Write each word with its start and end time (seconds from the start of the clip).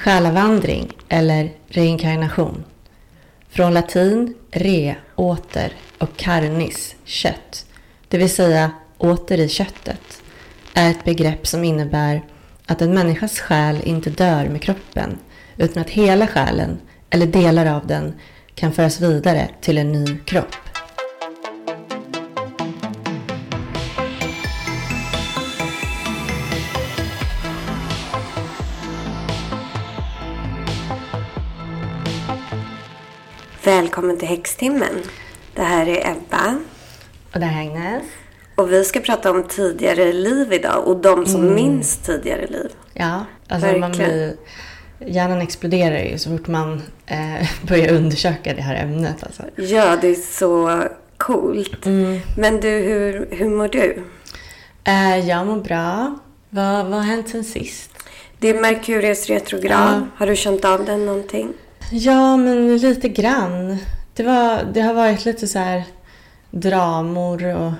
Själavandring 0.00 0.92
eller 1.08 1.52
reinkarnation. 1.68 2.64
Från 3.48 3.74
latin 3.74 4.34
re, 4.50 4.94
åter 5.14 5.72
och 5.98 6.16
carnis, 6.16 6.94
kött, 7.04 7.66
det 8.08 8.18
vill 8.18 8.30
säga 8.30 8.70
åter 8.98 9.40
i 9.40 9.48
köttet, 9.48 10.22
är 10.74 10.90
ett 10.90 11.04
begrepp 11.04 11.46
som 11.46 11.64
innebär 11.64 12.22
att 12.66 12.82
en 12.82 12.94
människas 12.94 13.38
själ 13.40 13.80
inte 13.84 14.10
dör 14.10 14.48
med 14.48 14.62
kroppen 14.62 15.18
utan 15.56 15.80
att 15.80 15.90
hela 15.90 16.26
själen, 16.26 16.80
eller 17.10 17.26
delar 17.26 17.66
av 17.66 17.86
den, 17.86 18.14
kan 18.54 18.72
föras 18.72 19.00
vidare 19.00 19.48
till 19.60 19.78
en 19.78 19.92
ny 19.92 20.18
kropp. 20.24 20.69
Välkommen 33.90 34.18
till 34.18 34.28
Häxtimmen. 34.28 35.02
Det 35.54 35.62
här 35.62 35.88
är 35.88 36.10
Ebba. 36.10 36.58
Och 37.32 37.40
det 37.40 37.46
här 37.46 37.62
är 37.62 37.70
Agnes. 37.70 38.02
Och 38.54 38.72
vi 38.72 38.84
ska 38.84 39.00
prata 39.00 39.30
om 39.30 39.42
tidigare 39.48 40.12
liv 40.12 40.52
idag 40.52 40.88
och 40.88 40.96
de 40.96 41.26
som 41.26 41.40
mm. 41.40 41.54
minns 41.54 41.96
tidigare 41.96 42.46
liv. 42.46 42.70
Ja, 42.94 43.24
alltså 43.48 43.66
Verkligen. 43.66 43.80
man 43.80 43.90
blir, 43.90 44.36
hjärnan 44.98 45.40
exploderar 45.40 45.98
ju 45.98 46.18
så 46.18 46.30
fort 46.30 46.48
man 46.48 46.82
eh, 47.06 47.48
börjar 47.68 47.92
undersöka 47.92 48.54
det 48.54 48.62
här 48.62 48.74
ämnet. 48.74 49.22
Alltså. 49.22 49.42
Ja, 49.56 49.96
det 50.00 50.08
är 50.08 50.14
så 50.14 50.82
coolt. 51.16 51.86
Mm. 51.86 52.20
Men 52.36 52.60
du, 52.60 52.68
hur, 52.68 53.28
hur 53.30 53.48
mår 53.48 53.68
du? 53.68 54.02
Eh, 54.84 55.28
jag 55.28 55.46
mår 55.46 55.60
bra. 55.60 56.18
Vad, 56.50 56.86
vad 56.86 56.94
har 56.94 57.06
hänt 57.06 57.28
sen 57.28 57.44
sist? 57.44 57.90
Det 58.38 58.48
är 58.48 58.60
Merkurius 58.60 59.26
retrograd. 59.26 59.94
Ja. 59.94 60.06
Har 60.16 60.26
du 60.26 60.36
känt 60.36 60.64
av 60.64 60.84
den 60.84 61.06
någonting? 61.06 61.52
Ja, 61.92 62.36
men 62.36 62.76
lite 62.76 63.08
grann. 63.08 63.78
Det, 64.14 64.22
var, 64.22 64.64
det 64.72 64.80
har 64.80 64.94
varit 64.94 65.24
lite 65.24 65.48
så 65.48 65.58
här 65.58 65.84
dramor 66.50 67.44
och 67.44 67.72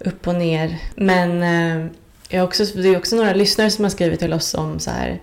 upp 0.00 0.26
och 0.26 0.34
ner. 0.34 0.78
Men 0.94 1.42
eh, 1.42 1.90
jag 2.28 2.44
också, 2.44 2.64
det 2.64 2.88
är 2.88 2.96
också 2.96 3.16
några 3.16 3.32
lyssnare 3.32 3.70
som 3.70 3.84
har 3.84 3.90
skrivit 3.90 4.20
till 4.20 4.32
oss 4.32 4.54
om 4.54 4.78
så 4.78 4.90
här 4.90 5.20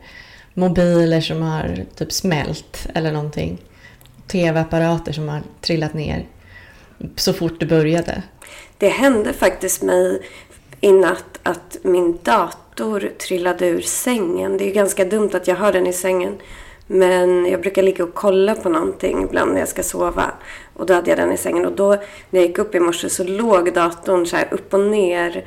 mobiler 0.54 1.22
som 1.22 1.42
har 1.42 1.86
typ 1.95 2.12
smält 2.12 2.88
eller 2.94 3.12
någonting. 3.12 3.62
TV-apparater 4.28 5.12
som 5.12 5.30
har 5.30 5.42
trillat 5.62 5.94
ner 5.94 6.26
så 7.16 7.34
fort 7.34 7.59
det 7.59 7.66
började. 7.66 8.23
Det 8.78 8.89
hände 8.89 9.34
faktiskt 9.34 9.82
mig 9.82 10.22
i 10.82 10.92
natt 10.92 11.39
att 11.44 11.78
min 11.82 12.20
dator 12.23 13.12
trillade 13.28 13.67
ur 13.67 13.82
sängen. 13.82 14.58
Det 14.58 14.70
är 14.70 14.73
ganska 14.73 15.06
dumt 15.06 15.30
att 15.34 15.48
jag 15.48 15.56
har 15.56 15.73
den 15.73 15.88
i 15.88 15.94
sängen. 15.94 16.38
Men 16.94 17.45
jag 17.45 17.61
brukar 17.61 17.84
ligga 17.84 18.03
och 18.03 18.14
kolla 18.14 18.56
på 18.56 18.70
någonting 18.70 19.23
ibland 19.23 19.53
när 19.53 19.59
jag 19.59 19.70
ska 19.70 19.84
sova. 19.84 20.31
Och 20.73 20.86
då 20.86 20.94
hade 20.94 21.09
jag 21.09 21.20
den 21.20 21.31
i 21.31 21.38
sängen. 21.38 21.66
Och 21.66 21.72
då 21.72 21.89
när 22.30 22.39
jag 22.39 22.45
gick 22.45 22.58
upp 22.58 22.75
i 22.75 22.80
morse 22.80 23.09
så 23.09 23.23
låg 23.23 23.73
datorn 23.73 24.25
så 24.25 24.36
här 24.36 24.48
upp 24.52 24.73
och 24.73 24.80
ner 24.80 25.45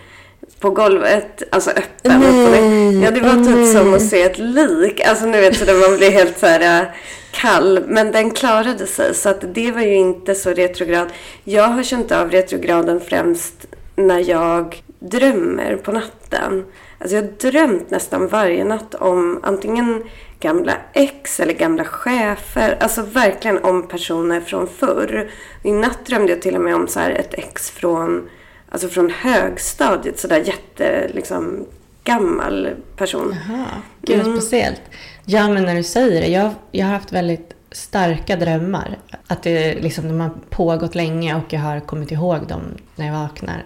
på 0.61 0.70
golvet. 0.70 1.42
Alltså 1.51 1.70
öppen. 1.70 2.20
Nej. 2.20 3.03
Ja, 3.03 3.11
det 3.11 3.20
var 3.20 3.45
typ 3.45 3.77
som 3.77 3.95
att 3.95 4.03
se 4.03 4.23
ett 4.23 4.39
lik. 4.39 5.01
Alltså 5.01 5.27
nu 5.27 5.41
vet 5.41 5.67
du, 5.67 5.89
man 5.89 5.97
blir 5.97 6.11
helt 6.11 6.39
så 6.39 6.47
här 6.47 6.81
äh, 6.81 6.89
kall. 7.33 7.84
Men 7.89 8.12
den 8.12 8.31
klarade 8.31 8.86
sig. 8.86 9.14
Så 9.14 9.29
att 9.29 9.55
det 9.55 9.70
var 9.70 9.83
ju 9.83 9.95
inte 9.95 10.34
så 10.34 10.51
retrograd. 10.51 11.08
Jag 11.45 11.69
har 11.69 11.83
känt 11.83 12.12
av 12.12 12.31
retrograden 12.31 13.01
främst 13.01 13.67
när 13.97 14.31
jag 14.31 14.83
drömmer 14.98 15.77
på 15.77 15.92
natten. 15.92 16.64
Alltså 16.98 17.17
jag 17.17 17.23
har 17.23 17.51
drömt 17.51 17.91
nästan 17.91 18.29
varje 18.29 18.64
natt 18.64 18.95
om 18.95 19.41
antingen 19.42 20.05
gamla 20.45 20.77
ex 20.92 21.41
eller 21.41 21.53
gamla 21.53 21.84
chefer. 21.84 22.77
Alltså 22.81 23.03
verkligen 23.03 23.64
om 23.64 23.89
personer 23.89 24.41
från 24.41 24.67
förr. 24.67 25.31
I 25.62 25.73
natt 25.73 26.06
drömde 26.06 26.33
jag 26.33 26.42
till 26.42 26.55
och 26.55 26.61
med 26.61 26.75
om 26.75 26.89
så 26.89 27.01
ett 27.01 27.34
ex 27.34 27.70
från, 27.70 28.29
alltså 28.69 28.89
från 28.89 29.11
högstadiet. 29.11 30.19
Sådär 30.19 30.42
jätte, 30.46 31.11
liksom, 31.14 31.67
gammal 32.05 32.69
person. 32.96 33.36
Jaha, 33.48 33.67
gud 34.02 34.20
mm. 34.20 34.41
speciellt. 34.41 34.83
Ja, 35.24 35.48
men 35.48 35.63
när 35.63 35.74
du 35.74 35.83
säger 35.83 36.20
det. 36.20 36.29
Jag, 36.29 36.55
jag 36.70 36.86
har 36.86 36.92
haft 36.92 37.13
väldigt 37.13 37.55
starka 37.73 38.36
drömmar. 38.36 38.98
Att 39.27 39.42
det 39.42 39.74
liksom, 39.74 40.08
de 40.08 40.20
har 40.20 40.30
pågått 40.51 40.95
länge 40.95 41.35
och 41.35 41.52
jag 41.52 41.61
har 41.61 41.80
kommit 41.80 42.13
ihåg 42.13 42.46
dem 42.46 42.63
när 42.96 43.07
jag 43.07 43.14
vaknar. 43.14 43.64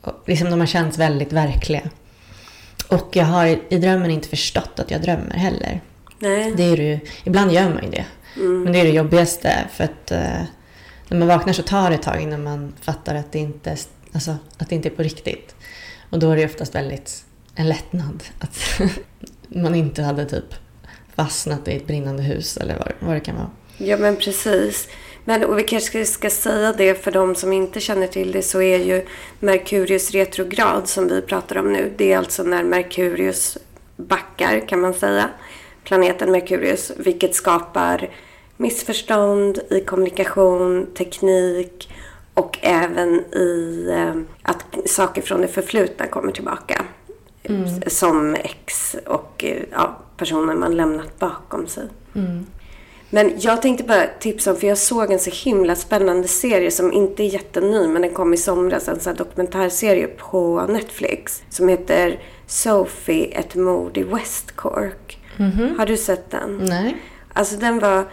Och 0.00 0.22
liksom, 0.26 0.50
de 0.50 0.60
har 0.60 0.66
känts 0.66 0.98
väldigt 0.98 1.32
verkliga. 1.32 1.82
Och 2.88 3.08
jag 3.12 3.24
har 3.24 3.46
i 3.68 3.78
drömmen 3.78 4.10
inte 4.10 4.28
förstått 4.28 4.80
att 4.80 4.90
jag 4.90 5.02
drömmer 5.02 5.34
heller. 5.34 5.80
Nej. 6.18 6.52
Det 6.56 6.62
är 6.62 6.76
ju, 6.76 6.98
ibland 7.24 7.52
gör 7.52 7.68
man 7.68 7.84
ju 7.84 7.90
det. 7.90 8.06
Mm. 8.36 8.62
Men 8.62 8.72
det 8.72 8.80
är 8.80 8.84
det 8.84 8.90
jobbigaste. 8.90 9.68
För 9.72 9.84
att 9.84 10.10
eh, 10.10 10.42
när 11.08 11.18
man 11.18 11.28
vaknar 11.28 11.52
så 11.52 11.62
tar 11.62 11.90
det 11.90 11.96
ett 11.96 12.02
tag 12.02 12.20
innan 12.20 12.42
man 12.42 12.74
fattar 12.80 13.14
att 13.14 13.32
det 13.32 13.38
inte, 13.38 13.76
alltså, 14.12 14.36
att 14.58 14.68
det 14.68 14.74
inte 14.74 14.88
är 14.88 14.90
på 14.90 15.02
riktigt. 15.02 15.54
Och 16.10 16.18
då 16.18 16.30
är 16.30 16.36
det 16.36 16.44
oftast 16.44 16.74
väldigt 16.74 17.24
en 17.54 17.68
lättnad 17.68 18.24
att 18.38 18.80
man 19.48 19.74
inte 19.74 20.02
hade 20.02 20.24
typ 20.24 20.54
fastnat 21.14 21.68
i 21.68 21.76
ett 21.76 21.86
brinnande 21.86 22.22
hus 22.22 22.56
eller 22.56 22.78
vad, 22.78 22.92
vad 23.00 23.16
det 23.16 23.20
kan 23.20 23.36
vara. 23.36 23.50
Ja 23.76 23.96
men 23.96 24.16
precis. 24.16 24.88
Men 25.24 25.44
och 25.44 25.58
vi 25.58 25.62
kanske 25.62 26.04
ska 26.04 26.30
säga 26.30 26.72
det 26.72 27.04
för 27.04 27.12
de 27.12 27.34
som 27.34 27.52
inte 27.52 27.80
känner 27.80 28.06
till 28.06 28.32
det 28.32 28.42
så 28.42 28.62
är 28.62 28.78
ju 28.78 29.06
Merkurius 29.40 30.10
retrograd 30.10 30.88
som 30.88 31.08
vi 31.08 31.22
pratar 31.22 31.58
om 31.58 31.72
nu. 31.72 31.92
Det 31.96 32.12
är 32.12 32.18
alltså 32.18 32.42
när 32.42 32.64
Merkurius 32.64 33.58
backar 33.96 34.68
kan 34.68 34.80
man 34.80 34.94
säga 34.94 35.30
planeten 35.88 36.32
Merkurius, 36.32 36.92
vilket 36.96 37.34
skapar 37.34 38.10
missförstånd 38.56 39.58
i 39.70 39.80
kommunikation, 39.80 40.86
teknik 40.96 41.90
och 42.34 42.58
även 42.62 43.34
i 43.34 43.86
eh, 43.90 44.14
att 44.42 44.78
saker 44.86 45.22
från 45.22 45.40
det 45.40 45.48
förflutna 45.48 46.06
kommer 46.06 46.32
tillbaka. 46.32 46.84
Mm. 47.42 47.82
Som 47.86 48.34
ex 48.34 48.96
och 49.06 49.44
eh, 49.44 49.62
ja, 49.72 49.98
personer 50.16 50.54
man 50.54 50.76
lämnat 50.76 51.18
bakom 51.18 51.66
sig. 51.66 51.84
Mm. 52.14 52.46
Men 53.10 53.32
jag 53.38 53.62
tänkte 53.62 53.84
bara 53.84 54.06
tipsa 54.20 54.50
om, 54.50 54.56
för 54.56 54.66
jag 54.66 54.78
såg 54.78 55.12
en 55.12 55.18
så 55.18 55.30
himla 55.30 55.76
spännande 55.76 56.28
serie 56.28 56.70
som 56.70 56.92
inte 56.92 57.22
är 57.22 57.28
jätteny, 57.34 57.88
men 57.88 58.02
den 58.02 58.14
kom 58.14 58.34
i 58.34 58.36
somras. 58.36 58.88
En 58.88 59.00
sån 59.00 59.14
dokumentärserie 59.14 60.06
på 60.06 60.66
Netflix 60.68 61.42
som 61.50 61.68
heter 61.68 62.20
Sophie, 62.46 63.26
ett 63.26 63.54
mord 63.54 63.96
i 63.96 64.02
West 64.02 64.56
Cork. 64.56 65.17
Mm 65.38 65.52
-hmm. 65.52 65.78
Har 65.78 65.86
du 65.86 65.96
sett 65.96 66.30
den? 66.30 66.56
Nej. 66.68 66.96
Alltså 67.32 67.56
den 67.56 67.78
var 67.78 68.04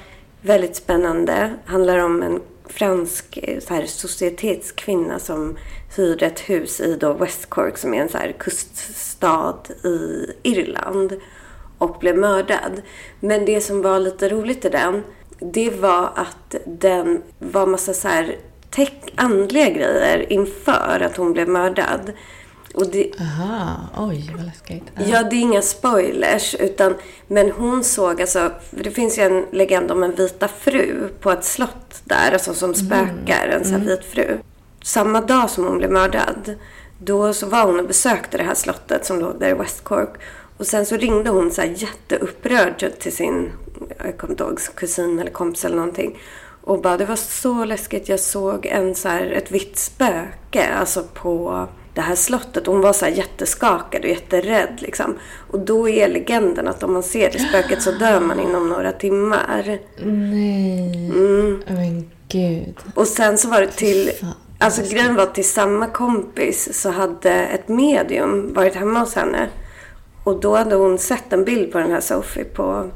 väldigt 0.42 0.76
spännande. 0.76 1.54
Handlar 1.66 1.98
om 1.98 2.24
en 2.24 2.42
fransk 2.66 3.40
så 3.60 3.74
här, 3.74 3.86
societetskvinna 3.86 5.20
som 5.20 5.58
hyrde 5.96 6.26
ett 6.26 6.40
hus 6.40 6.80
i 6.80 6.96
då 6.96 7.14
West 7.14 7.50
Cork 7.50 7.78
som 7.78 7.94
är 7.94 8.02
en 8.02 8.10
så 8.10 8.18
här 8.18 8.32
kuststad 8.40 9.58
i 9.84 10.26
Irland 10.44 11.14
och 11.78 12.00
blev 12.00 12.18
mördad. 12.18 12.82
Men 13.20 13.46
det 13.46 13.62
som 13.62 13.82
var 13.82 14.00
lite 14.00 14.30
roligt 14.30 14.66
i 14.66 14.70
den, 14.70 15.04
det 15.40 15.70
var 15.70 16.10
att 16.16 16.56
den 16.66 17.22
var 17.40 17.66
massa 17.66 17.94
så 17.94 18.08
här 18.08 18.36
andliga 19.16 19.70
grejer 19.70 20.34
inför 20.34 21.00
att 21.06 21.18
hon 21.18 21.34
blev 21.34 21.48
mördad. 21.50 22.12
Och 22.76 22.88
det, 22.88 23.12
Aha, 23.20 23.78
oj 23.98 24.32
vad 24.36 24.46
läskigt. 24.46 24.84
Uh. 25.00 25.10
Ja, 25.10 25.24
det 25.24 25.36
är 25.36 25.40
inga 25.40 25.62
spoilers. 25.62 26.56
Utan, 26.56 26.96
men 27.28 27.52
hon 27.52 27.84
såg, 27.84 28.22
alltså, 28.22 28.52
det 28.72 28.92
finns 28.92 29.18
ju 29.18 29.22
en 29.22 29.46
legend 29.52 29.92
om 29.92 30.04
en 30.04 30.16
vita 30.16 30.48
fru 30.48 31.10
på 31.20 31.32
ett 31.32 31.44
slott 31.44 32.02
där, 32.04 32.32
alltså 32.32 32.54
som 32.54 32.74
mm. 32.74 32.86
spökar, 32.86 33.48
en 33.48 33.64
sån 33.64 33.74
här 33.74 33.82
mm. 33.82 33.88
vit 33.88 34.06
fru. 34.06 34.38
Samma 34.84 35.22
dag 35.22 35.50
som 35.50 35.66
hon 35.66 35.78
blev 35.78 35.92
mördad, 35.92 36.56
då 37.00 37.34
så 37.34 37.46
var 37.46 37.66
hon 37.66 37.80
och 37.80 37.88
besökte 37.88 38.38
det 38.38 38.44
här 38.44 38.56
slottet 38.56 39.06
som 39.06 39.20
låg 39.20 39.40
där 39.40 39.50
i 39.50 39.54
West 39.54 39.84
Cork. 39.84 40.14
Och 40.58 40.68
sen 40.68 40.86
så 40.86 40.98
ringde 40.98 41.30
hon 41.30 41.52
så 41.52 41.62
här 41.62 41.74
jätteupprörd 41.78 43.00
till 43.00 43.16
sin, 43.16 43.52
jag 44.06 44.18
kommer 44.18 44.34
inte 44.34 44.44
ihåg, 44.44 44.60
kusin 44.76 45.20
eller 45.20 45.32
kompis 45.32 45.66
eller 45.66 45.76
någonting. 45.76 46.18
Och 46.62 46.82
bara, 46.82 46.98
det 46.98 47.06
var 47.06 47.16
så 47.16 47.66
läskigt. 47.66 48.10
Jag 48.10 48.20
såg 48.20 48.66
en 48.66 48.96
så 48.96 49.10
här, 49.10 49.32
ett 49.32 49.52
vitt 49.52 49.78
spöke, 49.78 50.74
alltså 50.74 51.04
på 51.14 51.68
det 51.96 52.02
här 52.02 52.16
slottet. 52.16 52.68
Hon 52.68 52.82
var 52.82 52.94
så 52.94 53.08
jätteskakad 53.08 54.04
och 54.04 54.10
jätterädd. 54.10 54.78
Liksom. 54.78 55.18
Och 55.52 55.60
då 55.60 55.90
är 55.90 56.08
legenden 56.08 56.68
att 56.68 56.84
om 56.84 56.94
man 56.94 57.04
ser 57.04 57.32
det 57.32 57.40
spöket 57.40 57.82
så 57.82 57.92
dör 57.92 58.20
man 58.20 58.40
inom 58.40 58.70
några 58.70 58.92
timmar. 58.92 59.80
Nej. 60.04 61.10
Mm. 61.10 61.64
Men 61.68 62.12
gud. 62.28 62.76
Och 62.96 63.08
sen 63.08 63.38
så 63.38 63.50
var 63.50 63.62
det 63.62 63.72
till... 63.72 64.12
Alltså 64.60 64.82
grejen 64.82 65.16
var 65.16 65.24
att 65.24 65.36
till 65.36 65.50
samma 65.50 65.88
kompis 65.88 66.82
så 66.82 66.90
hade 66.90 67.32
ett 67.32 67.68
medium 67.68 68.54
varit 68.54 68.76
hemma 68.76 69.00
hos 69.00 69.16
henne. 69.16 69.50
Och 70.24 70.40
då 70.40 70.56
hade 70.56 70.76
hon 70.76 70.98
sett 70.98 71.34
en 71.34 71.44
bild 71.44 71.72
på 71.72 71.78
den 71.78 71.92
här 71.92 72.02
Sophie 72.02 72.44
på 72.44 72.90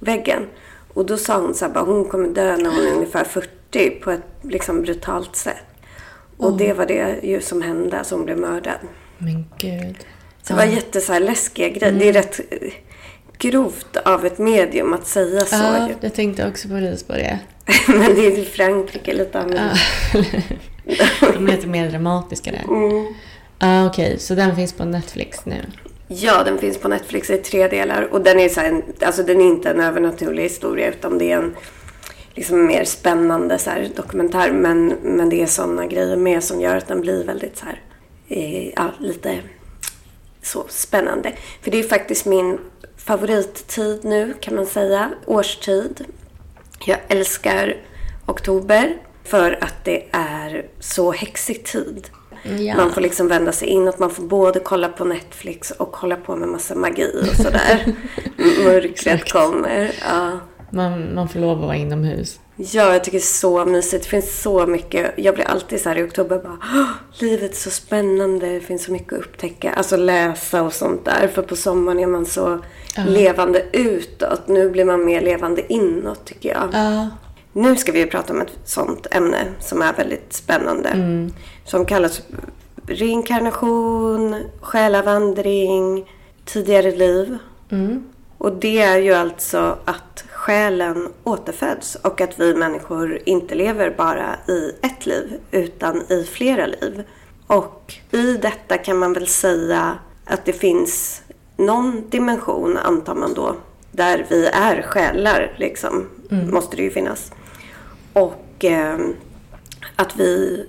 väggen. 0.00 0.46
Och 0.94 1.06
då 1.06 1.16
sa 1.16 1.40
hon 1.40 1.54
så 1.54 1.64
här, 1.64 1.72
bara, 1.72 1.84
hon 1.84 2.04
kommer 2.04 2.28
dö 2.28 2.56
när 2.56 2.70
hon 2.70 2.86
är 2.86 2.94
ungefär 2.94 3.24
40 3.24 3.90
på 3.90 4.10
ett 4.10 4.20
liksom 4.42 4.82
brutalt 4.82 5.36
sätt. 5.36 5.73
Och 6.36 6.50
oh. 6.50 6.56
det 6.56 6.72
var 6.72 6.86
det 6.86 7.18
ju 7.22 7.40
som 7.40 7.62
hände, 7.62 8.04
som 8.04 8.24
blev 8.24 8.38
mördad. 8.38 8.78
Men 9.18 9.44
gud. 9.58 9.96
Så 10.42 10.52
det 10.52 10.54
var 10.54 10.64
jätte 10.64 11.00
så 11.00 11.12
här, 11.12 11.20
läskiga 11.20 11.68
grejer. 11.68 11.88
Mm. 11.88 11.98
Det 11.98 12.08
är 12.08 12.12
rätt 12.12 12.40
eh, 12.50 12.72
grovt 13.38 13.96
av 13.96 14.26
ett 14.26 14.38
medium 14.38 14.94
att 14.94 15.06
säga 15.06 15.40
så. 15.40 15.56
Ja, 15.56 15.88
jag 16.00 16.14
tänkte 16.14 16.48
också 16.48 16.68
precis 16.68 17.02
på 17.02 17.12
det. 17.12 17.38
Men 17.88 18.14
det 18.14 18.26
är 18.26 18.38
i 18.38 18.44
Frankrike 18.44 19.12
lite 19.12 19.38
annorlunda. 19.38 19.74
De 21.34 21.48
är 21.48 21.52
lite 21.52 21.66
mer 21.66 21.90
dramatiska 21.90 22.50
där. 22.50 22.74
Mm. 22.74 23.14
Ah, 23.58 23.86
Okej, 23.86 24.18
så 24.18 24.34
den 24.34 24.56
finns 24.56 24.72
på 24.72 24.84
Netflix 24.84 25.46
nu. 25.46 25.60
Ja, 26.08 26.44
den 26.44 26.58
finns 26.58 26.78
på 26.78 26.88
Netflix 26.88 27.30
i 27.30 27.36
tre 27.36 27.68
delar. 27.68 28.02
Och 28.12 28.20
den 28.20 28.40
är, 28.40 28.48
så 28.48 28.60
här, 28.60 28.82
alltså 29.00 29.22
den 29.22 29.40
är 29.40 29.46
inte 29.46 29.70
en 29.70 29.80
övernaturlig 29.80 30.42
historia 30.42 30.88
utan 30.88 31.18
det 31.18 31.32
är 31.32 31.36
en 31.36 31.54
liksom 32.34 32.66
mer 32.66 32.84
spännande 32.84 33.58
så 33.58 33.70
här, 33.70 33.90
dokumentär. 33.96 34.52
Men, 34.52 34.86
men 35.02 35.28
det 35.28 35.42
är 35.42 35.46
sådana 35.46 35.86
grejer 35.86 36.16
med 36.16 36.44
som 36.44 36.60
gör 36.60 36.76
att 36.76 36.88
den 36.88 37.00
blir 37.00 37.24
väldigt 37.24 37.56
så 37.56 37.64
här, 37.66 37.80
eh, 38.28 38.68
ja, 38.68 38.90
lite 38.98 39.38
så 40.42 40.64
spännande. 40.68 41.32
För 41.62 41.70
det 41.70 41.78
är 41.78 41.82
faktiskt 41.82 42.26
min 42.26 42.58
favorittid 42.96 44.04
nu 44.04 44.34
kan 44.40 44.54
man 44.54 44.66
säga, 44.66 45.10
årstid. 45.26 46.04
Jag 46.86 46.98
älskar 47.08 47.76
oktober 48.26 48.96
för 49.24 49.58
att 49.60 49.84
det 49.84 50.04
är 50.10 50.66
så 50.80 51.12
häxig 51.12 51.64
tid. 51.64 52.10
Ja. 52.58 52.76
Man 52.76 52.92
får 52.92 53.00
liksom 53.00 53.28
vända 53.28 53.52
sig 53.52 53.68
inåt. 53.68 53.98
Man 53.98 54.10
får 54.10 54.22
både 54.22 54.60
kolla 54.60 54.88
på 54.88 55.04
Netflix 55.04 55.70
och 55.70 55.96
hålla 55.96 56.16
på 56.16 56.36
med 56.36 56.48
massa 56.48 56.74
magi 56.74 57.28
och 57.30 57.36
sådär. 57.36 57.94
Mörkret 58.64 59.32
kommer. 59.32 59.94
Ja. 60.00 60.38
Man, 60.74 61.14
man 61.14 61.28
får 61.28 61.40
lov 61.40 61.58
att 61.58 61.64
vara 61.66 61.76
inomhus. 61.76 62.40
ja, 62.56 62.92
jag 62.92 63.04
tycker 63.04 63.18
det 63.18 63.22
är 63.22 63.26
så 63.26 63.64
mysigt. 63.64 64.04
Det 64.04 64.10
finns 64.10 64.42
så 64.42 64.66
mycket. 64.66 65.10
Jag 65.16 65.34
blir 65.34 65.44
alltid 65.44 65.80
så 65.80 65.88
här 65.88 65.98
i 65.98 66.02
oktober 66.02 66.38
bara 66.38 66.58
"Åh, 66.74 66.90
Livet 67.18 67.52
är 67.52 67.56
så 67.56 67.70
spännande. 67.70 68.46
Det 68.54 68.60
finns 68.60 68.84
så 68.84 68.92
mycket 68.92 69.12
att 69.12 69.18
upptäcka. 69.18 69.72
Alltså 69.72 69.96
läsa 69.96 70.62
och 70.62 70.72
sånt 70.72 71.04
där. 71.04 71.28
För 71.28 71.42
på 71.42 71.56
sommaren 71.56 71.98
är 71.98 72.06
man 72.06 72.26
så 72.26 72.58
levande 73.08 73.62
utåt. 73.72 74.48
Nu 74.48 74.70
blir 74.70 74.84
man 74.84 75.04
mer 75.04 75.20
levande 75.20 75.72
inåt 75.72 76.24
tycker 76.24 76.48
jag. 76.48 76.68
Ja. 76.72 77.08
Nu 77.52 77.76
ska 77.76 77.92
vi 77.92 77.98
ju 77.98 78.06
prata 78.06 78.32
om 78.32 78.40
ett 78.40 78.52
sånt 78.64 79.06
ämne 79.10 79.38
som 79.60 79.82
är 79.82 79.92
väldigt 79.92 80.32
spännande. 80.32 80.90
Som 81.64 81.84
kallas 81.86 82.22
reinkarnation, 82.86 84.36
själavandring, 84.60 86.10
tidigare 86.44 86.90
liv. 86.96 87.38
Och 88.38 88.52
det 88.52 88.82
är 88.82 88.98
ju 88.98 89.12
alltså 89.14 89.78
att 89.84 90.24
själen 90.44 91.08
återföds 91.24 91.94
och 91.94 92.20
att 92.20 92.40
vi 92.40 92.54
människor 92.54 93.18
inte 93.24 93.54
lever 93.54 93.90
bara 93.90 94.36
i 94.48 94.72
ett 94.82 95.06
liv 95.06 95.40
utan 95.50 96.12
i 96.12 96.24
flera 96.24 96.66
liv. 96.66 97.02
Och 97.46 97.94
i 98.10 98.36
detta 98.36 98.78
kan 98.78 98.98
man 98.98 99.12
väl 99.12 99.26
säga 99.26 99.98
att 100.24 100.44
det 100.44 100.52
finns 100.52 101.22
någon 101.56 102.10
dimension, 102.10 102.76
antar 102.76 103.14
man 103.14 103.34
då, 103.34 103.56
där 103.92 104.26
vi 104.28 104.46
är 104.46 104.82
själar, 104.82 105.54
liksom. 105.56 106.06
Måste 106.30 106.76
det 106.76 106.82
ju 106.82 106.90
finnas. 106.90 107.32
Och 108.12 108.64
eh, 108.64 108.98
att 109.96 110.16
vi 110.16 110.66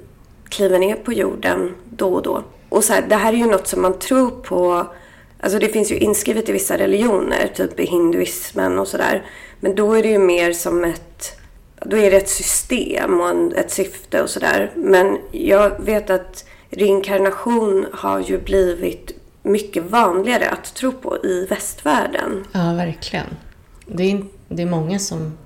kliver 0.49 0.79
ner 0.79 0.95
på 0.95 1.13
jorden 1.13 1.75
då 1.89 2.13
och 2.13 2.21
då. 2.21 2.43
Och 2.69 2.83
så 2.83 2.93
här, 2.93 3.05
det 3.09 3.15
här 3.15 3.33
är 3.33 3.37
ju 3.37 3.47
något 3.47 3.67
som 3.67 3.81
man 3.81 3.99
tror 3.99 4.31
på. 4.31 4.87
Alltså 5.39 5.59
det 5.59 5.67
finns 5.69 5.91
ju 5.91 5.97
inskrivet 5.97 6.49
i 6.49 6.51
vissa 6.51 6.77
religioner, 6.77 7.51
typ 7.55 7.79
i 7.79 7.85
hinduismen 7.85 8.79
och 8.79 8.87
sådär. 8.87 9.25
Men 9.65 9.75
då 9.75 9.93
är 9.93 10.03
det 10.03 10.09
ju 10.09 10.19
mer 10.19 10.53
som 10.53 10.83
ett, 10.83 11.39
då 11.81 11.97
är 11.97 12.11
det 12.11 12.17
ett 12.17 12.29
system 12.29 13.19
och 13.19 13.29
en, 13.29 13.53
ett 13.55 13.71
syfte 13.71 14.21
och 14.21 14.29
sådär. 14.29 14.71
Men 14.75 15.17
jag 15.31 15.79
vet 15.79 16.09
att 16.09 16.45
reinkarnation 16.69 17.85
har 17.93 18.19
ju 18.19 18.37
blivit 18.41 19.11
mycket 19.43 19.83
vanligare 19.83 20.49
att 20.49 20.73
tro 20.75 20.91
på 20.91 21.17
i 21.25 21.45
västvärlden. 21.49 22.45
Ja, 22.51 22.73
verkligen. 22.73 23.25
Det 23.85 24.11
är, 24.11 24.23
det 24.49 24.61
är 24.61 24.65
många 24.65 24.99
som... 24.99 25.37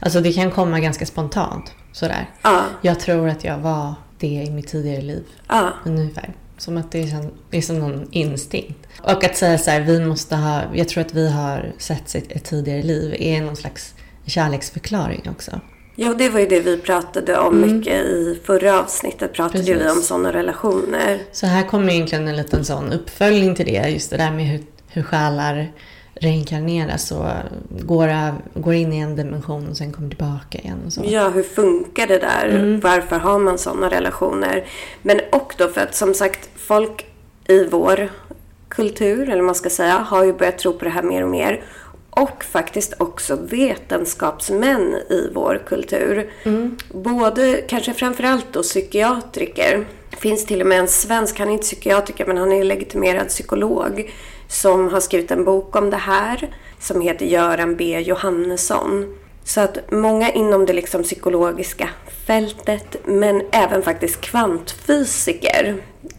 Alltså 0.00 0.20
det 0.20 0.32
kan 0.32 0.50
komma 0.50 0.80
ganska 0.80 1.06
spontant. 1.06 1.72
Sådär. 1.92 2.30
Ja, 2.42 2.62
Jag 2.82 3.00
tror 3.00 3.28
att 3.28 3.44
jag 3.44 3.58
var 3.58 3.94
det 4.18 4.26
i 4.26 4.50
mitt 4.50 4.68
tidigare 4.68 5.02
liv. 5.02 5.24
ja. 5.48 5.72
Ungefär. 5.84 6.34
Som 6.58 6.76
att 6.76 6.92
det 6.92 7.02
är, 7.02 7.06
som, 7.06 7.30
det 7.50 7.56
är 7.58 7.62
som 7.62 7.78
någon 7.78 8.08
instinkt. 8.10 8.79
Och 9.02 9.24
att 9.24 9.36
säga 9.36 9.58
så 9.58 9.70
här, 9.70 9.80
vi 9.80 10.00
måste 10.00 10.36
ha... 10.36 10.62
Jag 10.74 10.88
tror 10.88 11.04
att 11.04 11.14
vi 11.14 11.30
har 11.30 11.72
sett 11.78 12.14
ett, 12.14 12.32
ett 12.32 12.44
tidigare 12.44 12.82
liv 12.82 13.14
är 13.18 13.42
någon 13.42 13.56
slags 13.56 13.94
kärleksförklaring 14.26 15.28
också. 15.30 15.60
Ja, 15.94 16.14
det 16.14 16.28
var 16.28 16.40
ju 16.40 16.46
det 16.46 16.60
vi 16.60 16.76
pratade 16.76 17.38
om 17.38 17.60
mycket 17.60 17.94
i 17.94 18.40
förra 18.44 18.80
avsnittet. 18.80 19.32
Pratade 19.32 19.64
ju 19.64 19.74
vi 19.74 19.80
Precis. 19.80 19.96
om 19.96 20.02
sådana 20.02 20.32
relationer. 20.32 21.18
Så 21.32 21.46
här 21.46 21.66
kommer 21.66 21.92
egentligen 21.92 22.28
en 22.28 22.36
liten 22.36 22.64
sån 22.64 22.92
uppföljning 22.92 23.54
till 23.54 23.66
det. 23.66 23.88
Just 23.88 24.10
det 24.10 24.16
där 24.16 24.30
med 24.30 24.46
hur, 24.46 24.60
hur 24.88 25.02
själar 25.02 25.72
reinkarneras 26.14 27.12
och 27.12 27.26
går, 27.68 28.34
går 28.60 28.74
in 28.74 28.92
i 28.92 28.98
en 28.98 29.16
dimension 29.16 29.68
och 29.68 29.76
sen 29.76 29.92
kommer 29.92 30.08
tillbaka 30.08 30.58
igen. 30.58 30.82
Och 30.86 30.92
så. 30.92 31.02
Ja, 31.04 31.28
hur 31.28 31.42
funkar 31.42 32.06
det 32.06 32.18
där? 32.18 32.80
Varför 32.82 33.18
har 33.18 33.38
man 33.38 33.58
sådana 33.58 33.90
relationer? 33.90 34.64
Men 35.02 35.20
och 35.32 35.54
då 35.58 35.68
för 35.68 35.80
att 35.80 35.94
som 35.94 36.14
sagt, 36.14 36.48
folk 36.56 37.06
i 37.48 37.64
vår 37.64 38.08
kultur, 38.70 39.30
eller 39.30 39.42
man 39.42 39.54
ska 39.54 39.70
säga, 39.70 39.98
har 39.98 40.24
ju 40.24 40.32
börjat 40.32 40.58
tro 40.58 40.72
på 40.72 40.84
det 40.84 40.90
här 40.90 41.02
mer 41.02 41.22
och 41.22 41.28
mer. 41.28 41.62
Och 42.10 42.44
faktiskt 42.44 42.94
också 42.98 43.36
vetenskapsmän 43.36 44.94
i 45.10 45.30
vår 45.34 45.62
kultur. 45.66 46.30
Både, 46.92 47.64
kanske 47.68 47.94
framförallt 47.94 48.52
då 48.52 48.62
psykiatriker. 48.62 49.86
Det 50.10 50.16
finns 50.16 50.46
till 50.46 50.60
och 50.60 50.66
med 50.66 50.78
en 50.78 50.88
svensk, 50.88 51.38
han 51.38 51.48
är 51.48 51.52
inte 51.52 51.62
psykiatriker 51.64 52.26
men 52.26 52.36
han 52.36 52.52
är 52.52 52.64
legitimerad 52.64 53.28
psykolog. 53.28 54.10
Som 54.48 54.88
har 54.88 55.00
skrivit 55.00 55.30
en 55.30 55.44
bok 55.44 55.76
om 55.76 55.90
det 55.90 55.96
här. 55.96 56.48
Som 56.80 57.00
heter 57.00 57.26
Göran 57.26 57.76
B 57.76 58.00
Johannesson. 58.00 59.16
Så 59.54 59.60
att 59.60 59.90
många 59.90 60.30
inom 60.30 60.66
det 60.66 60.72
liksom 60.72 61.02
psykologiska 61.02 61.88
fältet, 62.26 62.96
men 63.04 63.42
även 63.52 63.82
faktiskt 63.82 64.20
kvantfysiker, 64.20 65.76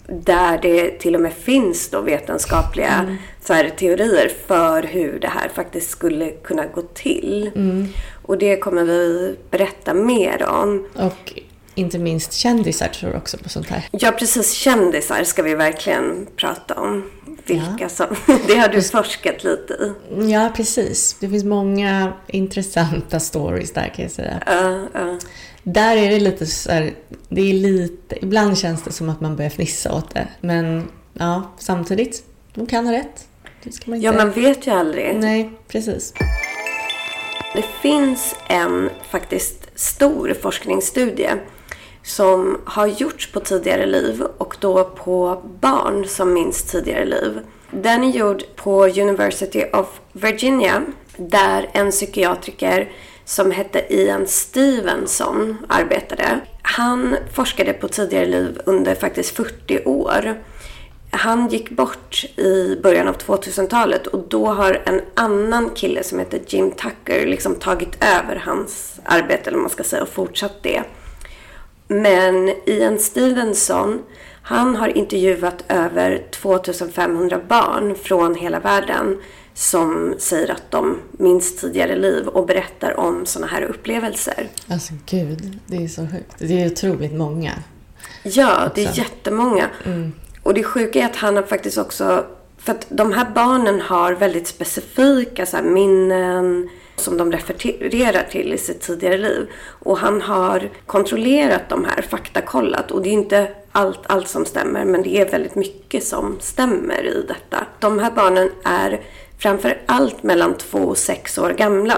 där 0.08 0.60
det 0.62 1.00
till 1.00 1.16
och 1.16 1.22
med 1.22 1.34
finns 1.34 1.90
då 1.90 2.02
vetenskapliga 2.02 3.18
så 3.42 3.54
här, 3.54 3.70
teorier 3.70 4.32
för 4.48 4.84
hur 4.84 5.20
det 5.20 5.28
här 5.28 5.50
faktiskt 5.50 5.90
skulle 5.90 6.30
kunna 6.32 6.66
gå 6.66 6.82
till. 6.82 7.52
Och 8.22 8.38
det 8.38 8.58
kommer 8.58 8.84
vi 8.84 9.36
berätta 9.50 9.94
mer 9.94 10.46
om. 10.46 10.86
Och 10.96 11.34
inte 11.76 12.00
minst 12.00 12.34
kändisar 12.34 12.88
tror 12.88 13.16
också 13.16 13.38
på 13.38 13.50
sånt 13.50 13.70
här. 13.70 13.88
Ja, 13.92 14.12
precis. 14.12 14.52
Kändisar 14.52 15.24
ska 15.24 15.44
vi 15.44 15.56
verkligen 15.56 16.28
prata 16.36 16.74
om. 16.74 17.04
Vilka 17.54 17.90
som... 17.90 18.08
Det 18.48 18.56
har 18.56 18.68
du 18.68 18.82
forskat 18.82 19.44
lite 19.44 19.74
i. 19.74 19.94
Ja, 20.32 20.52
precis. 20.56 21.16
Det 21.20 21.30
finns 21.30 21.44
många 21.44 22.14
intressanta 22.28 23.20
stories 23.20 23.74
där 23.74 23.94
kan 23.96 24.04
jag 24.04 24.12
säga. 24.12 24.44
Ja, 24.46 24.88
ja. 24.94 25.20
Där 25.64 25.98
är 25.98 26.10
det 26.10 26.20
lite 26.20 26.46
så 26.46 26.72
här, 26.72 26.94
det 27.30 27.42
är 27.42 27.54
lite, 27.54 28.26
ibland 28.26 28.58
känns 28.58 28.84
det 28.84 28.92
som 28.92 29.10
att 29.10 29.22
man 29.22 29.36
börjar 29.36 29.50
fnissa 29.50 29.94
åt 29.94 30.14
det. 30.14 30.28
Men 30.42 30.88
ja, 31.14 31.52
samtidigt, 31.58 32.24
de 32.54 32.68
kan 32.68 32.86
ha 32.86 32.94
rätt. 32.94 33.28
Det 33.64 33.72
ska 33.72 33.92
man 33.92 33.96
inte... 33.96 34.06
ja, 34.06 34.14
man 34.14 34.32
vet 34.32 34.68
ju 34.68 34.72
aldrig. 34.72 35.16
Nej, 35.16 35.50
precis. 35.68 36.14
Det 37.54 37.66
finns 37.82 38.36
en 38.48 38.90
faktiskt 39.10 39.80
stor 39.80 40.34
forskningsstudie 40.42 41.32
som 42.04 42.62
har 42.66 42.88
gjorts 42.88 43.32
på 43.32 43.40
tidigare 43.40 43.86
liv 43.86 44.24
och 44.38 44.58
då 44.60 44.84
på 44.84 45.42
barn 45.60 46.06
som 46.08 46.34
minns 46.34 46.64
tidigare 46.64 47.06
liv. 47.06 47.40
Den 47.72 48.04
är 48.04 48.10
gjord 48.10 48.44
på 48.56 48.86
University 48.86 49.64
of 49.74 49.88
Virginia 50.12 50.84
där 51.18 51.70
en 51.74 51.92
psykiatriker 51.92 52.92
som 53.26 53.52
hette 53.52 53.94
Ian 53.94 54.28
Stevenson 54.28 55.58
arbetade. 55.70 56.40
Han 56.62 57.16
forskade 57.34 57.74
på 57.74 57.88
tidigare 57.88 58.26
liv 58.26 58.62
under 58.66 58.96
faktiskt 58.96 59.36
40 59.36 59.84
år. 59.86 60.42
Han 61.12 61.48
gick 61.48 61.70
bort 61.70 62.26
i 62.38 62.80
början 62.84 63.08
av 63.08 63.18
2000-talet 63.18 64.08
och 64.08 64.20
då 64.28 64.48
har 64.48 64.82
en 64.86 65.02
annan 65.16 65.70
kille 65.70 66.04
som 66.04 66.20
heter 66.20 66.42
Jim 66.48 66.72
Tucker 66.72 67.28
liksom 67.28 67.56
tagit 67.56 68.04
över 68.04 68.36
hans 68.36 69.00
arbete, 69.06 69.50
eller 69.50 69.60
man 69.60 69.70
ska 69.70 69.84
säga, 69.84 70.04
och 70.04 70.10
fortsatt 70.10 70.64
det. 70.64 70.84
Men 71.92 72.54
Ian 72.66 73.00
Stevenson, 73.00 74.04
han 74.42 74.76
har 74.76 74.98
intervjuat 74.98 75.64
över 75.68 76.24
2500 76.32 77.40
barn 77.48 77.96
från 77.96 78.36
hela 78.36 78.60
världen 78.60 79.18
som 79.54 80.16
säger 80.18 80.52
att 80.52 80.72
de 80.72 81.00
minns 81.12 81.56
tidigare 81.56 81.96
liv 81.96 82.28
och 82.28 82.46
berättar 82.46 83.00
om 83.00 83.26
såna 83.26 83.48
här 83.48 83.62
upplevelser. 83.62 84.50
Alltså 84.68 84.94
gud, 85.06 85.60
det 85.66 85.84
är 85.84 85.88
så 85.88 86.02
sjukt. 86.02 86.36
Det 86.38 86.64
är 86.64 86.72
otroligt 86.72 87.14
många. 87.14 87.52
Ja, 88.24 88.72
det 88.76 88.84
är 88.84 88.90
också. 88.90 89.02
jättemånga. 89.02 89.70
Och 90.44 90.54
det 90.54 90.64
sjuka 90.64 91.00
är 91.00 91.06
att 91.06 91.16
han 91.16 91.36
har 91.36 91.44
faktiskt 91.44 91.78
också... 91.78 92.26
För 92.58 92.72
att 92.72 92.86
de 92.90 93.14
här 93.14 93.30
barnen 93.36 93.82
har 93.82 94.14
väldigt 94.14 94.48
specifika 94.48 95.46
så 95.46 95.58
minnen 95.62 96.70
som 96.96 97.18
de 97.18 97.32
refererar 97.32 98.24
till 98.24 98.54
i 98.54 98.58
sitt 98.58 98.82
tidigare 98.82 99.18
liv. 99.18 99.50
Och 99.68 99.98
han 99.98 100.22
har 100.22 100.70
kontrollerat 100.86 101.70
de 101.70 101.86
här, 101.86 102.02
faktakollat. 102.02 102.92
Och 102.92 103.02
det 103.02 103.10
är 103.10 103.14
inte 103.14 103.48
allt, 103.72 104.00
allt 104.04 104.28
som 104.28 104.46
stämmer, 104.46 104.86
men 104.86 105.02
det 105.02 105.18
är 105.18 105.32
väldigt 105.32 105.56
mycket 105.56 106.04
som 106.04 106.38
stämmer 106.40 107.06
i 107.06 107.26
detta. 107.28 107.66
De 107.80 108.00
här 108.00 108.12
barnen 108.12 108.50
är 108.64 109.02
framför 109.38 109.82
allt 109.86 110.24
mellan 110.24 110.54
två 110.54 110.80
och 110.80 110.98
sex 110.98 111.38
år 111.38 111.50
gamla. 111.50 111.98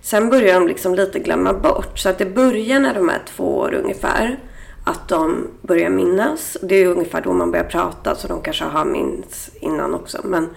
Sen 0.00 0.30
börjar 0.30 0.54
de 0.54 0.68
liksom 0.68 0.94
lite 0.94 1.18
glömma 1.18 1.52
bort. 1.52 1.98
Så 1.98 2.08
att 2.08 2.18
det 2.18 2.26
börjar 2.26 2.80
när 2.80 2.94
de 2.94 3.08
är 3.08 3.22
två 3.36 3.58
år 3.58 3.74
ungefär. 3.74 4.38
Att 4.84 5.08
de 5.08 5.48
börjar 5.60 5.90
minnas. 5.90 6.56
Det 6.62 6.74
är 6.74 6.86
ungefär 6.86 7.20
då 7.20 7.32
man 7.32 7.50
börjar 7.50 7.64
prata, 7.64 8.14
så 8.14 8.28
de 8.28 8.42
kanske 8.42 8.64
har 8.64 8.84
minns 8.84 9.50
innan 9.60 9.94
också. 9.94 10.20
Men 10.24 10.48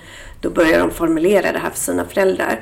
då 0.41 0.49
börjar 0.49 0.79
de 0.79 0.91
formulera 0.91 1.51
det 1.51 1.59
här 1.59 1.69
för 1.69 1.79
sina 1.79 2.05
föräldrar. 2.05 2.61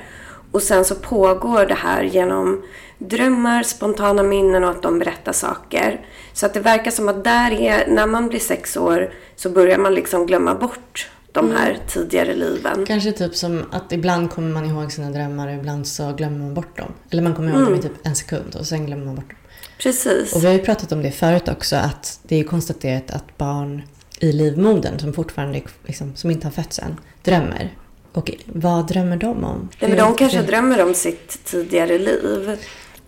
Och 0.54 0.62
sen 0.62 0.86
så 0.86 0.96
pågår 0.96 1.66
det 1.66 1.74
här 1.74 2.04
genom 2.04 2.64
drömmar, 2.98 3.64
spontana 3.64 4.24
minnen 4.24 4.64
och 4.64 4.70
att 4.70 4.82
de 4.82 5.00
berättar 5.00 5.32
saker. 5.32 6.06
Så 6.34 6.46
att 6.46 6.54
det 6.54 6.60
verkar 6.60 6.92
som 6.92 7.10
att 7.10 7.24
där 7.24 7.52
är, 7.52 7.88
när 7.88 8.08
man 8.08 8.30
blir 8.30 8.40
sex 8.40 8.78
år 8.78 9.14
så 9.36 9.50
börjar 9.50 9.78
man 9.78 9.94
liksom 9.94 10.26
glömma 10.26 10.56
bort 10.56 11.10
de 11.32 11.52
här 11.52 11.70
mm. 11.70 11.82
tidigare 11.88 12.36
liven. 12.36 12.86
Kanske 12.86 13.12
typ 13.12 13.36
som 13.36 13.64
att 13.72 13.92
ibland 13.92 14.32
kommer 14.32 14.50
man 14.50 14.66
ihåg 14.66 14.92
sina 14.92 15.10
drömmar 15.10 15.48
och 15.48 15.54
ibland 15.54 15.88
så 15.88 16.14
glömmer 16.14 16.40
man 16.40 16.54
bort 16.54 16.78
dem. 16.78 16.94
Eller 17.10 17.24
man 17.24 17.36
kommer 17.36 17.50
ihåg 17.50 17.60
mm. 17.60 17.70
dem 17.70 17.80
i 17.80 17.82
typ 17.82 18.08
en 18.08 18.16
sekund 18.16 18.56
och 18.60 18.66
sen 18.66 18.86
glömmer 18.86 19.06
man 19.06 19.16
bort 19.16 19.30
dem. 19.30 19.38
Precis. 19.78 20.36
Och 20.36 20.44
vi 20.44 20.48
har 20.48 20.54
ju 20.54 20.60
pratat 20.60 20.92
om 20.92 21.04
det 21.04 21.12
förut 21.12 21.50
också 21.50 21.76
att 21.76 22.20
det 22.24 22.40
är 22.40 22.44
konstaterat 22.44 23.12
att 23.12 23.38
barn 23.38 23.82
i 24.20 24.32
livmodern 24.32 25.00
som 25.00 25.14
fortfarande 25.14 25.62
liksom, 25.86 26.16
som 26.16 26.32
inte 26.32 26.48
har 26.48 26.52
fötts 26.52 26.80
än 26.80 27.00
drömmer. 27.24 27.72
Och 28.14 28.32
vad 28.46 28.88
drömmer 28.88 29.18
de 29.18 29.44
om? 29.44 29.70
Nej, 29.80 29.90
men 29.90 30.00
de 30.00 30.16
kanske 30.16 30.42
drömmer 30.42 30.84
om 30.84 30.94
sitt 30.94 31.46
tidigare 31.46 31.98
liv. 31.98 32.58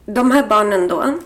De 0.06 0.32
här 0.32 0.48
barnen 0.48 0.88
då, 0.88 1.20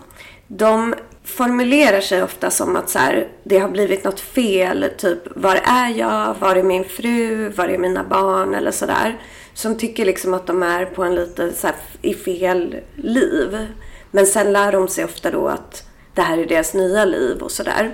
de 0.47 0.95
formulerar 1.23 2.01
sig 2.01 2.23
ofta 2.23 2.51
som 2.51 2.75
att 2.75 2.89
så 2.89 2.99
här, 2.99 3.27
det 3.43 3.59
har 3.59 3.69
blivit 3.69 4.03
något 4.03 4.19
fel. 4.19 4.85
Typ, 4.97 5.19
var 5.35 5.55
är 5.55 5.89
jag? 5.89 6.35
Var 6.39 6.55
är 6.55 6.63
min 6.63 6.83
fru? 6.83 7.49
Var 7.49 7.67
är 7.67 7.77
mina 7.77 8.03
barn? 8.03 8.53
Eller 8.53 8.71
sådär. 8.71 9.17
Som 9.53 9.77
tycker 9.77 10.05
liksom 10.05 10.33
att 10.33 10.47
de 10.47 10.63
är 10.63 10.85
på 10.85 11.03
en 11.03 11.15
lite 11.15 11.53
så 11.53 11.67
här, 11.67 11.75
i 12.01 12.13
fel 12.13 12.75
liv. 12.95 13.67
Men 14.11 14.25
sen 14.25 14.53
lär 14.53 14.71
de 14.71 14.87
sig 14.87 15.05
ofta 15.05 15.31
då 15.31 15.47
att 15.47 15.83
det 16.13 16.21
här 16.21 16.37
är 16.37 16.45
deras 16.45 16.73
nya 16.73 17.05
liv 17.05 17.37
och 17.41 17.51
sådär. 17.51 17.91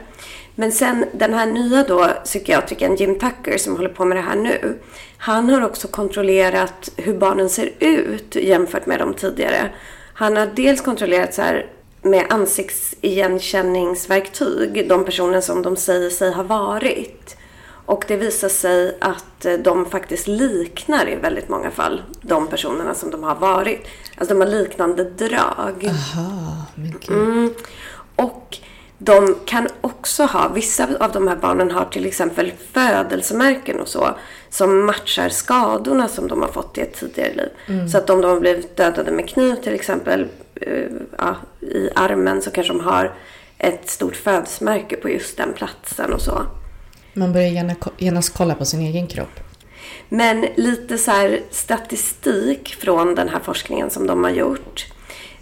Men 0.55 0.71
sen 0.71 1.05
den 1.13 1.33
här 1.33 1.45
nya 1.45 1.83
då 1.83 2.07
psykiatrikern 2.23 2.95
Jim 2.95 3.19
Tucker 3.19 3.57
som 3.57 3.75
håller 3.75 3.89
på 3.89 4.05
med 4.05 4.17
det 4.17 4.21
här 4.21 4.35
nu. 4.35 4.77
Han 5.17 5.49
har 5.49 5.61
också 5.61 5.87
kontrollerat 5.87 6.89
hur 6.97 7.17
barnen 7.17 7.49
ser 7.49 7.71
ut 7.79 8.35
jämfört 8.35 8.85
med 8.85 8.99
de 8.99 9.13
tidigare. 9.13 9.69
Han 10.13 10.37
har 10.37 10.49
dels 10.55 10.81
kontrollerat 10.81 11.33
så 11.33 11.41
här 11.41 11.65
med 12.01 12.25
ansiktsigenkänningsverktyg 12.29 14.89
de 14.89 15.05
personer 15.05 15.41
som 15.41 15.61
de 15.61 15.75
säger 15.75 16.09
sig 16.09 16.31
ha 16.31 16.43
varit. 16.43 17.37
Och 17.85 18.05
det 18.07 18.17
visar 18.17 18.49
sig 18.49 18.97
att 19.01 19.45
de 19.59 19.85
faktiskt 19.85 20.27
liknar 20.27 21.09
i 21.09 21.15
väldigt 21.15 21.49
många 21.49 21.71
fall 21.71 22.01
de 22.21 22.47
personerna 22.47 22.93
som 22.93 23.11
de 23.11 23.23
har 23.23 23.35
varit. 23.35 23.87
Alltså 24.17 24.33
de 24.33 24.41
har 24.41 24.47
liknande 24.47 25.03
drag. 25.03 25.89
Aha, 25.89 26.65
mycket. 26.75 27.09
Mm. 27.09 27.53
Och 28.15 28.57
de 28.97 29.35
kan 29.45 29.67
också 29.81 30.23
ha, 30.23 30.47
vissa 30.47 30.87
av 30.99 31.11
de 31.11 31.27
här 31.27 31.35
barnen 31.35 31.71
har 31.71 31.85
till 31.85 32.05
exempel 32.05 32.51
födelsemärken 32.71 33.79
och 33.79 33.87
så 33.87 34.15
som 34.49 34.85
matchar 34.85 35.29
skadorna 35.29 36.07
som 36.07 36.27
de 36.27 36.41
har 36.41 36.49
fått 36.49 36.77
i 36.77 36.81
ett 36.81 36.93
tidigare 36.93 37.33
liv. 37.33 37.49
Mm. 37.67 37.89
Så 37.89 37.97
att 37.97 38.09
om 38.09 38.21
de 38.21 38.31
har 38.31 38.39
blivit 38.39 38.77
dödade 38.77 39.11
med 39.11 39.29
kniv 39.29 39.55
till 39.55 39.73
exempel 39.73 40.27
uh, 40.67 40.85
ja, 41.17 41.35
i 41.61 41.89
armen 41.95 42.41
så 42.41 42.51
kanske 42.51 42.73
de 42.73 42.79
har 42.79 43.13
ett 43.57 43.89
stort 43.89 44.15
födelsemärke 44.15 44.95
på 44.95 45.09
just 45.09 45.37
den 45.37 45.53
platsen 45.53 46.13
och 46.13 46.21
så. 46.21 46.41
Man 47.13 47.33
börjar 47.33 47.75
genast 47.97 48.37
kolla 48.37 48.55
på 48.55 48.65
sin 48.65 48.81
egen 48.81 49.07
kropp. 49.07 49.39
Men 50.09 50.45
lite 50.55 50.97
så 50.97 51.37
statistik 51.51 52.75
från 52.79 53.15
den 53.15 53.29
här 53.29 53.39
forskningen 53.39 53.89
som 53.89 54.07
de 54.07 54.23
har 54.23 54.31
gjort. 54.31 54.85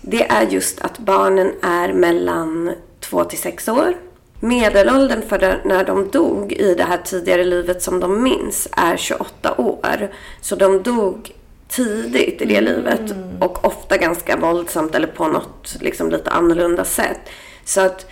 Det 0.02 0.32
är 0.32 0.48
just 0.48 0.82
att 0.82 1.00
barnen 1.00 1.52
är 1.62 1.94
mellan 1.94 2.72
2 3.04 3.24
till 3.24 3.40
6 3.40 3.68
år. 3.68 3.94
Medelåldern 4.40 5.22
för 5.22 5.62
när 5.66 5.84
de 5.84 6.10
dog 6.10 6.54
i 6.54 6.76
det 6.76 6.84
här 6.84 6.98
tidigare 6.98 7.44
livet 7.44 7.82
som 7.82 8.00
de 8.00 8.24
minns 8.24 8.68
är 8.72 8.98
28 8.98 9.62
år. 9.62 10.12
Så 10.42 10.56
de 10.56 10.84
dog 10.84 11.32
tidigt 11.68 12.42
i 12.42 12.46
det 12.46 12.58
mm. 12.58 12.66
livet 12.66 13.16
och 13.40 13.66
ofta 13.66 13.98
ganska 13.98 14.38
våldsamt 14.38 14.96
eller 14.96 15.08
på 15.08 15.28
något 15.28 15.76
liksom 15.82 16.10
lite 16.10 16.30
annorlunda 16.30 16.86
sätt. 16.86 17.20
Så 17.66 17.82
att 17.82 18.06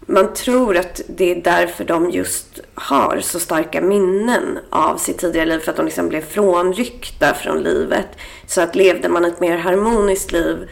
man 0.00 0.34
tror 0.34 0.76
att 0.76 1.00
det 1.06 1.30
är 1.30 1.42
därför 1.42 1.84
de 1.84 2.10
just 2.10 2.60
har 2.74 3.20
så 3.20 3.40
starka 3.40 3.80
minnen 3.80 4.58
av 4.70 4.96
sitt 4.96 5.18
tidigare 5.18 5.46
liv. 5.46 5.58
För 5.58 5.70
att 5.70 5.76
de 5.76 5.86
liksom 5.86 6.08
blev 6.08 6.20
frånryckta 6.20 7.34
från 7.34 7.62
livet. 7.62 8.08
Så 8.46 8.60
att 8.60 8.76
levde 8.76 9.08
man 9.08 9.24
ett 9.24 9.40
mer 9.40 9.56
harmoniskt 9.56 10.32
liv 10.32 10.68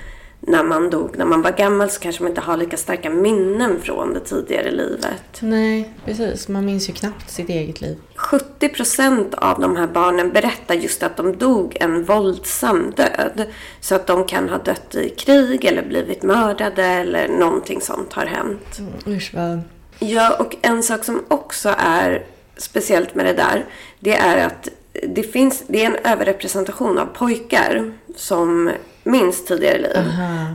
när 0.47 0.65
man 0.65 0.91
dog 0.91 1.19
när 1.19 1.25
man 1.25 1.43
var 1.43 1.50
gammal 1.50 1.91
så 1.91 2.00
kanske 2.00 2.23
man 2.23 2.31
inte 2.31 2.41
har 2.41 2.57
lika 2.57 2.76
starka 2.76 3.11
minnen 3.11 3.81
från 3.81 4.15
det 4.15 4.21
tidigare 4.21 4.71
livet. 4.71 5.41
Nej, 5.41 5.91
precis. 6.05 6.49
Man 6.49 6.65
minns 6.65 6.88
ju 6.88 6.93
knappt 6.93 7.31
sitt 7.31 7.49
eget 7.49 7.81
liv. 7.81 7.97
70 8.17 8.69
procent 8.69 9.35
av 9.35 9.61
de 9.61 9.76
här 9.76 9.87
barnen 9.87 10.33
berättar 10.33 10.75
just 10.75 11.03
att 11.03 11.17
de 11.17 11.37
dog 11.37 11.76
en 11.81 12.05
våldsam 12.05 12.93
död. 12.97 13.47
Så 13.81 13.95
att 13.95 14.07
de 14.07 14.25
kan 14.25 14.49
ha 14.49 14.59
dött 14.59 14.95
i 14.95 15.09
krig 15.09 15.65
eller 15.65 15.83
blivit 15.83 16.23
mördade 16.23 16.85
eller 16.85 17.29
någonting 17.29 17.81
sånt 17.81 18.12
har 18.12 18.26
hänt. 18.26 18.79
Mm, 18.79 19.17
usch 19.17 19.35
vad... 19.35 19.61
Ja, 19.99 20.37
och 20.38 20.57
en 20.62 20.83
sak 20.83 21.05
som 21.05 21.25
också 21.29 21.75
är 21.79 22.26
speciellt 22.57 23.15
med 23.15 23.26
det 23.26 23.33
där, 23.33 23.65
det 24.00 24.17
är 24.17 24.47
att 24.47 24.69
det 25.09 25.23
finns, 25.23 25.65
det 25.67 25.85
är 25.85 25.87
en 25.87 26.12
överrepresentation 26.12 26.99
av 26.99 27.07
pojkar 27.07 27.93
som 28.17 28.71
minst 29.06 29.46
tidigare 29.46 29.78
liv. 29.78 29.96
Aha. 29.96 30.46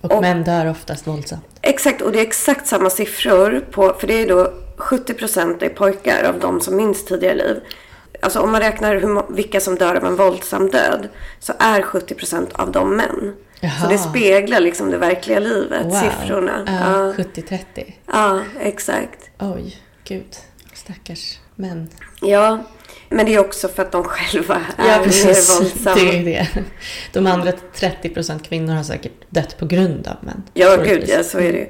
Och, 0.00 0.12
och 0.12 0.22
män 0.22 0.44
dör 0.44 0.70
oftast 0.70 1.06
våldsamt. 1.06 1.44
Exakt, 1.62 2.02
och 2.02 2.12
det 2.12 2.18
är 2.18 2.22
exakt 2.22 2.66
samma 2.66 2.90
siffror. 2.90 3.64
På, 3.70 3.96
för 3.98 4.06
det 4.06 4.22
är 4.22 4.28
då 4.28 4.52
70 4.76 5.14
procent 5.14 5.62
är 5.62 5.68
pojkar 5.68 6.24
av 6.24 6.40
de 6.40 6.60
som 6.60 6.76
minst 6.76 7.08
tidigare 7.08 7.34
liv. 7.34 7.60
Alltså 8.22 8.40
om 8.40 8.52
man 8.52 8.60
räknar 8.60 8.96
hur, 8.96 9.34
vilka 9.34 9.60
som 9.60 9.76
dör 9.76 9.94
av 9.94 10.04
en 10.04 10.16
våldsam 10.16 10.70
död 10.70 11.08
så 11.40 11.52
är 11.58 11.82
70 11.82 12.14
procent 12.14 12.52
av 12.52 12.72
dem 12.72 12.96
män. 12.96 13.34
Jaha. 13.60 13.72
Så 13.82 13.88
det 13.88 13.98
speglar 13.98 14.60
liksom 14.60 14.90
det 14.90 14.98
verkliga 14.98 15.38
livet, 15.38 15.84
wow. 15.84 16.00
siffrorna. 16.00 16.62
Uh, 16.62 16.74
ja. 16.74 17.24
70-30? 17.24 17.92
Ja, 18.12 18.40
exakt. 18.60 19.30
Oj, 19.38 19.76
gud. 20.04 20.36
Stackars 20.74 21.38
män. 21.54 21.88
Ja, 22.20 22.58
men 23.08 23.26
det 23.26 23.34
är 23.34 23.38
också 23.38 23.68
för 23.68 23.82
att 23.82 23.92
de 23.92 24.04
själva 24.04 24.60
är 24.76 24.88
ja, 24.88 24.98
mer 24.98 25.58
våldsamma. 25.58 25.96
Det 25.96 26.18
är 26.18 26.24
det. 26.24 26.48
De 27.12 27.26
andra 27.26 27.52
30 27.74 28.08
procent 28.08 28.48
kvinnor 28.48 28.74
har 28.74 28.82
säkert 28.82 29.30
dött 29.30 29.58
på 29.58 29.66
grund 29.66 30.06
av 30.06 30.16
män. 30.24 30.42
Ja, 30.54 30.76
gud 30.76 31.04
ja, 31.08 31.22
så 31.22 31.38
är 31.38 31.52
det 31.52 31.68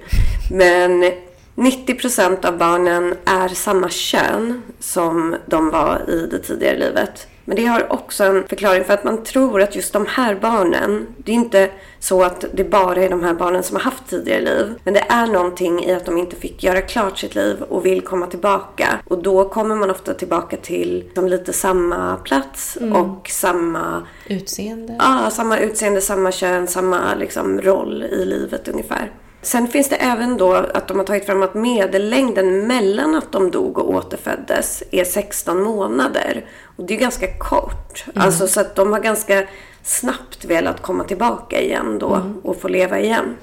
Men 0.50 1.12
90 1.54 1.94
procent 1.94 2.44
av 2.44 2.58
barnen 2.58 3.14
är 3.24 3.48
samma 3.48 3.88
kön 3.88 4.62
som 4.80 5.36
de 5.46 5.70
var 5.70 6.04
i 6.08 6.28
det 6.30 6.38
tidigare 6.38 6.78
livet. 6.78 7.26
Men 7.46 7.56
det 7.56 7.64
har 7.64 7.92
också 7.92 8.24
en 8.24 8.48
förklaring 8.48 8.84
för 8.84 8.94
att 8.94 9.04
man 9.04 9.24
tror 9.24 9.62
att 9.62 9.76
just 9.76 9.92
de 9.92 10.06
här 10.06 10.34
barnen, 10.34 11.06
det 11.16 11.32
är 11.32 11.36
inte 11.36 11.70
så 11.98 12.22
att 12.22 12.44
det 12.52 12.64
bara 12.64 13.04
är 13.04 13.10
de 13.10 13.24
här 13.24 13.34
barnen 13.34 13.62
som 13.62 13.76
har 13.76 13.82
haft 13.82 14.06
tidigare 14.08 14.40
liv. 14.40 14.74
Men 14.84 14.94
det 14.94 15.04
är 15.08 15.26
någonting 15.26 15.84
i 15.84 15.92
att 15.92 16.04
de 16.04 16.18
inte 16.18 16.36
fick 16.36 16.64
göra 16.64 16.80
klart 16.80 17.18
sitt 17.18 17.34
liv 17.34 17.62
och 17.62 17.86
vill 17.86 18.00
komma 18.00 18.26
tillbaka. 18.26 18.98
Och 19.04 19.22
då 19.22 19.48
kommer 19.48 19.76
man 19.76 19.90
ofta 19.90 20.14
tillbaka 20.14 20.56
till 20.56 21.10
som 21.14 21.28
lite 21.28 21.52
samma 21.52 22.16
plats 22.16 22.78
mm. 22.80 22.92
och 22.92 23.28
samma 23.28 24.06
utseende. 24.26 24.96
Ja, 24.98 25.30
samma 25.30 25.58
utseende, 25.58 26.00
samma 26.00 26.32
kön, 26.32 26.66
samma 26.66 27.14
liksom 27.14 27.60
roll 27.60 28.02
i 28.02 28.24
livet 28.24 28.68
ungefär. 28.68 29.12
Sen 29.42 29.68
finns 29.68 29.88
det 29.88 29.96
även 29.96 30.36
då 30.36 30.52
att 30.54 30.88
de 30.88 30.98
har 30.98 31.04
tagit 31.04 31.26
fram 31.26 31.42
att 31.42 31.54
medellängden 31.54 32.66
mellan 32.66 33.14
att 33.14 33.32
de 33.32 33.50
dog 33.50 33.78
och 33.78 33.90
återföddes 33.90 34.82
är 34.90 35.04
16 35.04 35.62
månader. 35.62 36.44
Och 36.76 36.84
det 36.84 36.94
är 36.94 36.98
ganska 36.98 37.38
kort. 37.38 38.04
Mm. 38.06 38.26
Alltså 38.26 38.46
så 38.46 38.60
att 38.60 38.74
de 38.74 38.92
har 38.92 39.00
ganska 39.00 39.46
snabbt 39.82 40.44
velat 40.44 40.82
komma 40.82 41.04
tillbaka 41.04 41.60
igen 41.60 41.98
då 41.98 42.14
mm. 42.14 42.40
och 42.42 42.60
få 42.60 42.68
leva 42.68 43.00
igen. 43.00 43.36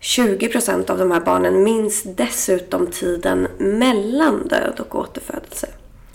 20 0.00 0.48
procent 0.48 0.90
av 0.90 0.98
de 0.98 1.10
här 1.10 1.20
barnen 1.20 1.62
minns 1.62 2.02
dessutom 2.02 2.86
tiden 2.86 3.48
mellan 3.58 4.48
död 4.48 4.80
och 4.80 4.94
återfödelse. 4.94 5.68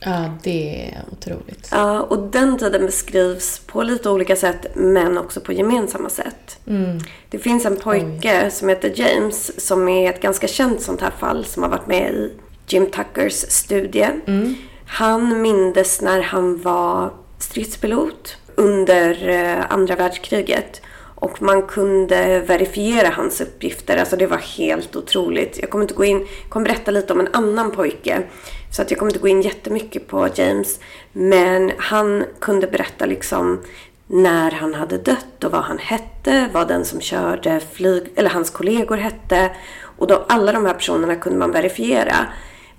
Ja, 0.06 0.38
det 0.44 0.86
är 0.86 1.04
otroligt. 1.12 1.68
Ja, 1.72 2.02
och 2.02 2.20
den 2.20 2.58
tiden 2.58 2.86
beskrivs 2.86 3.60
på 3.60 3.84
lite 3.84 4.10
olika 4.10 4.36
sätt 4.36 4.66
men 4.76 5.18
också 5.18 5.42
på 5.42 5.54
gemensamma 5.54 6.10
sätt. 6.10 6.60
Mm. 6.68 7.00
Det 7.30 7.40
finns 7.40 7.66
en 7.66 7.78
pojke 7.78 8.42
Oj. 8.46 8.52
som 8.52 8.70
heter 8.70 8.94
James 8.96 9.66
som 9.68 9.88
är 9.88 10.10
ett 10.10 10.22
ganska 10.22 10.48
känt 10.48 10.82
sånt 10.82 11.02
här 11.02 11.12
fall 11.20 11.46
som 11.46 11.64
har 11.64 11.70
varit 11.70 11.88
med 11.88 12.14
i 12.14 12.32
Jim 12.68 12.86
Tuckers 12.86 13.34
studie. 13.34 14.08
Mm. 14.28 14.56
Han 14.86 15.42
mindes 15.42 16.02
när 16.02 16.22
han 16.22 16.62
var 16.62 17.14
stridspilot 17.38 18.38
under 18.56 19.30
eh, 19.30 19.72
andra 19.72 19.96
världskriget 19.96 20.82
Och 21.16 21.42
man 21.42 21.62
kunde 21.62 22.40
verifiera 22.40 23.10
hans 23.10 23.42
uppgifter. 23.42 23.98
Alltså 23.98 24.16
det 24.18 24.28
var 24.28 24.38
helt 24.38 24.96
otroligt. 24.96 25.58
Jag 25.62 25.70
kommer 25.70 25.84
inte 25.84 25.94
gå 25.94 26.06
in, 26.06 26.20
jag 26.20 26.50
kommer 26.50 26.66
berätta 26.66 26.92
lite 26.92 27.14
om 27.14 27.20
en 27.20 27.34
annan 27.34 27.72
pojke. 27.72 28.24
Så 28.72 28.82
att 28.82 28.92
jag 28.92 29.00
kommer 29.00 29.12
inte 29.12 29.20
gå 29.20 29.28
in 29.28 29.42
jättemycket 29.42 30.08
på 30.08 30.30
James. 30.36 30.80
Men 31.14 31.72
han 31.78 32.26
kunde 32.40 32.68
berätta 32.68 33.06
liksom 33.06 33.62
när 34.08 34.52
han 34.52 34.74
hade 34.74 34.98
dött 34.98 35.44
och 35.44 35.52
vad 35.52 35.62
han 35.62 35.78
hette, 35.78 36.50
vad 36.54 36.68
den 36.68 36.86
som 36.86 37.02
körde 37.02 37.60
flyg, 37.74 38.04
eller 38.16 38.30
hans 38.30 38.50
kollegor 38.50 38.98
hette. 38.98 39.52
Och 39.98 40.08
då, 40.08 40.26
alla 40.30 40.52
de 40.52 40.66
här 40.66 40.74
personerna 40.74 41.16
kunde 41.16 41.40
man 41.40 41.52
verifiera. 41.52 42.16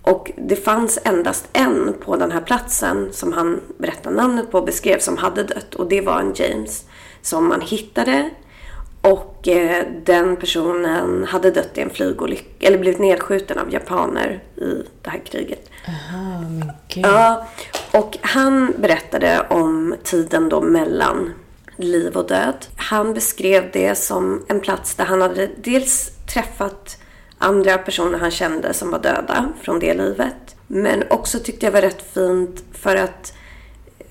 Och 0.03 0.31
det 0.37 0.57
fanns 0.57 0.99
endast 1.05 1.49
en 1.53 1.95
på 2.05 2.17
den 2.17 2.33
här 2.33 2.41
platsen 2.41 3.09
som 3.13 3.33
han 3.33 3.61
berättade 3.79 4.17
namnet 4.17 4.51
på 4.51 4.59
och 4.59 4.67
beskrev 4.67 4.99
som 4.99 5.17
hade 5.17 5.43
dött. 5.43 5.75
Och 5.75 5.89
det 5.89 6.01
var 6.01 6.21
en 6.21 6.33
James 6.35 6.85
som 7.23 7.49
man 7.49 7.61
hittade. 7.61 8.31
Och 9.03 9.49
eh, 9.49 9.87
den 10.05 10.37
personen 10.37 11.25
hade 11.25 11.51
dött 11.51 11.79
i 11.79 11.81
en 11.81 11.91
flygolycka, 11.91 12.67
eller 12.67 12.79
blivit 12.79 13.01
nedskjuten 13.01 13.59
av 13.59 13.73
japaner 13.73 14.43
i 14.57 14.83
det 15.03 15.11
här 15.11 15.19
kriget. 15.19 15.71
Aha, 15.89 16.41
men 16.41 16.73
gud. 16.89 17.05
Ja, 17.05 17.49
och 17.93 18.19
han 18.21 18.75
berättade 18.79 19.47
om 19.51 19.95
tiden 20.03 20.49
då 20.49 20.61
mellan 20.61 21.33
liv 21.77 22.17
och 22.17 22.27
död. 22.27 22.67
Han 22.77 23.15
beskrev 23.15 23.71
det 23.73 23.95
som 23.95 24.45
en 24.49 24.61
plats 24.61 24.95
där 24.95 25.05
han 25.05 25.23
hade 25.23 25.51
dels 25.57 26.11
träffat 26.35 26.99
andra 27.39 27.79
personer 27.79 28.19
han 28.19 28.31
kände 28.31 28.75
som 28.75 28.91
var 28.91 28.99
döda 28.99 29.49
från 29.63 29.79
det 29.79 29.95
livet. 29.95 30.57
Men 30.67 31.05
också 31.11 31.39
tyckte 31.39 31.67
jag 31.67 31.73
var 31.73 31.81
rätt 31.81 32.15
fint 32.15 32.65
för 32.73 32.97
att 32.97 33.33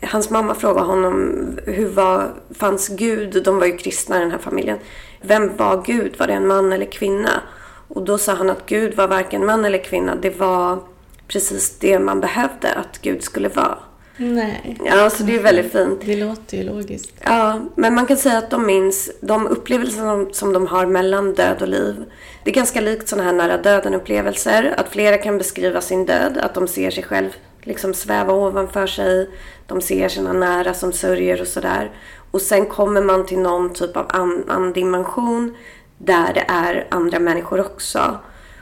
hans 0.01 0.29
mamma 0.29 0.55
frågade 0.55 0.88
honom 0.88 1.58
hur 1.65 1.88
var, 1.88 2.34
fanns 2.55 2.88
Gud? 2.88 3.43
De 3.43 3.60
var 3.60 3.65
ju 3.65 3.77
kristna 3.77 4.17
i 4.17 4.20
den 4.20 4.31
här 4.31 4.38
familjen. 4.38 4.77
Vem 5.22 5.58
var 5.58 5.84
Gud? 5.86 6.17
Var 6.17 6.27
det 6.27 6.34
en 6.34 6.48
man 6.48 6.74
eller 6.74 6.86
kvinna? 6.86 7.41
Och 7.88 8.03
då 8.03 8.17
sa 8.17 8.34
han 8.34 8.50
att 8.50 8.65
Gud 8.65 8.96
var 8.96 9.08
varken 9.08 9.46
man 9.46 9.65
eller 9.65 9.84
kvinna. 9.84 10.15
Det 10.15 10.39
var 10.39 10.79
precis 11.27 11.79
det 11.79 12.00
man 12.00 12.20
behövde 12.20 12.74
att 12.74 13.01
Gud 13.01 13.24
skulle 13.24 13.50
vara. 13.50 13.77
Nej. 14.17 14.77
Ja, 14.86 15.10
så 15.10 15.24
det 15.24 15.36
är 15.36 15.43
väldigt 15.43 15.72
fint. 15.72 16.01
Det 16.05 16.15
låter 16.15 16.58
ju 16.58 16.63
logiskt. 16.63 17.13
Ja, 17.24 17.60
men 17.75 17.96
man 17.96 18.05
kan 18.05 18.17
säga 18.17 18.38
att 18.38 18.50
de 18.50 18.65
minns 18.65 19.12
de 19.22 19.48
upplevelser 19.48 19.98
som, 19.98 20.34
som 20.34 20.53
de 20.53 20.67
har 20.67 20.86
mellan 20.86 21.34
död 21.34 21.62
och 21.62 21.67
liv. 21.67 21.96
Det 22.43 22.51
är 22.51 22.55
ganska 22.55 22.81
likt 22.81 23.08
sådana 23.08 23.24
här 23.24 23.34
nära 23.34 23.58
döden-upplevelser. 23.58 24.74
Att 24.77 24.89
flera 24.89 25.17
kan 25.17 25.38
beskriva 25.38 25.81
sin 25.81 26.05
död. 26.05 26.38
Att 26.38 26.53
de 26.53 26.67
ser 26.67 26.91
sig 26.91 27.03
själv 27.03 27.29
liksom 27.62 27.94
sväva 27.94 28.34
ovanför 28.34 28.88
sig. 28.88 29.30
De 29.68 29.82
ser 29.82 30.10
sina 30.10 30.34
nära 30.34 30.74
som 30.74 30.94
sörjer 30.94 31.41
och 31.41 31.48
sådär. 31.48 31.91
Och 32.32 32.41
sen 32.41 32.65
kommer 32.65 33.01
man 33.01 33.25
till 33.25 33.39
någon 33.39 33.74
typ 33.74 33.98
av 33.98 34.06
annan 34.10 34.74
dimension 34.74 35.56
där 35.98 36.34
det 36.34 36.46
är 36.48 36.88
andra 36.89 37.20
människor 37.20 37.60
också. 37.60 38.20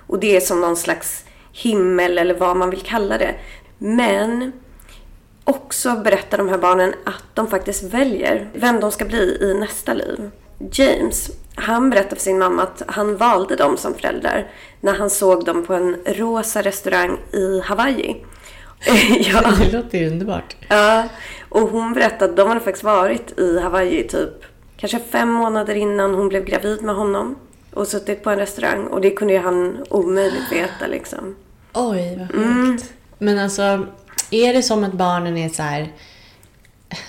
Och 0.08 0.20
det 0.20 0.36
är 0.36 0.42
som 0.42 0.62
någon 0.62 0.76
slags 0.76 1.26
himmel 1.52 2.18
eller 2.18 2.34
vad 2.34 2.58
man 2.58 2.70
vill 2.70 2.82
kalla 2.82 3.18
det. 3.18 3.36
Men 3.78 4.52
också 5.44 5.96
berättar 5.96 6.38
de 6.38 6.50
här 6.50 6.58
barnen 6.58 6.94
att 7.04 7.24
de 7.34 7.48
faktiskt 7.48 7.84
väljer 7.84 8.50
vem 8.54 8.80
de 8.80 8.92
ska 8.92 9.06
bli 9.06 9.38
i 9.42 9.54
nästa 9.54 9.94
liv. 9.94 10.32
James, 10.72 11.32
han 11.56 11.90
berättar 11.90 12.16
för 12.16 12.24
sin 12.24 12.40
mamma 12.40 12.64
att 12.64 12.84
han 12.88 13.18
valde 13.18 13.56
dem 13.56 13.78
som 13.78 13.94
föräldrar 13.94 14.52
när 14.82 14.94
han 14.94 15.10
såg 15.10 15.46
dem 15.46 15.66
på 15.66 15.74
en 15.74 15.98
rosa 16.06 16.62
restaurang 16.62 17.18
i 17.32 17.60
Hawaii. 17.60 18.26
ja. 19.20 19.54
Det 19.60 19.72
låter 19.72 19.98
ju 19.98 20.08
underbart. 20.08 20.56
Ja, 20.68 21.10
och 21.50 21.62
hon 21.70 21.94
berättade 21.94 22.32
att 22.32 22.38
de 22.38 22.48
hade 22.48 22.60
faktiskt 22.60 22.84
varit 22.84 23.40
i 23.40 23.60
Hawaii 23.60 24.08
typ 24.08 24.46
kanske 24.78 25.00
fem 25.00 25.30
månader 25.32 25.76
innan 25.76 26.14
hon 26.14 26.30
blev 26.30 26.46
gravid 26.46 26.82
med 26.84 26.96
honom. 26.96 27.36
Och 27.74 27.88
suttit 27.88 28.24
på 28.24 28.30
en 28.30 28.40
restaurang 28.40 28.88
och 28.88 29.02
det 29.02 29.12
kunde 29.12 29.34
ju 29.34 29.40
han 29.40 29.86
omöjligt 29.90 30.52
veta 30.52 30.88
liksom. 30.88 31.36
Oj, 31.74 32.18
vad 32.20 32.28
sjukt. 32.28 32.36
Mm. 32.36 32.78
Men 33.18 33.40
alltså, 33.40 33.88
är 34.32 34.54
det 34.54 34.64
som 34.64 34.84
att 34.84 34.94
barnen 34.94 35.38
är 35.38 35.50
så 35.50 35.64
här, 35.64 35.94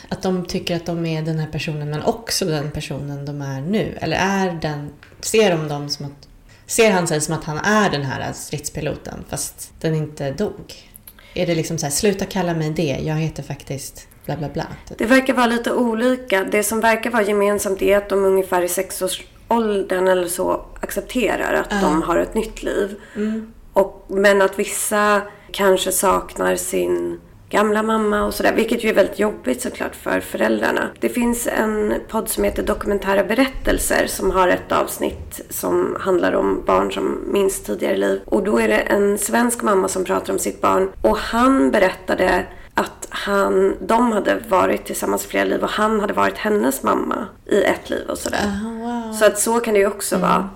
att 0.08 0.22
de 0.22 0.44
tycker 0.44 0.76
att 0.76 0.86
de 0.86 1.06
är 1.06 1.22
den 1.22 1.38
här 1.38 1.46
personen 1.46 1.90
men 1.90 2.02
också 2.02 2.44
den 2.44 2.70
personen 2.70 3.24
de 3.24 3.42
är 3.42 3.60
nu? 3.60 3.98
Eller 4.00 4.16
är 4.16 4.58
den, 4.62 4.90
ser 5.20 5.50
de 5.50 5.68
dem 5.68 5.88
som 5.88 6.06
att, 6.06 6.28
ser 6.66 6.90
han 6.90 7.06
sig 7.06 7.20
som 7.20 7.35
att 7.35 7.44
han 7.44 7.59
är 7.59 7.90
den 7.90 8.02
här 8.02 8.33
stridspiloten 8.33 9.24
fast 9.28 9.72
den 9.80 9.94
inte 9.94 10.30
dog? 10.30 10.89
Är 11.35 11.47
det 11.47 11.55
liksom 11.55 11.79
så 11.79 11.87
här, 11.87 11.90
sluta 11.90 12.25
kalla 12.25 12.55
mig 12.55 12.71
det, 12.71 12.99
jag 13.03 13.14
heter 13.14 13.43
faktiskt 13.43 14.09
bla 14.27 14.37
bla 14.37 14.49
bla? 14.49 14.66
Typ. 14.88 14.99
Det 14.99 15.07
verkar 15.07 15.35
vara 15.35 15.47
lite 15.47 15.73
olika. 15.73 16.45
Det 16.45 16.62
som 16.62 16.81
verkar 16.81 17.11
vara 17.11 17.23
gemensamt 17.23 17.83
är 17.83 17.97
att 17.97 18.09
de 18.09 18.25
ungefär 18.25 18.62
i 18.62 18.69
sexårsåldern 18.69 20.09
eller 20.09 20.29
så 20.29 20.66
accepterar 20.81 21.55
att 21.55 21.73
uh. 21.73 21.81
de 21.83 22.03
har 22.03 22.16
ett 22.16 22.35
nytt 22.35 22.62
liv. 22.62 22.97
Mm. 23.16 23.53
Och, 23.73 24.05
men 24.09 24.43
att 24.43 24.59
vissa 24.59 25.23
kanske 25.53 25.93
saknar 25.93 26.57
sin 26.57 27.21
gamla 27.50 27.82
mamma 27.82 28.24
och 28.24 28.34
sådär. 28.34 28.52
Vilket 28.54 28.84
ju 28.84 28.88
är 28.88 28.94
väldigt 28.94 29.18
jobbigt 29.18 29.62
såklart 29.62 29.96
för 29.96 30.20
föräldrarna. 30.20 30.88
Det 31.00 31.08
finns 31.08 31.46
en 31.46 31.94
podd 32.08 32.28
som 32.28 32.44
heter 32.44 32.62
Dokumentära 32.62 33.24
berättelser 33.24 34.06
som 34.06 34.30
har 34.30 34.48
ett 34.48 34.72
avsnitt 34.72 35.40
som 35.50 35.96
handlar 36.00 36.32
om 36.32 36.62
barn 36.66 36.92
som 36.92 37.18
minns 37.32 37.62
tidigare 37.62 37.96
liv. 37.96 38.20
Och 38.24 38.42
då 38.42 38.58
är 38.58 38.68
det 38.68 38.78
en 38.78 39.18
svensk 39.18 39.62
mamma 39.62 39.88
som 39.88 40.04
pratar 40.04 40.32
om 40.32 40.38
sitt 40.38 40.60
barn. 40.60 40.90
Och 41.02 41.16
han 41.16 41.70
berättade 41.70 42.46
att 42.74 43.06
han, 43.08 43.76
de 43.80 44.12
hade 44.12 44.38
varit 44.48 44.84
tillsammans 44.84 45.26
flera 45.26 45.44
liv 45.44 45.62
och 45.62 45.70
han 45.70 46.00
hade 46.00 46.12
varit 46.12 46.38
hennes 46.38 46.82
mamma 46.82 47.26
i 47.46 47.62
ett 47.62 47.90
liv 47.90 48.06
och 48.08 48.18
sådär. 48.18 48.44
Oh, 48.44 49.04
wow. 49.04 49.12
Så 49.12 49.26
att 49.26 49.38
så 49.38 49.60
kan 49.60 49.74
det 49.74 49.80
ju 49.80 49.86
också 49.86 50.16
mm. 50.16 50.28
vara. 50.28 50.48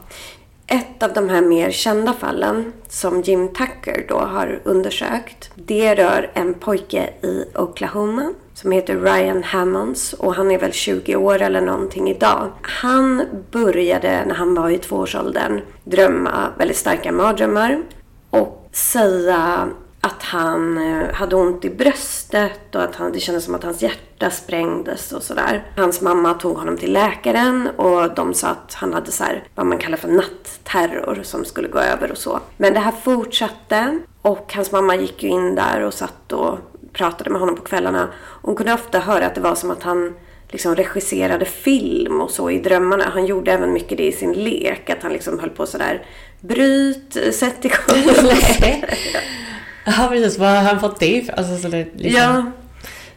Ett 0.67 1.03
av 1.03 1.13
de 1.13 1.29
här 1.29 1.43
mer 1.43 1.71
kända 1.71 2.13
fallen 2.13 2.73
som 2.89 3.21
Jim 3.21 3.49
Tucker 3.49 4.07
då 4.09 4.19
har 4.19 4.61
undersökt. 4.65 5.51
Det 5.55 5.95
rör 5.95 6.31
en 6.35 6.55
pojke 6.55 7.11
i 7.23 7.45
Oklahoma 7.55 8.33
som 8.55 8.73
heter 8.73 8.97
Ryan 8.97 9.43
Hammonds 9.43 10.13
och 10.13 10.35
han 10.35 10.51
är 10.51 10.59
väl 10.59 10.73
20 10.73 11.17
år 11.17 11.43
eller 11.43 11.61
någonting 11.61 12.11
idag. 12.11 12.51
Han 12.63 13.23
började 13.51 14.25
när 14.27 14.35
han 14.35 14.55
var 14.55 14.71
i 14.71 14.79
tvåårsåldern 14.79 15.61
drömma 15.85 16.49
väldigt 16.59 16.77
starka 16.77 17.13
mardrömmar 17.13 17.83
och 18.31 18.69
säga 18.73 19.69
att 20.05 20.23
han 20.23 20.79
eh, 20.79 21.13
hade 21.13 21.37
ont 21.37 21.65
i 21.65 21.71
bröstet 21.71 22.75
och 22.75 22.83
att 22.83 22.97
han, 22.97 23.13
det 23.13 23.21
kändes 23.21 23.45
som 23.45 23.55
att 23.55 23.65
hans 23.65 23.83
hjärta 23.83 24.31
sprängdes 24.31 25.13
och 25.13 25.23
sådär. 25.23 25.65
Hans 25.77 26.01
mamma 26.01 26.35
tog 26.35 26.57
honom 26.57 26.77
till 26.77 26.93
läkaren 26.93 27.69
och 27.77 28.15
de 28.15 28.35
sa 28.35 28.49
att 28.49 28.75
han 28.75 28.95
hade 28.95 29.13
så 29.13 29.25
här, 29.25 29.45
vad 29.55 29.67
man 29.67 29.79
kallar 29.79 29.97
för 29.97 30.09
nattterror 30.09 31.21
som 31.23 31.45
skulle 31.45 31.69
gå 31.69 31.79
över 31.79 32.11
och 32.11 32.19
så. 32.19 32.41
Men 32.57 32.75
det 32.75 32.81
här 32.81 32.93
fortsatte 32.93 33.99
och 34.23 34.53
hans 34.55 34.73
mamma 34.73 34.97
gick 34.97 35.23
ju 35.23 35.29
in 35.29 35.55
där 35.55 35.81
och 35.81 35.95
satt 35.95 36.33
och 36.33 36.59
pratade 36.93 37.31
med 37.31 37.41
honom 37.41 37.57
på 37.57 37.63
kvällarna. 37.63 38.09
Hon 38.43 38.57
kunde 38.57 38.75
ofta 38.75 38.99
höra 38.99 39.27
att 39.27 39.35
det 39.35 39.41
var 39.41 39.55
som 39.55 39.71
att 39.71 39.83
han 39.83 40.15
liksom 40.49 40.77
regisserade 40.77 41.45
film 41.45 42.21
och 42.21 42.31
så 42.31 42.51
i 42.51 42.59
drömmarna. 42.59 43.05
Han 43.13 43.27
gjorde 43.27 43.53
även 43.53 43.73
mycket 43.73 43.99
det 43.99 44.07
i 44.07 44.13
sin 44.13 44.33
lek. 44.33 44.91
Att 44.91 45.03
han 45.03 45.13
liksom 45.13 45.39
höll 45.39 45.51
på 45.51 45.67
sådär, 45.67 46.07
bryt, 46.41 47.35
sätt 47.35 47.65
igång. 47.65 48.15
Ja, 49.85 50.09
precis. 50.11 50.39
Vad 50.39 50.49
har 50.49 50.63
han 50.63 50.81
fått 50.81 51.01
det 51.01 51.17
ifrån? 51.17 51.35
Alltså, 51.39 51.57
så 51.57 51.69
det, 51.69 51.87
liksom, 51.95 52.23
ja. 52.23 52.45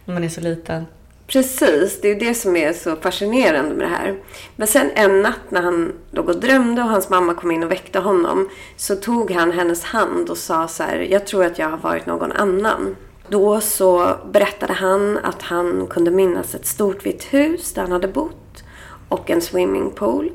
När 0.06 0.14
man 0.14 0.24
är 0.24 0.30
så 0.30 0.42
liten. 0.42 0.86
Precis, 1.28 2.02
det 2.02 2.12
är 2.12 2.20
det 2.20 2.34
som 2.34 2.56
är 2.56 2.74
så 2.74 2.96
fascinerande 2.96 3.76
med 3.76 3.86
det 3.86 3.96
här. 3.96 4.20
Men 4.56 4.68
sen 4.68 4.92
en 4.96 5.22
natt 5.22 5.40
när 5.52 5.62
han 5.62 5.94
låg 6.12 6.30
och 6.30 6.40
drömde 6.40 6.82
och 6.82 6.90
hans 6.90 7.10
mamma 7.10 7.34
kom 7.34 7.52
in 7.52 7.64
och 7.64 7.72
väckte 7.72 8.00
honom 8.00 8.50
så 8.76 8.96
tog 8.96 9.32
han 9.32 9.52
hennes 9.52 9.84
hand 9.84 10.30
och 10.30 10.38
sa 10.38 10.68
så 10.68 10.84
här, 10.84 11.08
jag 11.12 11.28
tror 11.28 11.46
att 11.46 11.60
jag 11.60 11.70
har 11.70 11.78
varit 11.78 12.06
någon 12.06 12.32
annan. 12.32 12.96
Då 13.30 13.62
så 13.62 14.16
berättade 14.32 14.74
han 14.74 15.18
att 15.18 15.42
han 15.42 15.88
kunde 15.88 16.12
minnas 16.12 16.56
ett 16.56 16.66
stort 16.66 17.06
vitt 17.06 17.24
hus 17.24 17.74
där 17.74 17.82
han 17.82 17.92
hade 17.92 18.08
bott 18.08 18.64
och 19.10 19.30
en 19.30 19.42
swimmingpool. 19.42 20.32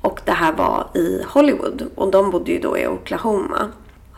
Och 0.00 0.20
det 0.24 0.32
här 0.32 0.52
var 0.52 0.86
i 0.94 1.22
Hollywood 1.26 1.86
och 1.94 2.10
de 2.10 2.30
bodde 2.30 2.52
ju 2.52 2.58
då 2.58 2.78
i 2.78 2.86
Oklahoma. 2.86 3.68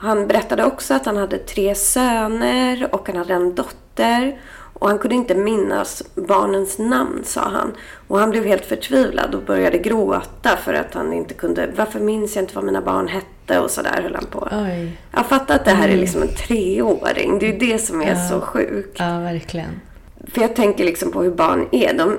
Han 0.00 0.26
berättade 0.26 0.64
också 0.64 0.94
att 0.94 1.06
han 1.06 1.16
hade 1.16 1.38
tre 1.38 1.74
söner 1.74 2.88
och 2.92 3.08
han 3.08 3.16
hade 3.16 3.34
en 3.34 3.54
dotter. 3.54 4.38
Och 4.72 4.88
han 4.88 4.98
kunde 4.98 5.14
inte 5.14 5.34
minnas 5.34 6.02
barnens 6.14 6.78
namn, 6.78 7.20
sa 7.24 7.40
han. 7.40 7.72
Och 8.08 8.18
han 8.18 8.30
blev 8.30 8.44
helt 8.44 8.64
förtvivlad 8.64 9.34
och 9.34 9.42
började 9.42 9.78
gråta 9.78 10.56
för 10.64 10.74
att 10.74 10.94
han 10.94 11.12
inte 11.12 11.34
kunde... 11.34 11.68
Varför 11.76 12.00
minns 12.00 12.36
jag 12.36 12.42
inte 12.42 12.54
vad 12.54 12.64
mina 12.64 12.80
barn 12.80 13.08
hette? 13.08 13.60
Och 13.60 13.70
sådär 13.70 14.02
höll 14.02 14.14
han 14.14 14.26
på. 14.26 14.48
Oj. 14.52 14.98
Jag 15.14 15.26
fattar 15.26 15.54
att 15.54 15.64
det 15.64 15.70
här 15.70 15.84
är 15.84 15.88
mm. 15.88 16.00
liksom 16.00 16.22
en 16.22 16.34
treåring. 16.34 17.38
Det 17.38 17.48
är 17.48 17.52
ju 17.52 17.58
det 17.58 17.78
som 17.78 18.02
är 18.02 18.08
ja. 18.08 18.28
så 18.28 18.40
sjukt. 18.40 18.96
Ja, 18.98 19.18
verkligen. 19.18 19.80
För 20.32 20.40
jag 20.40 20.56
tänker 20.56 20.84
liksom 20.84 21.12
på 21.12 21.22
hur 21.22 21.30
barn 21.30 21.68
är. 21.72 21.94
De, 21.94 22.16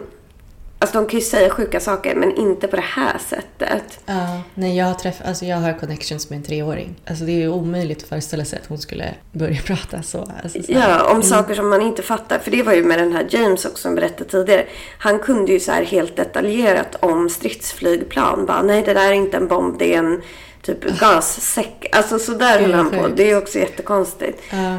Alltså 0.81 0.97
de 0.97 1.07
kan 1.07 1.19
ju 1.19 1.25
säga 1.25 1.49
sjuka 1.49 1.79
saker 1.79 2.15
men 2.15 2.35
inte 2.35 2.67
på 2.67 2.75
det 2.75 2.81
här 2.81 3.17
sättet. 3.17 3.99
Ja, 4.05 4.41
nej, 4.53 4.77
jag 4.77 4.85
har, 4.85 4.93
träff, 4.93 5.21
alltså 5.25 5.45
jag 5.45 5.57
har 5.57 5.79
connections 5.79 6.29
med 6.29 6.37
en 6.37 6.43
treåring. 6.43 6.95
Alltså 7.07 7.25
det 7.25 7.31
är 7.31 7.37
ju 7.37 7.49
omöjligt 7.49 8.03
att 8.03 8.09
föreställa 8.09 8.45
sig 8.45 8.59
att 8.59 8.67
hon 8.67 8.77
skulle 8.77 9.13
börja 9.31 9.61
prata 9.65 10.01
så. 10.01 10.31
Alltså 10.43 10.63
så. 10.63 10.71
Ja, 10.71 11.11
om 11.11 11.23
saker 11.23 11.55
som 11.55 11.69
man 11.69 11.81
inte 11.81 12.01
fattar. 12.01 12.39
För 12.39 12.51
det 12.51 12.63
var 12.63 12.73
ju 12.73 12.83
med 12.83 12.99
den 12.99 13.13
här 13.13 13.27
James 13.29 13.65
också 13.65 13.81
som 13.81 13.95
berättade 13.95 14.29
tidigare. 14.29 14.65
Han 14.97 15.19
kunde 15.19 15.51
ju 15.51 15.59
så 15.59 15.71
här 15.71 15.83
helt 15.83 16.15
detaljerat 16.15 16.95
om 16.99 17.29
stridsflygplan. 17.29 18.45
Bara, 18.45 18.61
nej 18.61 18.83
det 18.83 18.93
där 18.93 19.09
är 19.09 19.13
inte 19.13 19.37
en 19.37 19.47
bomb, 19.47 19.79
det 19.79 19.93
är 19.93 19.99
en 19.99 20.21
typ 20.61 20.99
gassäck. 20.99 21.85
Alltså 21.91 22.19
sådär 22.19 22.59
höll 22.59 22.73
han 22.73 22.89
på. 22.89 23.07
Det 23.07 23.31
är 23.31 23.37
också 23.37 23.59
jättekonstigt. 23.59 24.41
Ja. 24.51 24.77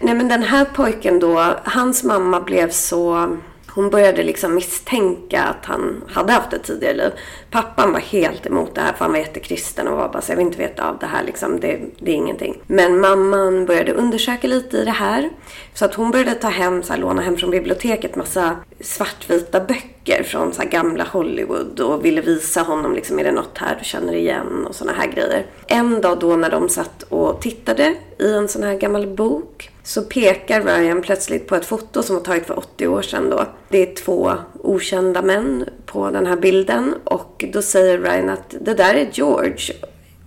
Nej 0.00 0.14
men 0.14 0.28
den 0.28 0.42
här 0.42 0.64
pojken 0.64 1.18
då, 1.20 1.54
hans 1.64 2.04
mamma 2.04 2.40
blev 2.40 2.70
så... 2.70 3.36
Hon 3.76 3.90
började 3.90 4.22
liksom 4.22 4.54
misstänka 4.54 5.42
att 5.42 5.66
han 5.66 6.04
hade 6.08 6.32
haft 6.32 6.52
ett 6.52 6.62
tidigare 6.62 6.94
liv. 6.94 7.12
Pappan 7.50 7.92
var 7.92 8.00
helt 8.00 8.46
emot 8.46 8.74
det 8.74 8.80
här 8.80 8.92
för 8.92 9.04
han 9.04 9.12
var 9.12 9.18
jättekristen 9.18 9.88
och 9.88 9.96
var 9.96 10.08
bara 10.08 10.22
så 10.22 10.32
jag 10.32 10.36
vill 10.36 10.46
inte 10.46 10.58
veta 10.58 10.88
av 10.88 10.98
det 10.98 11.06
här 11.06 11.24
liksom. 11.24 11.60
Det, 11.60 11.80
det 11.98 12.10
är 12.10 12.14
ingenting. 12.14 12.60
Men 12.66 13.00
mamman 13.00 13.66
började 13.66 13.92
undersöka 13.92 14.48
lite 14.48 14.76
i 14.76 14.84
det 14.84 14.90
här. 14.90 15.30
Så 15.74 15.84
att 15.84 15.94
hon 15.94 16.10
började 16.10 16.34
ta 16.34 16.48
hem, 16.48 16.82
så 16.82 16.92
här, 16.92 17.00
låna 17.00 17.22
hem 17.22 17.36
från 17.36 17.50
biblioteket 17.50 18.16
massa 18.16 18.56
svartvita 18.80 19.60
böcker 19.60 20.22
från 20.22 20.52
så 20.52 20.62
här, 20.62 20.68
gamla 20.68 21.04
Hollywood 21.04 21.80
och 21.80 22.04
ville 22.04 22.20
visa 22.20 22.62
honom 22.62 22.94
liksom, 22.94 23.18
är 23.18 23.24
det 23.24 23.32
något 23.32 23.58
här 23.58 23.76
du 23.78 23.84
känner 23.84 24.14
igen 24.14 24.66
och 24.68 24.74
sådana 24.74 24.98
här 24.98 25.06
grejer. 25.06 25.46
En 25.66 26.00
dag 26.00 26.18
då 26.18 26.36
när 26.36 26.50
de 26.50 26.68
satt 26.68 27.02
och 27.02 27.40
tittade 27.40 27.94
i 28.18 28.32
en 28.32 28.48
sån 28.48 28.62
här 28.62 28.74
gammal 28.74 29.06
bok 29.06 29.70
så 29.86 30.02
pekar 30.02 30.62
Ryan 30.62 31.02
plötsligt 31.02 31.46
på 31.46 31.56
ett 31.56 31.64
foto 31.64 32.02
som 32.02 32.16
var 32.16 32.22
taget 32.22 32.46
för 32.46 32.58
80 32.58 32.86
år 32.86 33.02
sedan 33.02 33.30
då. 33.30 33.46
Det 33.68 33.82
är 33.82 33.94
två 33.94 34.32
okända 34.62 35.22
män 35.22 35.68
på 35.86 36.10
den 36.10 36.26
här 36.26 36.36
bilden 36.36 36.94
och 37.04 37.44
då 37.52 37.62
säger 37.62 37.98
Ryan 37.98 38.28
att 38.28 38.54
det 38.60 38.74
där 38.74 38.94
är 38.94 39.08
George 39.12 39.74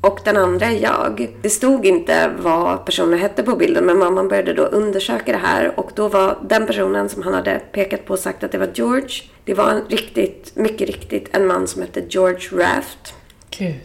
och 0.01 0.19
den 0.25 0.37
andra 0.37 0.65
är 0.65 0.79
jag. 0.83 1.29
Det 1.41 1.49
stod 1.49 1.85
inte 1.85 2.31
vad 2.39 2.85
personen 2.85 3.19
hette 3.19 3.43
på 3.43 3.55
bilden 3.55 3.85
men 3.85 3.97
mamman 3.97 4.27
började 4.27 4.53
då 4.53 4.63
undersöka 4.63 5.31
det 5.31 5.37
här 5.37 5.79
och 5.79 5.91
då 5.95 6.07
var 6.07 6.37
den 6.49 6.67
personen 6.67 7.09
som 7.09 7.23
han 7.23 7.33
hade 7.33 7.61
pekat 7.71 8.05
på 8.05 8.13
och 8.13 8.19
sagt 8.19 8.43
att 8.43 8.51
det 8.51 8.57
var 8.57 8.69
George. 8.73 9.23
Det 9.43 9.53
var 9.53 9.69
en 9.69 9.81
riktigt, 9.89 10.51
mycket 10.55 10.87
riktigt 10.87 11.29
en 11.31 11.47
man 11.47 11.67
som 11.67 11.81
hette 11.81 12.03
George 12.09 12.49
Raft. 12.51 13.13
Gud. 13.57 13.75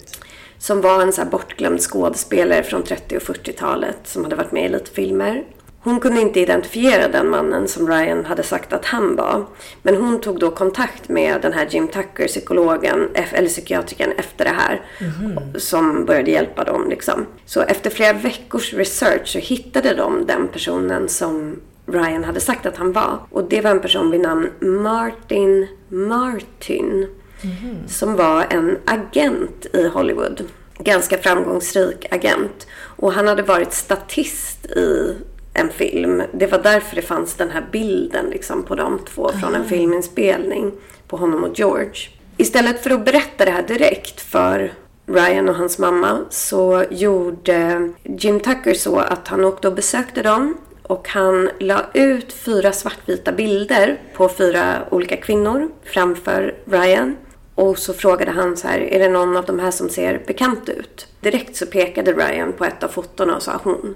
Som 0.59 0.81
var 0.81 1.03
en 1.03 1.13
så 1.13 1.25
bortglömd 1.25 1.81
skådespelare 1.81 2.63
från 2.63 2.83
30 2.83 3.17
och 3.17 3.23
40-talet 3.23 3.99
som 4.05 4.25
hade 4.25 4.37
varit 4.37 4.53
med 4.53 4.65
i 4.65 4.69
lite 4.69 4.91
filmer. 4.91 5.45
Hon 5.85 6.01
kunde 6.01 6.21
inte 6.21 6.41
identifiera 6.41 7.09
den 7.09 7.31
mannen 7.31 7.69
som 7.69 7.89
Ryan 7.89 8.25
hade 8.25 8.43
sagt 8.43 8.73
att 8.73 8.85
han 8.85 9.17
var. 9.17 9.47
Men 9.83 9.97
hon 9.97 10.21
tog 10.21 10.39
då 10.41 10.51
kontakt 10.51 11.09
med 11.09 11.43
den 11.43 11.53
här 11.53 11.67
Jim 11.71 11.89
Tucker, 11.89 12.27
psykologen, 12.27 13.09
eller 13.15 13.49
psykiatrikern, 13.49 14.13
efter 14.17 14.45
det 14.45 14.51
här. 14.51 14.83
Som 15.59 16.05
började 16.05 16.31
hjälpa 16.31 16.65
dem 16.65 16.89
liksom. 16.89 17.27
Så 17.47 17.61
efter 17.61 17.91
flera 17.91 18.13
veckors 18.13 18.75
research 18.75 19.29
så 19.29 19.39
hittade 19.39 19.95
de 19.95 20.27
den 20.27 20.49
personen 20.49 21.09
som 21.09 21.61
Ryan 21.87 22.25
hade 22.25 22.41
sagt 22.41 22.67
att 22.67 22.77
han 22.77 22.93
var. 22.93 23.19
Och 23.31 23.45
det 23.49 23.61
var 23.61 23.71
en 23.71 23.81
person 23.81 24.11
vid 24.11 24.21
namn 24.21 24.51
Martin 24.61 25.67
Martin. 25.89 27.09
Som 27.89 28.17
var 28.17 28.47
en 28.51 28.79
agent 28.85 29.67
i 29.73 29.89
Hollywood. 29.89 30.45
Ganska 30.79 31.19
framgångsrik 31.19 32.07
agent. 32.11 32.67
Och 32.97 33.13
han 33.13 33.29
hade 33.29 33.43
varit 33.43 33.73
statist 33.73 34.67
i 34.67 35.17
en 35.55 35.71
film. 35.71 36.23
Det 36.33 36.47
var 36.47 36.59
därför 36.59 36.97
det 36.97 37.03
fanns 37.03 37.35
den 37.35 37.51
här 37.51 37.67
bilden 37.73 38.27
liksom, 38.31 38.63
på 38.63 38.75
de 38.75 38.99
två 38.99 39.31
från 39.41 39.55
en 39.55 39.65
filminspelning 39.65 40.73
på 41.09 41.17
honom 41.17 41.45
och 41.45 41.59
George. 41.59 42.09
Istället 42.37 42.83
för 42.83 42.91
att 42.91 43.05
berätta 43.05 43.45
det 43.45 43.51
här 43.51 43.63
direkt 43.63 44.21
för 44.21 44.73
Ryan 45.07 45.49
och 45.49 45.55
hans 45.55 45.79
mamma 45.79 46.19
så 46.31 46.85
gjorde 46.91 47.91
Jim 48.03 48.41
Tucker 48.41 48.75
så 48.75 48.99
att 48.99 49.29
han 49.29 49.45
åkte 49.45 49.69
och 49.69 49.75
besökte 49.75 50.23
dem 50.23 50.57
och 50.83 51.09
han 51.09 51.51
la 51.59 51.83
ut 51.95 52.33
fyra 52.33 52.73
svartvita 52.73 53.33
bilder 53.33 54.01
på 54.15 54.29
fyra 54.29 54.77
olika 54.91 55.17
kvinnor 55.17 55.69
framför 55.85 56.55
Ryan. 56.65 57.17
Och 57.55 57.79
så 57.79 57.95
frågade 57.95 58.31
han 58.31 58.57
så 58.57 58.69
här, 58.69 58.79
är 58.79 58.99
det 58.99 59.09
någon 59.09 59.37
av 59.37 59.45
de 59.45 59.59
här 59.59 59.71
som 59.71 59.89
ser 59.89 60.23
bekant 60.27 60.69
ut? 60.69 61.07
Direkt 61.21 61.57
så 61.57 61.67
pekade 61.67 62.13
Ryan 62.13 62.53
på 62.53 62.65
ett 62.65 62.83
av 62.83 62.89
fotona 62.89 63.37
och 63.37 63.43
sa 63.43 63.61
hon. 63.63 63.95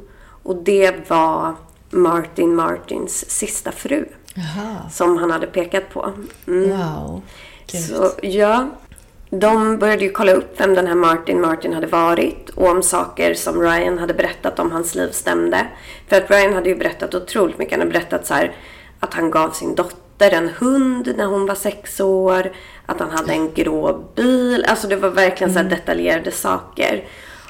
Och 0.49 0.57
det 0.57 1.11
var 1.11 1.55
Martin 1.91 2.55
Martins 2.55 3.31
sista 3.31 3.73
fru. 3.73 4.05
Jaha. 4.35 4.91
Som 4.91 5.17
han 5.17 5.31
hade 5.31 5.47
pekat 5.47 5.91
på. 5.91 6.13
Mm. 6.47 6.71
Wow. 6.71 7.23
Gud. 7.67 7.81
Så 7.81 8.11
ja, 8.23 8.69
de 9.31 9.79
började 9.79 10.05
ju 10.05 10.11
kolla 10.11 10.33
upp 10.33 10.61
vem 10.61 10.75
den 10.75 10.87
här 10.87 10.95
Martin 10.95 11.41
Martin 11.41 11.75
hade 11.75 11.87
varit 11.87 12.51
och 12.51 12.69
om 12.69 12.83
saker 12.83 13.35
som 13.35 13.63
Ryan 13.63 13.99
hade 13.99 14.15
berättat 14.15 14.59
om 14.59 14.73
hans 14.73 14.95
liv 14.95 15.11
stämde. 15.11 15.67
För 16.09 16.17
att 16.17 16.31
Ryan 16.31 16.55
hade 16.55 16.69
ju 16.69 16.77
berättat 16.77 17.15
otroligt 17.15 17.59
mycket. 17.59 17.73
Han 17.73 17.81
hade 17.81 17.99
berättat 17.99 18.27
så 18.27 18.35
här 18.35 18.57
att 19.01 19.15
han 19.15 19.31
gav 19.31 19.51
sin 19.51 19.75
dotter 19.75 20.31
en 20.31 20.49
hund 20.49 21.15
när 21.17 21.27
hon 21.27 21.47
var 21.47 21.55
sex 21.55 22.01
år. 22.01 22.53
Att 22.87 23.01
han 23.01 23.11
hade 23.11 23.33
en 23.33 23.53
grå 23.55 24.05
bil. 24.15 24.65
Alltså 24.69 24.89
det 24.89 24.97
var 24.97 25.11
verkligen 25.11 25.53
så 25.53 25.59
här 25.59 25.71
detaljerade 25.71 26.31
saker. 26.31 27.05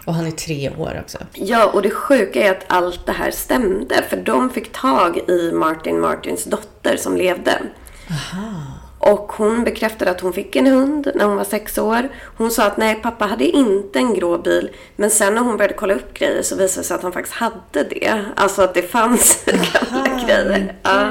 Och 0.08 0.14
han 0.14 0.26
är 0.26 0.30
tre 0.30 0.70
år 0.70 1.00
också. 1.04 1.18
Ja, 1.34 1.70
och 1.72 1.82
det 1.82 1.90
sjuka 1.90 2.46
är 2.46 2.50
att 2.50 2.64
allt 2.66 3.06
det 3.06 3.12
här 3.12 3.30
stämde. 3.30 4.02
För 4.08 4.16
de 4.16 4.50
fick 4.50 4.72
tag 4.72 5.18
i 5.28 5.52
Martin 5.52 6.00
Martins 6.00 6.44
dotter 6.44 6.96
som 6.96 7.16
levde. 7.16 7.62
Och 8.98 9.32
hon 9.32 9.64
bekräftade 9.64 10.10
att 10.10 10.20
hon 10.20 10.32
fick 10.32 10.56
en 10.56 10.66
hund 10.66 11.12
när 11.14 11.24
hon 11.24 11.36
var 11.36 11.44
sex 11.44 11.78
år. 11.78 12.08
Hon 12.36 12.50
sa 12.50 12.64
att 12.64 12.76
nej, 12.76 12.94
pappa 12.94 13.26
hade 13.26 13.44
inte 13.44 13.98
en 13.98 14.14
grå 14.14 14.38
bil. 14.38 14.70
Men 14.96 15.10
sen 15.10 15.34
när 15.34 15.42
hon 15.42 15.56
började 15.56 15.74
kolla 15.74 15.94
upp 15.94 16.14
grejer 16.14 16.42
så 16.42 16.56
visade 16.56 16.82
det 16.82 16.84
sig 16.84 16.94
att 16.94 17.02
han 17.02 17.12
faktiskt 17.12 17.36
hade 17.36 17.82
det. 17.90 18.24
Alltså 18.36 18.62
att 18.62 18.74
det 18.74 18.82
fanns 18.82 19.44
gamla 19.44 20.24
grejer. 20.26 20.74
Ja. 20.82 21.10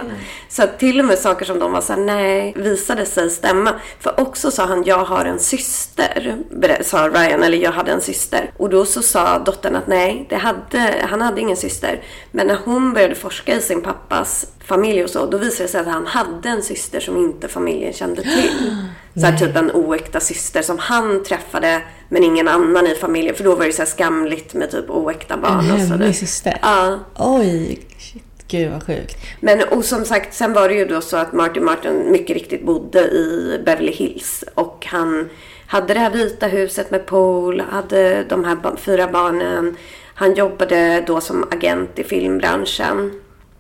Så 0.49 0.63
att 0.63 0.79
till 0.79 0.99
och 0.99 1.05
med 1.05 1.19
saker 1.19 1.45
som 1.45 1.59
de 1.59 1.71
var 1.71 1.81
så 1.81 1.93
här, 1.93 1.99
nej, 1.99 2.53
visade 2.55 3.05
sig 3.05 3.29
stämma. 3.29 3.73
För 3.99 4.19
också 4.19 4.51
sa 4.51 4.65
han, 4.65 4.83
jag 4.83 5.05
har 5.05 5.25
en 5.25 5.39
syster, 5.39 6.37
sa 6.81 7.09
Ryan, 7.09 7.43
eller 7.43 7.57
jag 7.57 7.71
hade 7.71 7.91
en 7.91 8.01
syster. 8.01 8.51
Och 8.57 8.69
då 8.69 8.85
så 8.85 9.01
sa 9.01 9.39
dottern 9.39 9.75
att 9.75 9.87
nej, 9.87 10.25
det 10.29 10.35
hade, 10.35 11.05
han 11.09 11.21
hade 11.21 11.41
ingen 11.41 11.57
syster. 11.57 12.03
Men 12.31 12.47
när 12.47 12.57
hon 12.65 12.93
började 12.93 13.15
forska 13.15 13.55
i 13.55 13.61
sin 13.61 13.81
pappas 13.81 14.47
familj 14.67 15.03
och 15.03 15.09
så, 15.09 15.25
då 15.25 15.37
visade 15.37 15.63
det 15.63 15.67
sig 15.67 15.81
att 15.81 15.87
han 15.87 16.07
hade 16.07 16.49
en 16.49 16.63
syster 16.63 16.99
som 16.99 17.17
inte 17.17 17.47
familjen 17.47 17.93
kände 17.93 18.21
till. 18.21 18.75
Så 19.13 19.25
här, 19.25 19.37
typ 19.37 19.55
en 19.55 19.71
oäkta 19.71 20.19
syster 20.19 20.61
som 20.61 20.79
han 20.79 21.23
träffade, 21.23 21.81
men 22.09 22.23
ingen 22.23 22.47
annan 22.47 22.87
i 22.87 22.95
familjen. 22.95 23.35
För 23.35 23.43
då 23.43 23.55
var 23.55 23.65
det 23.65 23.71
så 23.71 23.85
skamligt 23.85 24.53
med 24.53 24.71
typ 24.71 24.89
oäkta 24.89 25.37
barn 25.37 25.59
En 25.59 25.79
hemlig 25.79 26.15
syster. 26.15 26.59
Ja. 26.61 26.99
Oj, 27.15 27.79
shit. 27.97 28.23
Gud 28.47 28.71
vad 28.71 28.83
sjukt. 28.83 29.17
Men 29.39 29.63
och 29.67 29.85
som 29.85 30.05
sagt, 30.05 30.33
sen 30.33 30.53
var 30.53 30.69
det 30.69 30.75
ju 30.75 30.85
då 30.85 31.01
så 31.01 31.17
att 31.17 31.33
Martin 31.33 31.65
Martin 31.65 32.11
mycket 32.11 32.33
riktigt 32.35 32.65
bodde 32.65 32.99
i 32.99 33.61
Beverly 33.65 33.91
Hills. 33.91 34.43
Och 34.53 34.85
han 34.89 35.29
hade 35.67 35.93
det 35.93 35.99
här 35.99 36.11
vita 36.11 36.47
huset 36.47 36.91
med 36.91 37.05
pool, 37.05 37.63
hade 37.71 38.23
de 38.23 38.45
här 38.45 38.57
fyra 38.77 39.07
barnen. 39.07 39.75
Han 40.13 40.33
jobbade 40.33 41.03
då 41.07 41.21
som 41.21 41.45
agent 41.51 41.99
i 41.99 42.03
filmbranschen. 42.03 43.11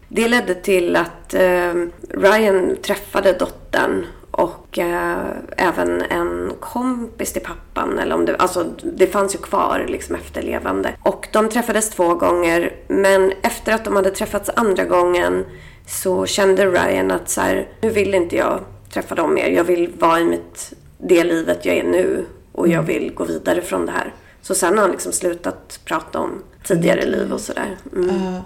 Det 0.07 0.27
ledde 0.27 0.55
till 0.55 0.95
att 0.95 1.33
eh, 1.33 1.73
Ryan 2.09 2.77
träffade 2.81 3.33
dottern 3.33 4.05
och 4.31 4.79
eh, 4.79 5.25
även 5.57 6.01
en 6.01 6.53
kompis 6.59 7.33
till 7.33 7.41
pappan. 7.41 7.99
Eller 7.99 8.15
om 8.15 8.25
det, 8.25 8.35
alltså, 8.35 8.65
det 8.83 9.07
fanns 9.07 9.35
ju 9.35 9.39
kvar 9.39 9.85
liksom 9.87 10.15
efterlevande. 10.15 10.93
Och 11.03 11.27
de 11.33 11.49
träffades 11.49 11.89
två 11.89 12.13
gånger. 12.13 12.75
Men 12.87 13.33
efter 13.41 13.73
att 13.73 13.85
de 13.85 13.95
hade 13.95 14.11
träffats 14.11 14.49
andra 14.55 14.85
gången 14.85 15.45
så 15.87 16.25
kände 16.25 16.65
Ryan 16.65 17.11
att 17.11 17.29
så 17.29 17.41
här, 17.41 17.67
nu 17.81 17.89
vill 17.89 18.13
inte 18.13 18.35
jag 18.35 18.59
träffa 18.93 19.15
dem 19.15 19.33
mer. 19.33 19.49
Jag 19.49 19.63
vill 19.63 19.93
vara 19.99 20.19
i 20.19 20.25
mitt, 20.25 20.73
det 20.97 21.23
livet 21.23 21.65
jag 21.65 21.77
är 21.77 21.83
nu. 21.83 22.25
Och 22.51 22.67
jag 22.67 22.83
vill 22.83 23.13
gå 23.13 23.23
vidare 23.23 23.61
från 23.61 23.85
det 23.85 23.91
här. 23.91 24.13
Så 24.41 24.55
sen 24.55 24.73
har 24.73 24.81
han 24.81 24.91
liksom 24.91 25.11
slutat 25.11 25.79
prata 25.85 26.19
om 26.19 26.43
tidigare 26.63 27.05
liv 27.05 27.33
och 27.33 27.41
sådär. 27.41 27.77
Mm. 27.95 28.09
Ja. 28.09 28.43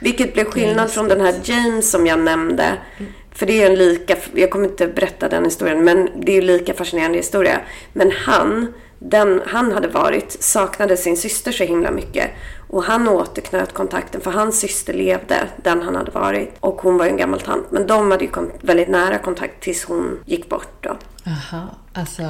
Vilket 0.00 0.34
blev 0.34 0.44
skillnad 0.44 0.90
från 0.90 1.08
den 1.08 1.20
här 1.20 1.34
James 1.44 1.90
som 1.90 2.06
jag 2.06 2.18
nämnde. 2.18 2.72
För 3.32 3.46
det 3.46 3.62
är 3.62 3.70
en 3.70 3.78
lika, 3.78 4.16
jag 4.34 4.50
kommer 4.50 4.68
inte 4.68 4.86
berätta 4.86 5.28
den 5.28 5.44
historien, 5.44 5.84
men 5.84 6.08
det 6.20 6.32
är 6.32 6.36
ju 6.36 6.42
lika 6.42 6.74
fascinerande 6.74 7.18
historia. 7.18 7.60
Men 7.92 8.10
han, 8.10 8.74
den 8.98 9.42
han 9.46 9.72
hade 9.72 9.88
varit, 9.88 10.36
saknade 10.42 10.96
sin 10.96 11.16
syster 11.16 11.52
så 11.52 11.64
himla 11.64 11.90
mycket. 11.90 12.30
Och 12.68 12.82
han 12.82 13.08
återknöt 13.08 13.72
kontakten 13.72 14.20
för 14.20 14.30
hans 14.30 14.60
syster 14.60 14.92
levde, 14.92 15.48
den 15.56 15.82
han 15.82 15.96
hade 15.96 16.10
varit. 16.10 16.54
Och 16.60 16.80
hon 16.80 16.98
var 16.98 17.04
ju 17.04 17.10
en 17.10 17.16
gammal 17.16 17.40
tant. 17.40 17.70
Men 17.70 17.86
de 17.86 18.10
hade 18.10 18.24
ju 18.24 18.30
väldigt 18.60 18.88
nära 18.88 19.18
kontakt 19.18 19.62
tills 19.62 19.84
hon 19.84 20.18
gick 20.26 20.48
bort 20.48 20.72
då. 20.80 20.96
Aha, 21.26 21.66
alltså. 21.92 22.22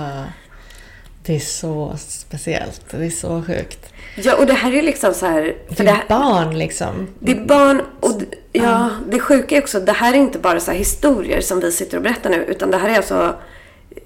Det 1.22 1.36
är 1.36 1.40
så 1.40 1.96
speciellt. 1.98 2.90
Det 2.90 3.06
är 3.06 3.10
så 3.10 3.42
sjukt. 3.42 3.92
Ja, 4.16 4.36
och 4.36 4.46
det 4.46 4.52
här 4.52 4.74
är 4.74 4.82
liksom 4.82 5.14
så 5.14 5.26
här... 5.26 5.56
Det 5.68 5.74
För 5.74 5.84
är 5.84 5.88
det 5.88 5.92
här, 5.92 6.04
barn 6.08 6.58
liksom. 6.58 7.08
Det 7.18 7.32
är 7.32 7.44
barn 7.44 7.82
och 8.00 8.22
ja, 8.52 8.90
det 9.08 9.20
sjuka 9.20 9.56
är 9.56 9.60
också, 9.62 9.80
det 9.80 9.92
här 9.92 10.12
är 10.12 10.18
inte 10.18 10.38
bara 10.38 10.60
så 10.60 10.70
här 10.70 10.78
historier 10.78 11.40
som 11.40 11.60
vi 11.60 11.72
sitter 11.72 11.96
och 11.96 12.02
berättar 12.02 12.30
nu, 12.30 12.44
utan 12.48 12.70
det 12.70 12.76
här 12.76 12.88
är 12.88 12.96
alltså 12.96 13.34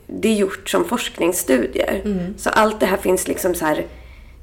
det 0.06 0.28
är 0.28 0.34
gjort 0.34 0.68
som 0.68 0.84
forskningsstudier. 0.84 2.02
Så 2.38 2.50
allt 2.50 2.80
det 2.80 2.86
här 2.86 2.96
finns 2.96 3.28
liksom 3.28 3.54
så 3.54 3.64
här 3.64 3.86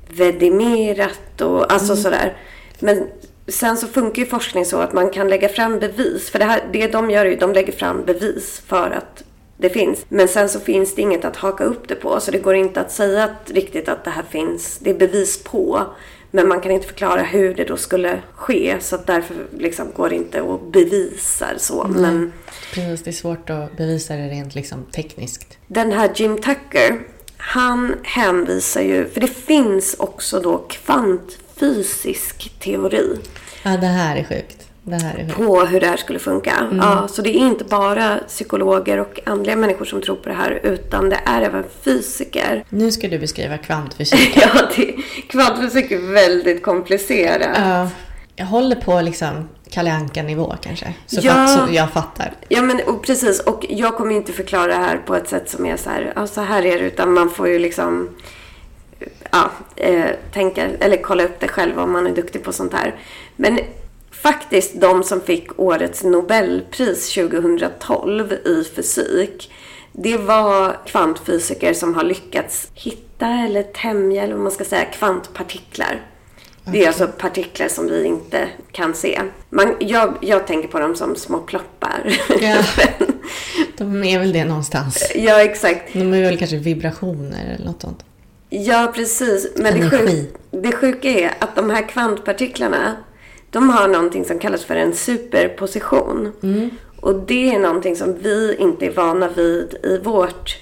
vedimerat 0.10 1.42
och 1.42 1.74
alltså 1.74 1.96
sådär. 1.96 2.38
Men 2.80 3.08
sen 3.48 3.78
så 3.78 3.88
funkar 3.88 4.22
ju 4.22 4.26
forskning 4.26 4.66
så 4.66 4.78
att 4.78 4.94
man 4.94 5.10
kan 5.10 5.30
lägga 5.30 5.50
fram 5.50 5.80
bevis. 5.80 6.30
För 6.30 6.40
det, 6.40 6.46
här, 6.46 6.64
det 6.72 6.88
de 6.88 7.12
gör 7.12 7.26
är 7.26 7.30
ju 7.30 7.36
de 7.36 7.54
lägger 7.54 7.74
fram 7.74 8.06
bevis 8.06 8.62
för 8.68 8.92
att 8.92 9.24
det 9.58 9.70
finns. 9.70 10.06
Men 10.10 10.28
sen 10.28 10.50
så 10.50 10.60
finns 10.60 10.96
det 10.96 11.02
inget 11.02 11.26
att 11.26 11.36
haka 11.36 11.64
upp 11.64 11.88
det 11.88 11.96
på. 11.96 12.20
Så 12.20 12.32
det 12.32 12.38
går 12.38 12.56
inte 12.56 12.82
att 12.82 12.92
säga 12.92 13.24
att, 13.24 13.52
riktigt 13.52 13.90
att 13.90 14.04
det 14.04 14.10
här 14.12 14.24
finns. 14.30 14.78
Det 14.80 14.90
är 14.90 14.94
bevis 14.94 15.44
på. 15.44 15.84
Men 16.32 16.48
man 16.48 16.62
kan 16.62 16.72
inte 16.72 16.88
förklara 16.88 17.22
hur 17.22 17.56
det 17.56 17.64
då 17.64 17.78
skulle 17.78 18.22
ske. 18.36 18.76
Så 18.80 18.96
att 18.96 19.08
därför 19.08 19.36
liksom 19.58 19.88
går 19.96 20.10
det 20.10 20.16
inte 20.16 20.42
att 20.42 20.72
bevisa 20.72 21.48
så. 21.58 21.88
Men 21.90 22.34
Precis, 22.74 23.04
det 23.04 23.10
är 23.10 23.14
svårt 23.14 23.50
att 23.50 23.78
bevisa 23.78 24.14
det 24.14 24.28
rent 24.28 24.56
liksom 24.56 24.84
tekniskt. 24.84 25.58
den 25.68 25.92
här 25.92 26.12
Jim 26.16 26.38
Tucker, 26.38 27.00
han 27.38 27.96
hänvisar 28.04 28.82
ju, 28.82 29.06
för 29.10 29.22
det 29.22 29.28
finns 29.28 29.96
också 30.00 30.40
då 30.40 30.58
kvantfysisk 30.68 32.60
teori 32.60 33.20
Ja, 33.64 33.78
det 33.78 33.88
här 33.88 34.16
är 34.18 34.24
sjukt. 34.24 34.67
Sjukt. 35.16 35.36
på 35.36 35.60
hur 35.66 35.80
det 35.80 35.88
här 35.88 35.98
skulle 35.98 36.20
funka. 36.20 36.54
Ja, 36.72 37.08
så 37.08 37.22
det 37.22 37.30
är 37.30 37.40
inte 37.40 37.64
bara 37.64 38.18
psykologer 38.28 38.98
och 39.00 39.20
andliga 39.26 39.56
människor 39.56 39.86
som 39.86 40.02
tror 40.02 40.16
på 40.16 40.30
det 40.30 40.36
här, 40.36 40.60
utan 40.64 41.10
det 41.10 41.20
är 41.26 41.42
även 41.42 41.64
fysiker. 41.82 42.64
Nu 42.70 42.92
ska 42.92 43.08
du 43.08 43.20
beskriva 43.20 43.58
kvantfysik. 43.58 44.38
Ja, 44.42 44.50
det, 44.76 44.94
kvantfysik 45.30 45.92
är 45.92 46.14
väldigt 46.14 46.64
komplicerat. 46.64 47.58
Ja, 47.58 47.90
jag 48.36 48.46
håller 48.46 48.76
på 48.76 49.02
liksom 49.02 49.50
Kalle 49.70 49.92
Anka-nivå 49.92 50.56
kanske. 50.62 50.94
Så, 51.06 51.20
Ja. 51.24 51.34
fatt, 51.34 51.50
så 51.70 51.74
jag 51.76 51.92
fattar. 51.92 52.34
Ja, 52.50 52.62
men 52.62 52.80
och 52.88 53.04
precis. 53.04 53.40
Och 53.40 53.66
jag 53.70 53.96
kommer 53.98 54.16
inte 54.16 54.34
förklara 54.34 54.68
det 54.68 54.74
här 54.74 54.98
på 55.06 55.16
ett 55.16 55.30
sätt 55.30 55.50
som 55.50 55.66
är 55.66 55.78
så 55.78 55.90
här, 55.90 56.14
ja, 56.16 56.28
så 56.28 56.42
här 56.42 56.66
är 56.66 56.80
det, 56.80 56.86
utan 56.86 57.14
man 57.14 57.30
får 57.30 57.48
ju 57.48 57.60
liksom 57.60 58.10
ja, 59.32 59.52
eh, 59.76 60.06
tänka, 60.34 60.66
eller 60.80 60.98
kolla 60.98 61.24
upp 61.24 61.40
det 61.40 61.48
själv 61.48 61.80
om 61.80 61.92
man 61.92 62.08
är 62.08 62.12
duktig 62.16 62.44
på 62.44 62.54
sånt 62.54 62.74
här. 62.74 62.96
Men 63.36 63.60
faktiskt 64.28 64.82
de 64.82 65.04
som 65.04 65.22
fick 65.22 65.60
årets 65.60 66.04
Nobelpris 66.04 67.14
2012 67.14 68.34
i 68.34 68.64
fysik, 68.76 69.52
det 69.92 70.18
var 70.18 70.86
kvantfysiker 70.86 71.74
som 71.74 71.96
har 71.96 72.04
lyckats 72.04 72.70
hitta 72.74 73.28
eller 73.28 73.64
tämja, 73.64 74.24
eller 74.24 74.34
vad 74.34 74.44
man 74.44 74.52
ska 74.52 74.64
säga, 74.66 74.86
kvantpartiklar. 74.86 76.02
Det 76.72 76.84
är 76.84 76.88
alltså 76.88 77.08
partiklar 77.08 77.68
som 77.68 77.88
vi 77.88 78.06
inte 78.06 78.48
kan 78.72 78.94
se. 78.94 79.22
Man, 79.50 79.76
jag, 79.80 80.18
jag 80.22 80.48
tänker 80.48 80.68
på 80.68 80.80
dem 80.80 80.96
som 80.96 81.16
små 81.16 81.40
ploppar. 81.40 82.20
Ja. 82.42 82.64
De 83.78 84.04
är 84.04 84.20
väl 84.20 84.32
det 84.34 84.46
någonstans. 84.46 85.12
ja, 85.16 85.42
exakt. 85.42 85.94
De 85.94 86.14
är 86.14 86.22
väl 86.22 86.38
kanske 86.38 86.58
vibrationer 86.58 87.56
eller 87.56 87.66
något 87.66 87.82
sånt. 87.82 88.04
Ja, 88.50 88.92
precis. 88.96 89.52
Men 89.56 89.74
det, 89.74 89.80
Energi. 89.80 90.08
sjuk, 90.08 90.36
det 90.64 90.72
sjuka 90.72 91.10
är 91.10 91.34
att 91.40 91.56
de 91.56 91.70
här 91.70 91.90
kvantpartiklarna, 91.90 92.96
de 93.52 93.70
har 93.70 93.88
någonting 93.88 94.26
som 94.26 94.40
kallas 94.40 94.66
för 94.66 94.76
en 94.76 94.94
superposition. 94.94 96.32
Och 97.02 97.16
det 97.16 97.56
är 97.56 97.60
någonting 97.60 97.96
som 97.96 98.18
vi 98.18 98.56
inte 98.60 98.86
är 98.86 98.92
vana 98.92 99.30
vid 99.30 99.76
i, 99.84 99.98
vårt, 99.98 100.58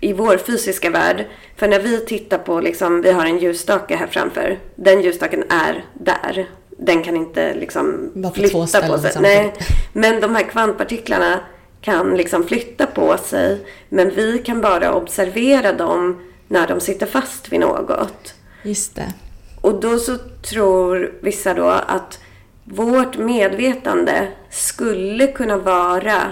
i 0.00 0.12
vår 0.12 0.36
fysiska 0.36 0.90
värld. 0.90 1.26
För 1.56 1.68
när 1.68 1.80
vi 1.80 2.00
tittar 2.00 2.38
på, 2.38 2.60
liksom, 2.60 3.02
vi 3.02 3.12
har 3.12 3.26
en 3.26 3.38
ljusstake 3.38 3.96
här 3.96 4.06
framför. 4.06 4.58
Den 4.76 5.00
ljusstaken 5.02 5.44
är 5.48 5.84
där. 5.94 6.48
Den 6.78 7.02
kan 7.02 7.16
inte 7.16 7.54
liksom 7.54 8.10
flytta 8.34 8.80
på 8.88 8.98
sig. 8.98 9.12
Nej, 9.22 9.54
men 9.92 10.20
de 10.20 10.34
här 10.34 10.42
kvantpartiklarna 10.42 11.40
kan 11.80 12.16
liksom 12.16 12.44
flytta 12.44 12.86
på 12.86 13.16
sig. 13.16 13.58
Men 13.88 14.10
vi 14.10 14.38
kan 14.38 14.60
bara 14.60 14.94
observera 14.94 15.72
dem 15.72 16.20
när 16.48 16.68
de 16.68 16.80
sitter 16.80 17.06
fast 17.06 17.52
vid 17.52 17.60
något. 17.60 18.34
Just 18.62 18.96
det. 18.96 19.12
Och 19.60 19.80
då 19.80 19.98
så 19.98 20.16
tror 20.42 21.12
vissa 21.20 21.54
då 21.54 21.68
att 21.68 22.20
vårt 22.64 23.18
medvetande 23.18 24.28
skulle 24.50 25.26
kunna 25.26 25.56
vara, 25.56 26.22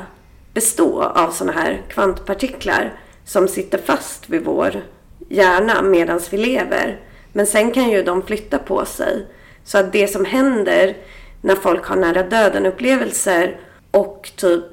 bestå 0.54 1.02
av 1.02 1.30
sådana 1.30 1.60
här 1.60 1.82
kvantpartiklar 1.88 2.92
som 3.24 3.48
sitter 3.48 3.78
fast 3.78 4.28
vid 4.28 4.44
vår 4.44 4.82
hjärna 5.28 5.82
medan 5.82 6.20
vi 6.30 6.38
lever. 6.38 7.00
Men 7.32 7.46
sen 7.46 7.70
kan 7.70 7.90
ju 7.90 8.02
de 8.02 8.22
flytta 8.22 8.58
på 8.58 8.84
sig. 8.84 9.26
Så 9.64 9.78
att 9.78 9.92
det 9.92 10.08
som 10.08 10.24
händer 10.24 10.96
när 11.40 11.54
folk 11.54 11.84
har 11.84 11.96
nära 11.96 12.22
döden 12.22 12.66
upplevelser 12.66 13.60
och 13.90 14.30
typ 14.36 14.64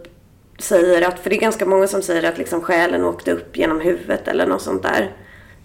säger 0.60 1.02
att, 1.02 1.20
för 1.20 1.30
det 1.30 1.36
är 1.36 1.40
ganska 1.40 1.66
många 1.66 1.88
som 1.88 2.02
säger 2.02 2.30
att 2.30 2.38
liksom 2.38 2.62
själen 2.62 3.06
åkte 3.06 3.32
upp 3.32 3.58
genom 3.58 3.82
huvudet 3.82 4.28
eller 4.28 4.48
något 4.48 4.62
sånt 4.62 4.84
där. 4.84 5.12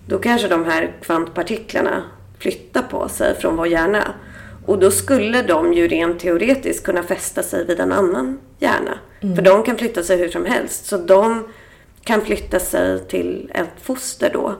Då 0.06 0.18
kanske 0.18 0.48
de 0.48 0.64
här 0.64 0.92
kvantpartiklarna 1.02 2.02
flyttar 2.40 2.82
på 2.82 3.08
sig 3.08 3.34
från 3.34 3.56
vår 3.56 3.66
hjärna. 3.66 4.14
Och 4.66 4.78
då 4.78 4.90
skulle 4.90 5.42
de 5.42 5.72
ju 5.72 5.88
rent 5.88 6.20
teoretiskt 6.20 6.84
kunna 6.84 7.02
fästa 7.02 7.42
sig 7.42 7.66
vid 7.66 7.80
en 7.80 7.92
annan 7.92 8.38
hjärna. 8.58 8.98
För 9.36 9.42
de 9.42 9.62
kan 9.62 9.76
flytta 9.78 10.02
sig 10.02 10.16
hur 10.16 10.28
som 10.28 10.44
helst. 10.44 10.86
Så 10.86 10.96
de 10.96 11.44
kan 12.04 12.20
flytta 12.20 12.60
sig 12.60 13.08
till 13.08 13.50
ett 13.54 13.82
foster 13.82 14.30
då. 14.32 14.54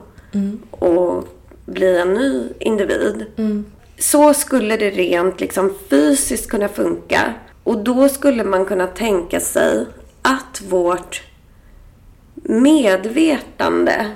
Och 0.71 1.27
bli 1.65 1.97
en 1.97 2.13
ny 2.13 2.43
individ. 2.59 3.25
Så 3.97 4.33
skulle 4.33 4.77
det 4.77 4.89
rent 4.89 5.39
liksom 5.39 5.73
fysiskt 5.89 6.49
kunna 6.49 6.67
funka. 6.67 7.33
Och 7.63 7.77
då 7.77 8.09
skulle 8.09 8.43
man 8.43 8.65
kunna 8.65 8.87
tänka 8.87 9.39
sig 9.39 9.85
att 10.21 10.61
vårt 10.69 11.21
medvetande 12.43 14.11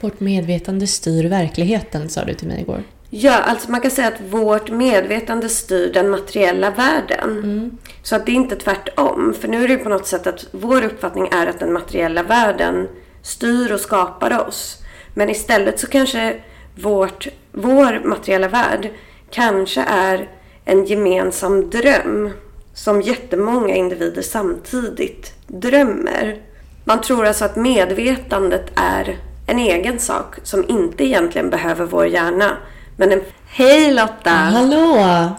Vårt 0.00 0.20
medvetande 0.20 0.86
styr 0.86 1.28
verkligheten, 1.28 2.08
sa 2.08 2.24
du 2.24 2.34
till 2.34 2.48
mig 2.48 2.60
igår. 2.60 2.82
Ja, 3.10 3.32
alltså 3.32 3.70
man 3.70 3.80
kan 3.80 3.90
säga 3.90 4.08
att 4.08 4.20
vårt 4.30 4.70
medvetande 4.70 5.48
styr 5.48 5.92
den 5.92 6.10
materiella 6.10 6.70
världen. 6.70 7.78
Så 8.02 8.16
att 8.16 8.26
det 8.26 8.32
är 8.32 8.36
inte 8.36 8.56
tvärtom. 8.56 9.34
För 9.40 9.48
nu 9.48 9.64
är 9.64 9.68
det 9.68 9.76
på 9.76 9.88
något 9.88 10.06
sätt 10.06 10.26
att 10.26 10.46
vår 10.50 10.84
uppfattning 10.84 11.28
är 11.32 11.46
att 11.46 11.58
den 11.58 11.72
materiella 11.72 12.22
världen 12.22 12.88
styr 13.22 13.72
och 13.72 13.80
skapar 13.80 14.48
oss. 14.48 14.82
Men 15.14 15.30
istället 15.30 15.80
så 15.80 15.86
kanske 15.86 16.36
vårt, 16.74 17.28
vår 17.52 18.02
materiella 18.04 18.48
värld 18.48 18.90
kanske 19.30 19.82
är 19.82 20.28
en 20.64 20.84
gemensam 20.84 21.70
dröm 21.70 22.30
som 22.74 23.02
jättemånga 23.02 23.74
individer 23.74 24.22
samtidigt 24.22 25.34
drömmer. 25.46 26.40
Man 26.84 27.00
tror 27.00 27.26
alltså 27.26 27.44
att 27.44 27.56
medvetandet 27.56 28.72
är 28.74 29.18
en 29.46 29.58
egen 29.58 29.98
sak 29.98 30.34
som 30.42 30.64
inte 30.68 31.04
egentligen 31.04 31.50
behöver 31.50 31.86
vår 31.86 32.06
hjärna. 32.06 32.56
Men 32.96 33.12
en... 33.12 33.20
Hej 33.48 33.92
Lotta! 33.92 34.30
Hallå! 34.30 34.96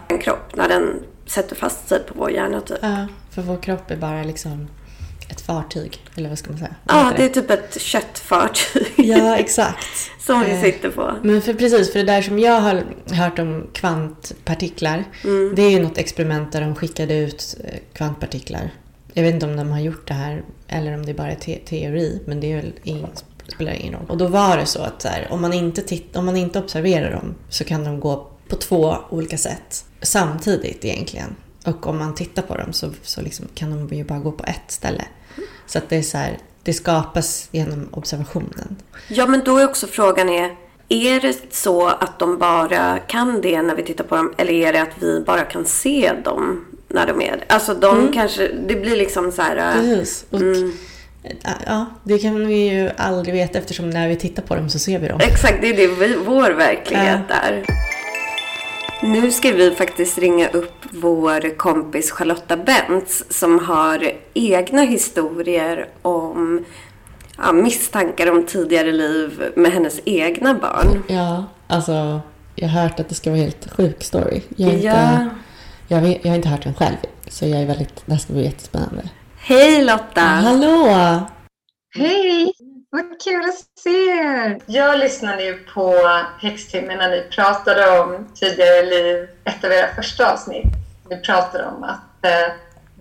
En 0.08 0.18
kropp 0.18 0.56
när 0.56 0.68
den 0.68 1.02
sätter 1.26 1.56
fast 1.56 1.88
sig 1.88 1.98
på 2.06 2.14
vår 2.16 2.30
hjärna 2.30 2.60
typ. 2.60 2.78
Ja, 2.82 3.06
för 3.30 3.42
vår 3.42 3.56
kropp 3.56 3.90
är 3.90 3.96
bara 3.96 4.22
liksom 4.22 4.68
ett 5.30 5.40
fartyg. 5.40 5.98
Eller 6.16 6.28
vad 6.28 6.38
ska 6.38 6.50
man 6.50 6.58
säga? 6.58 6.74
Vad 6.84 6.96
Ja, 6.96 7.12
det 7.16 7.24
är 7.24 7.28
typ 7.28 7.50
ett 7.50 7.80
köttfartyg. 7.80 8.86
Ja, 8.96 9.36
exakt. 9.36 9.86
som 10.20 10.40
vi 10.44 10.50
Eh, 10.50 10.62
sitter 10.62 10.90
på. 10.90 11.12
Men 11.22 11.42
för 11.42 11.54
precis, 11.54 11.92
för 11.92 11.98
det 11.98 12.04
där 12.04 12.22
som 12.22 12.38
jag 12.38 12.60
har 12.60 12.82
hört 13.12 13.38
om 13.38 13.66
kvantpartiklar. 13.72 15.04
Mm. 15.24 15.54
Det 15.54 15.62
är 15.62 15.70
ju 15.70 15.82
något 15.82 15.98
experiment 15.98 16.52
där 16.52 16.60
de 16.60 16.74
skickade 16.74 17.14
ut 17.14 17.56
eh, 17.64 17.78
kvantpartiklar. 17.92 18.70
Jag 19.12 19.22
vet 19.22 19.34
inte 19.34 19.46
om 19.46 19.56
de 19.56 19.70
har 19.70 19.80
gjort 19.80 20.08
det 20.08 20.14
här 20.14 20.42
eller 20.68 20.94
om 20.94 21.06
det 21.06 21.14
bara 21.14 21.30
är 21.30 21.36
te- 21.36 21.58
teori. 21.66 22.22
Men 22.26 22.40
det 22.40 22.52
är 22.52 22.56
väl 22.56 22.72
ingen, 22.82 23.10
spelar 23.48 23.72
ingen 23.72 23.92
roll. 23.94 24.06
Och 24.08 24.16
då 24.16 24.26
var 24.26 24.56
det 24.56 24.66
så 24.66 24.82
att 24.82 25.02
så 25.02 25.08
här, 25.08 25.26
om, 25.30 25.40
man 25.40 25.52
inte 25.52 25.82
titt- 25.82 26.16
om 26.16 26.24
man 26.26 26.36
inte 26.36 26.58
observerar 26.58 27.10
dem 27.12 27.34
så 27.48 27.64
kan 27.64 27.84
de 27.84 28.00
gå 28.00 28.26
på 28.48 28.56
två 28.56 28.96
olika 29.10 29.38
sätt 29.38 29.84
samtidigt 30.02 30.84
egentligen. 30.84 31.36
Och 31.66 31.86
om 31.86 31.98
man 31.98 32.14
tittar 32.14 32.42
på 32.42 32.56
dem 32.56 32.72
så, 32.72 32.90
så 33.02 33.20
liksom 33.20 33.46
kan 33.54 33.70
de 33.88 33.96
ju 33.96 34.04
bara 34.04 34.18
gå 34.18 34.32
på 34.32 34.44
ett 34.44 34.70
ställe. 34.70 35.04
Så 35.66 35.78
att 35.78 35.88
det 35.88 35.96
är 35.96 36.02
så 36.02 36.18
här, 36.18 36.38
det 36.62 36.72
skapas 36.72 37.48
genom 37.52 37.88
observationen. 37.90 38.76
Ja, 39.08 39.26
men 39.26 39.42
då 39.44 39.58
är 39.58 39.64
också 39.64 39.86
frågan 39.86 40.28
är, 40.28 40.56
är 40.88 41.20
det 41.20 41.36
så 41.54 41.86
att 41.86 42.18
de 42.18 42.38
bara 42.38 42.98
kan 42.98 43.40
det 43.40 43.62
när 43.62 43.74
vi 43.74 43.82
tittar 43.82 44.04
på 44.04 44.16
dem? 44.16 44.34
Eller 44.38 44.52
är 44.52 44.72
det 44.72 44.82
att 44.82 45.02
vi 45.02 45.20
bara 45.26 45.40
kan 45.44 45.64
se 45.64 46.12
dem 46.24 46.64
när 46.88 47.06
de 47.06 47.22
är 47.22 47.44
Alltså 47.48 47.74
de 47.74 48.12
kanske, 48.12 48.48
det 48.68 48.74
blir 48.76 48.96
liksom 48.96 49.32
så 49.32 49.42
här... 49.42 49.56
äh, 49.56 49.72
Precis. 49.82 50.24
Och, 50.30 50.40
Ja, 51.66 51.86
det 52.04 52.18
kan 52.18 52.46
vi 52.46 52.68
ju 52.68 52.90
aldrig 52.96 53.34
veta 53.34 53.58
eftersom 53.58 53.90
när 53.90 54.08
vi 54.08 54.16
tittar 54.16 54.42
på 54.42 54.54
dem 54.54 54.68
så 54.68 54.78
ser 54.78 54.98
vi 54.98 55.08
dem. 55.08 55.20
Exakt, 55.22 55.58
det 55.60 55.68
är 55.68 55.76
det 55.76 55.86
vi, 55.86 56.16
vår 56.26 56.50
verklighet 56.50 57.20
är. 57.28 57.64
Nu 59.02 59.30
ska 59.30 59.52
vi 59.52 59.70
faktiskt 59.70 60.18
ringa 60.18 60.48
upp 60.48 60.74
vår 60.92 61.56
kompis 61.56 62.10
Charlotta 62.10 62.56
Bentz 62.56 63.24
som 63.30 63.58
har 63.58 64.12
egna 64.34 64.82
historier 64.82 65.88
om 66.02 66.64
ja, 67.38 67.52
misstankar 67.52 68.30
om 68.30 68.46
tidigare 68.46 68.92
liv 68.92 69.42
med 69.56 69.72
hennes 69.72 70.00
egna 70.04 70.54
barn. 70.54 71.02
Ja, 71.08 71.44
alltså 71.66 72.20
jag 72.54 72.68
har 72.68 72.82
hört 72.82 73.00
att 73.00 73.08
det 73.08 73.14
ska 73.14 73.30
vara 73.30 73.40
helt 73.40 73.72
sjuk 73.72 74.04
story. 74.04 74.40
Jag 74.56 74.66
har 74.66 74.72
inte, 74.74 74.86
Ja. 74.86 75.28
jag, 75.88 76.20
jag 76.22 76.30
har 76.30 76.36
inte 76.36 76.48
hört 76.48 76.62
den 76.64 76.74
själv, 76.74 76.96
så 77.28 77.46
jag 77.46 77.60
är 77.62 77.66
väldigt, 77.66 78.02
det 78.06 78.12
här 78.12 78.18
ska 78.20 78.32
bli 78.32 78.44
jättespännande. 78.44 79.02
Hej 79.48 79.84
Lotta! 79.84 80.20
Hallå! 80.20 80.88
Hej! 81.94 82.52
Vad 82.90 83.20
kul 83.24 83.44
att 83.48 83.80
se 83.82 83.90
er! 83.90 84.60
Jag 84.66 84.98
lyssnade 84.98 85.44
ju 85.44 85.54
på 85.54 85.94
Häxtimmen 86.40 86.98
när 86.98 87.10
ni 87.10 87.22
pratade 87.30 88.00
om 88.00 88.28
tidigare 88.34 88.82
liv, 88.82 89.28
ett 89.44 89.64
av 89.64 89.72
era 89.72 89.94
första 89.94 90.32
avsnitt. 90.32 90.66
Ni 91.10 91.16
pratade 91.16 91.66
om 91.66 91.82
att 91.82 92.24
eh, 92.24 92.52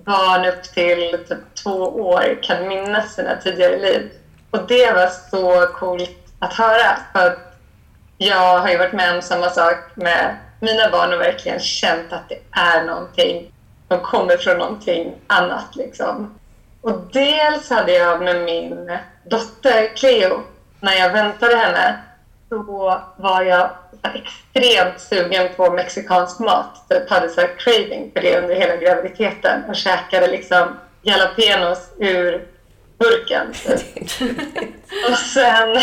barn 0.06 0.46
upp 0.46 0.64
till 0.64 1.26
typ 1.30 1.56
två 1.64 1.80
år 2.10 2.44
kan 2.44 2.68
minnas 2.68 3.16
sina 3.16 3.36
tidigare 3.36 3.78
liv. 3.78 4.12
Och 4.52 4.68
det 4.68 4.92
var 4.92 5.08
så 5.32 5.74
coolt 5.74 6.34
att 6.40 6.54
höra. 6.54 6.98
För 7.14 7.38
jag 8.18 8.60
har 8.60 8.70
ju 8.70 8.78
varit 8.78 8.94
med 8.94 9.16
om 9.16 9.22
samma 9.22 9.50
sak 9.50 9.78
med 9.96 10.38
mina 10.62 10.90
barn 10.92 11.14
och 11.14 11.20
verkligen 11.20 11.60
känt 11.60 12.14
att 12.14 12.30
det 12.30 12.40
är 12.52 12.86
någonting. 12.86 13.52
De 13.88 14.00
kommer 14.00 14.38
från 14.38 14.58
någonting 14.58 15.16
annat 15.28 15.76
liksom. 15.76 16.40
Och 16.82 17.00
dels 17.14 17.70
hade 17.70 17.94
jag 17.94 18.22
med 18.22 18.44
min 18.44 18.98
dotter 19.26 19.96
Cleo, 19.96 20.42
när 20.80 20.94
jag 20.94 21.14
väntade 21.14 21.56
henne, 21.56 21.98
så 22.50 22.64
var 23.18 23.42
jag 23.42 23.70
extremt 24.14 25.00
sugen 25.00 25.50
på 25.56 25.72
mexikansk 25.72 26.40
mat. 26.40 26.86
Jag 26.88 27.10
hade 27.10 27.30
så 27.30 27.42
craving 27.58 28.12
för 28.14 28.22
det 28.22 28.42
under 28.42 28.56
hela 28.56 28.76
graviditeten 28.76 29.64
och 29.68 29.76
käkade 29.76 30.28
liksom 30.28 30.78
jalapenos 31.02 31.90
ur 31.98 32.48
burken. 32.98 33.48
och 35.10 35.18
sen 35.18 35.78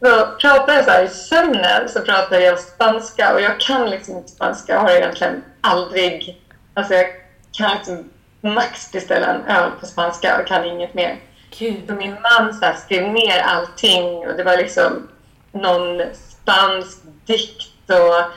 så 0.00 0.26
pratade 0.40 0.74
jag 0.74 0.84
så 0.84 0.90
här, 0.90 1.04
i 1.04 1.08
sömnen 1.08 1.88
så 1.88 2.00
pratade 2.00 2.40
jag 2.40 2.58
spanska 2.58 3.34
och 3.34 3.40
jag 3.40 3.60
kan 3.60 3.90
liksom 3.90 4.16
inte 4.16 4.28
spanska. 4.28 4.72
Jag 4.72 4.80
har 4.80 4.90
egentligen 4.90 5.44
aldrig... 5.60 6.42
Alltså 6.78 6.94
jag 6.94 7.06
kan 7.52 7.70
liksom 7.76 8.10
max 8.40 8.92
beställa 8.92 9.26
en 9.26 9.44
öl 9.44 9.70
på 9.80 9.86
spanska 9.86 10.40
och 10.40 10.46
kan 10.46 10.64
inget 10.64 10.94
mer. 10.94 11.20
Gud. 11.58 11.82
Så 11.86 11.94
min 11.94 12.12
man 12.12 12.54
så 12.54 12.64
här, 12.64 12.74
skrev 12.74 13.12
ner 13.12 13.38
allting 13.38 14.04
och 14.04 14.36
det 14.36 14.44
var 14.44 14.56
liksom 14.56 15.08
någon 15.52 16.02
spansk 16.14 16.98
dikt 17.26 17.90
och 17.90 18.32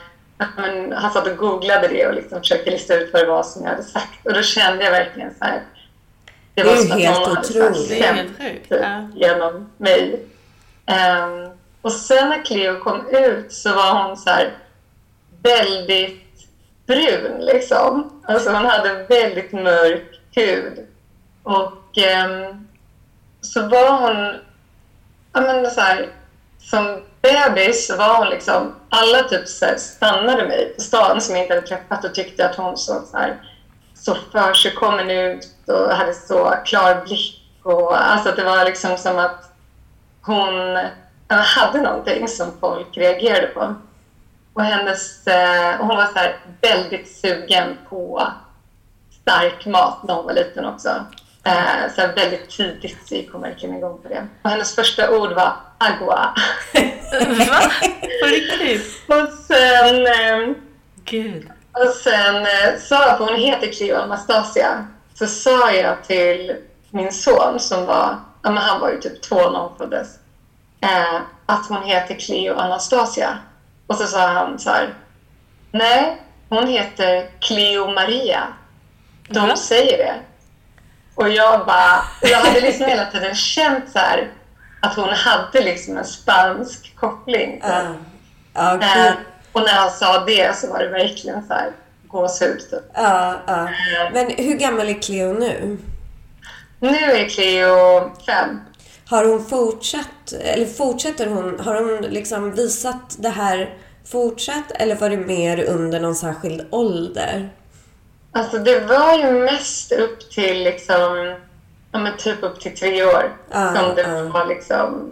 men, 0.58 0.92
han 0.92 1.12
satt 1.12 1.28
och 1.28 1.38
googlade 1.38 1.88
det 1.88 2.08
och 2.08 2.14
liksom 2.14 2.40
försökte 2.40 2.72
lista 2.72 2.96
ut 2.96 3.14
vad 3.14 3.22
det 3.22 3.28
var 3.28 3.44
som 3.44 3.64
jag 3.64 3.70
hade 3.70 3.84
sagt. 3.84 4.26
Och 4.26 4.34
då 4.34 4.42
kände 4.42 4.84
jag 4.84 4.92
verkligen 4.92 5.34
så 5.40 5.46
här. 5.46 5.62
Det, 6.54 6.64
var 6.64 6.72
det 6.72 6.80
är 6.80 6.84
som 6.84 7.00
helt 7.00 7.18
att 7.18 7.28
någon 7.28 7.38
otroligt. 7.38 8.06
hade 8.06 8.28
sänt 8.28 8.66
ja. 8.70 9.10
genom 9.16 9.70
mig. 9.78 10.26
Um, 10.86 11.52
och 11.82 11.92
sen 11.92 12.30
när 12.30 12.46
Cleo 12.46 12.80
kom 12.80 13.08
ut 13.10 13.54
så 13.54 13.74
var 13.74 14.04
hon 14.04 14.18
så 14.18 14.30
här 14.30 14.54
väldigt 15.44 16.31
brun 16.92 17.46
liksom. 17.46 18.22
Alltså 18.26 18.52
hon 18.52 18.66
hade 18.66 19.04
väldigt 19.04 19.52
mörk 19.52 20.20
hud. 20.36 20.88
Och 21.44 21.98
eh, 21.98 22.56
så 23.42 23.62
var 23.62 23.92
hon, 23.92 24.40
ja 25.34 25.42
men 25.42 25.72
så 25.72 25.82
här, 25.82 26.10
som 26.60 27.02
bebis 27.22 27.92
var 27.98 28.18
hon 28.18 28.30
liksom, 28.30 28.76
alla 28.90 29.24
typ 29.24 29.48
så 29.48 29.66
här, 29.66 29.78
stannade 29.78 30.48
mig 30.48 30.74
på 30.76 30.82
stan 30.82 31.22
som 31.22 31.36
jag 31.36 31.44
inte 31.44 31.56
hade 31.56 31.68
träffat 31.68 32.06
och 32.06 32.16
tyckte 32.16 32.50
att 32.50 32.56
hon 32.56 32.78
såg 32.78 33.04
så 33.04 33.18
här, 33.18 33.42
så 33.94 34.16
försigkommen 34.32 35.12
ut 35.12 35.48
och 35.68 35.96
hade 35.96 36.14
så 36.14 36.56
klar 36.66 37.06
blick. 37.06 37.38
Och, 37.64 38.02
alltså 38.02 38.32
det 38.32 38.44
var 38.44 38.66
liksom 38.66 38.98
som 38.98 39.20
att 39.20 39.52
hon 40.22 40.78
hade 41.28 41.82
någonting 41.82 42.28
som 42.28 42.52
folk 42.60 42.98
reagerade 42.98 43.48
på. 43.48 43.76
Och 44.54 44.64
hennes, 44.64 45.28
eh, 45.28 45.76
hon 45.78 45.88
var 45.98 46.06
så 46.06 46.20
här, 46.20 46.40
väldigt 46.62 47.18
sugen 47.18 47.78
på 47.90 48.28
stark 49.22 49.66
mat 49.66 50.04
när 50.04 50.14
hon 50.14 50.26
var 50.26 50.34
liten 50.34 50.66
också. 50.66 51.06
Eh, 51.44 51.94
så 51.96 52.08
väldigt 52.16 52.50
tidigt 52.50 53.08
så 53.08 53.16
gick 53.16 53.32
hon 53.32 53.42
verkligen 53.42 53.76
igång 53.76 54.00
på 54.02 54.10
det. 54.10 54.28
Och 54.42 54.50
hennes 54.50 54.76
första 54.76 55.12
ord 55.18 55.32
var 55.32 55.54
agua. 55.78 56.36
Va? 57.48 57.72
På 58.22 58.28
riktigt? 58.28 59.02
och 59.08 59.30
sen... 59.48 60.08
Eh, 60.08 60.56
Gud. 61.06 61.50
Och 61.72 61.94
sen 62.04 62.36
eh, 62.36 62.80
sa, 62.80 63.18
för 63.18 63.26
hon 63.26 63.36
heter 63.36 63.72
Cleo 63.72 63.98
Anastasia, 63.98 64.88
så 65.14 65.28
sa 65.28 65.72
jag 65.72 66.04
till 66.04 66.56
min 66.90 67.12
son 67.12 67.60
som 67.60 67.86
var, 67.86 68.16
ja 68.42 68.52
men 68.52 68.58
han 68.58 68.82
var 68.82 68.92
ju 68.92 69.00
typ 69.00 69.22
två 69.22 69.36
när 69.36 69.60
hon 69.60 69.78
föddes, 69.78 70.08
eh, 70.82 71.22
att 71.46 71.68
hon 71.70 71.84
heter 71.84 72.16
Cleo 72.16 72.56
Anastasia. 72.56 73.38
Och 73.92 73.98
så 73.98 74.08
sa 74.08 74.28
han 74.28 74.60
så 74.60 74.70
här, 74.70 74.94
nej, 75.72 76.22
hon 76.50 76.68
heter 76.68 77.30
Cleo 77.40 77.94
Maria. 77.94 78.48
De 79.28 79.40
mm. 79.40 79.58
säger 79.58 79.98
det. 79.98 80.14
Och 81.16 81.30
jag 81.30 81.66
bara, 81.66 82.04
jag 82.22 82.38
hade 82.38 82.62
liksom 82.62 82.86
hela 82.86 83.06
tiden 83.06 83.36
känt 83.36 83.92
så 83.92 84.00
här, 84.00 84.32
att 84.82 84.96
hon 84.96 85.10
hade 85.10 85.62
liksom 85.62 85.98
en 85.98 86.06
spansk 86.06 86.96
koppling. 86.96 87.62
Uh, 87.64 87.92
okay. 88.76 89.08
eh, 89.08 89.14
och 89.52 89.62
när 89.62 89.74
han 89.74 89.92
sa 89.92 90.26
det 90.26 90.58
så 90.58 90.72
var 90.72 90.80
det 90.80 90.88
verkligen 90.88 91.48
så 91.48 91.54
här 91.54 91.72
gåshud. 92.08 92.60
Typ. 92.60 92.84
Ja, 92.94 93.42
ja. 93.48 93.70
Men 94.14 94.30
hur 94.38 94.56
gammal 94.56 94.90
är 94.90 95.02
Cleo 95.02 95.34
nu? 95.34 95.78
Nu 96.80 96.98
är 96.98 97.30
Cleo 97.30 98.12
fem. 98.26 98.60
Har 99.12 99.26
hon 99.26 99.46
fortsatt, 99.46 100.34
eller 100.42 100.66
fortsätter 100.66 101.28
hon, 101.28 101.60
har 101.60 101.76
hon 101.76 102.02
liksom 102.02 102.52
visat 102.52 103.16
det 103.20 103.30
här 103.30 103.78
fortsatt 104.12 104.72
eller 104.72 104.96
var 104.96 105.10
det 105.10 105.18
mer 105.18 105.64
under 105.64 106.00
någon 106.00 106.16
särskild 106.16 106.68
ålder? 106.70 107.50
Alltså 108.32 108.58
det 108.58 108.80
var 108.80 109.18
ju 109.18 109.32
mest 109.32 109.92
upp 109.92 110.32
till 110.32 110.64
liksom, 110.64 111.36
ja 111.92 112.00
men 112.00 112.18
typ 112.18 112.44
upp 112.44 112.60
till 112.60 112.78
tre 112.78 113.04
år 113.04 113.38
ah, 113.52 113.76
som 113.76 113.96
det 113.96 114.06
ah. 114.06 114.24
var 114.24 114.46
liksom, 114.46 115.12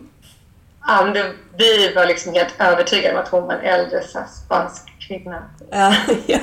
ja, 0.88 1.04
det, 1.04 1.34
vi 1.58 1.94
var 1.94 2.06
liksom 2.06 2.34
helt 2.34 2.54
övertygade 2.60 3.16
om 3.16 3.22
att 3.22 3.30
hon 3.30 3.44
var 3.44 3.54
en 3.54 3.66
äldre 3.66 4.04
så 4.04 4.20
spansk 4.46 4.82
kvinna. 5.08 5.44
Ja, 5.70 5.96
ja. 6.26 6.40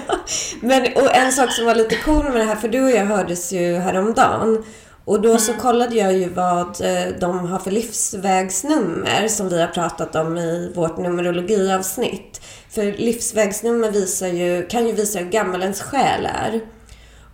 Men, 0.61 0.83
och 0.83 1.17
en 1.17 1.33
sak 1.33 1.53
som 1.53 1.67
var 1.67 1.75
lite 1.75 1.97
cool 1.97 2.25
med 2.25 2.41
det 2.41 2.45
här, 2.45 2.57
för 2.57 2.69
du 2.69 2.85
och 2.85 2.91
jag 2.91 3.05
hördes 3.05 3.53
ju 3.53 3.77
häromdagen 3.77 4.65
och 5.07 5.21
då 5.21 5.39
så 5.39 5.51
mm. 5.51 5.63
kollade 5.63 5.97
jag 5.97 6.13
ju 6.13 6.29
vad 6.29 6.81
eh, 6.81 7.09
de 7.21 7.47
har 7.47 7.59
för 7.59 7.71
livsvägsnummer 7.71 9.29
som 9.29 9.49
vi 9.49 9.61
har 9.61 9.69
pratat 9.69 10.17
om 10.17 10.39
i 10.39 10.73
vårt 10.75 10.99
numerologiavsnitt. 10.99 12.41
För 12.71 12.93
livsvägsnummer 12.93 13.91
visar 13.91 14.29
ju, 14.29 14.67
kan 14.67 14.87
ju 14.87 14.93
visa 14.93 15.19
hur 15.19 15.31
gammal 15.31 15.63
ens 15.63 15.83
själ 15.83 16.27
är. 16.27 16.61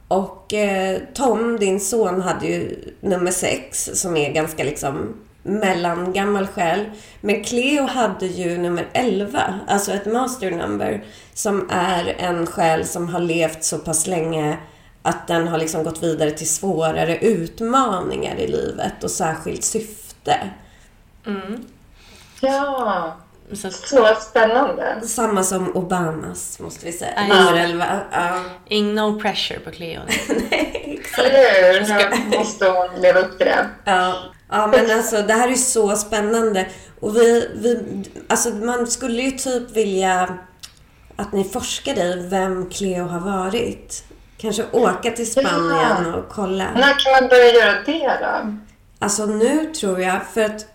Och 0.08 0.54
eh, 0.54 0.98
Tom, 1.14 1.56
din 1.58 1.80
son, 1.80 2.20
hade 2.20 2.46
ju 2.46 2.76
nummer 3.00 3.30
sex 3.30 3.90
som 3.94 4.16
är 4.16 4.32
ganska 4.32 4.64
liksom 4.64 5.14
mellan 5.42 6.12
gammal 6.12 6.46
själ. 6.46 6.90
Men 7.20 7.44
Cleo 7.44 7.86
hade 7.86 8.26
ju 8.26 8.58
nummer 8.58 8.88
11, 8.92 9.60
alltså 9.68 9.92
ett 9.92 10.06
master 10.06 10.50
number, 10.50 11.04
som 11.34 11.68
är 11.70 12.16
en 12.18 12.46
själ 12.46 12.84
som 12.84 13.08
har 13.08 13.20
levt 13.20 13.64
så 13.64 13.78
pass 13.78 14.06
länge 14.06 14.58
att 15.02 15.26
den 15.26 15.48
har 15.48 15.58
liksom 15.58 15.84
gått 15.84 16.02
vidare 16.02 16.30
till 16.30 16.48
svårare 16.48 17.18
utmaningar 17.18 18.36
i 18.36 18.46
livet 18.46 19.04
och 19.04 19.10
särskilt 19.10 19.64
syfte. 19.64 20.50
Mm. 21.26 21.64
Ja, 22.40 23.16
så, 23.52 23.70
så 23.70 24.14
spännande. 24.20 25.00
Samma 25.06 25.42
som 25.42 25.76
Obamas, 25.76 26.58
måste 26.60 26.86
vi 26.86 26.92
säga. 26.92 27.12
11. 27.56 28.00
Ja. 28.12 28.42
Ing 28.68 28.94
no 28.94 29.20
pressure 29.20 29.58
på 29.58 29.70
Cleo. 29.70 30.00
Nej, 30.50 30.98
exakt. 31.00 32.18
Nu 32.30 32.38
måste 32.38 32.68
hon 32.68 33.00
leva 33.00 33.20
upp 33.20 33.38
till 33.38 33.46
det. 33.46 33.68
Ja. 33.84 34.14
Ja, 34.48 34.66
men 34.66 34.90
alltså 34.90 35.22
det 35.22 35.32
här 35.32 35.48
är 35.48 35.54
så 35.54 35.96
spännande. 35.96 36.66
Och 37.00 37.16
vi, 37.16 37.48
vi, 37.54 38.02
alltså 38.28 38.50
man 38.50 38.86
skulle 38.86 39.22
ju 39.22 39.30
typ 39.30 39.76
vilja 39.76 40.38
att 41.16 41.32
ni 41.32 41.44
forskade 41.44 42.02
i 42.02 42.28
vem 42.28 42.70
Cleo 42.70 43.06
har 43.06 43.20
varit. 43.20 44.04
Kanske 44.42 44.64
åka 44.72 45.10
till 45.10 45.32
Spanien 45.32 46.04
ja. 46.04 46.14
och 46.14 46.28
kolla. 46.28 46.64
När 46.74 46.98
kan 46.98 47.12
man 47.20 47.28
börja 47.28 47.52
göra 47.52 47.82
det 47.86 48.18
då? 48.20 48.56
Alltså 48.98 49.26
nu 49.26 49.66
tror 49.66 50.00
jag, 50.00 50.26
för 50.26 50.44
att 50.44 50.66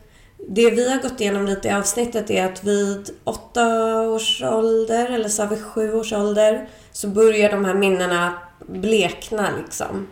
det 0.49 0.71
vi 0.71 0.91
har 0.91 1.01
gått 1.01 1.21
igenom 1.21 1.45
lite 1.45 1.67
i 1.67 1.71
avsnittet 1.71 2.29
är 2.29 2.45
att 2.45 2.63
vid 2.63 3.09
åtta 3.23 4.01
års 4.01 4.43
ålder, 4.43 5.11
eller 5.11 5.29
så 5.29 5.45
vid 5.45 5.63
sju 5.63 5.93
års 5.93 6.13
ålder, 6.13 6.67
så 6.91 7.07
börjar 7.07 7.51
de 7.51 7.65
här 7.65 7.73
minnena 7.73 8.33
blekna 8.59 9.49
liksom. 9.57 10.07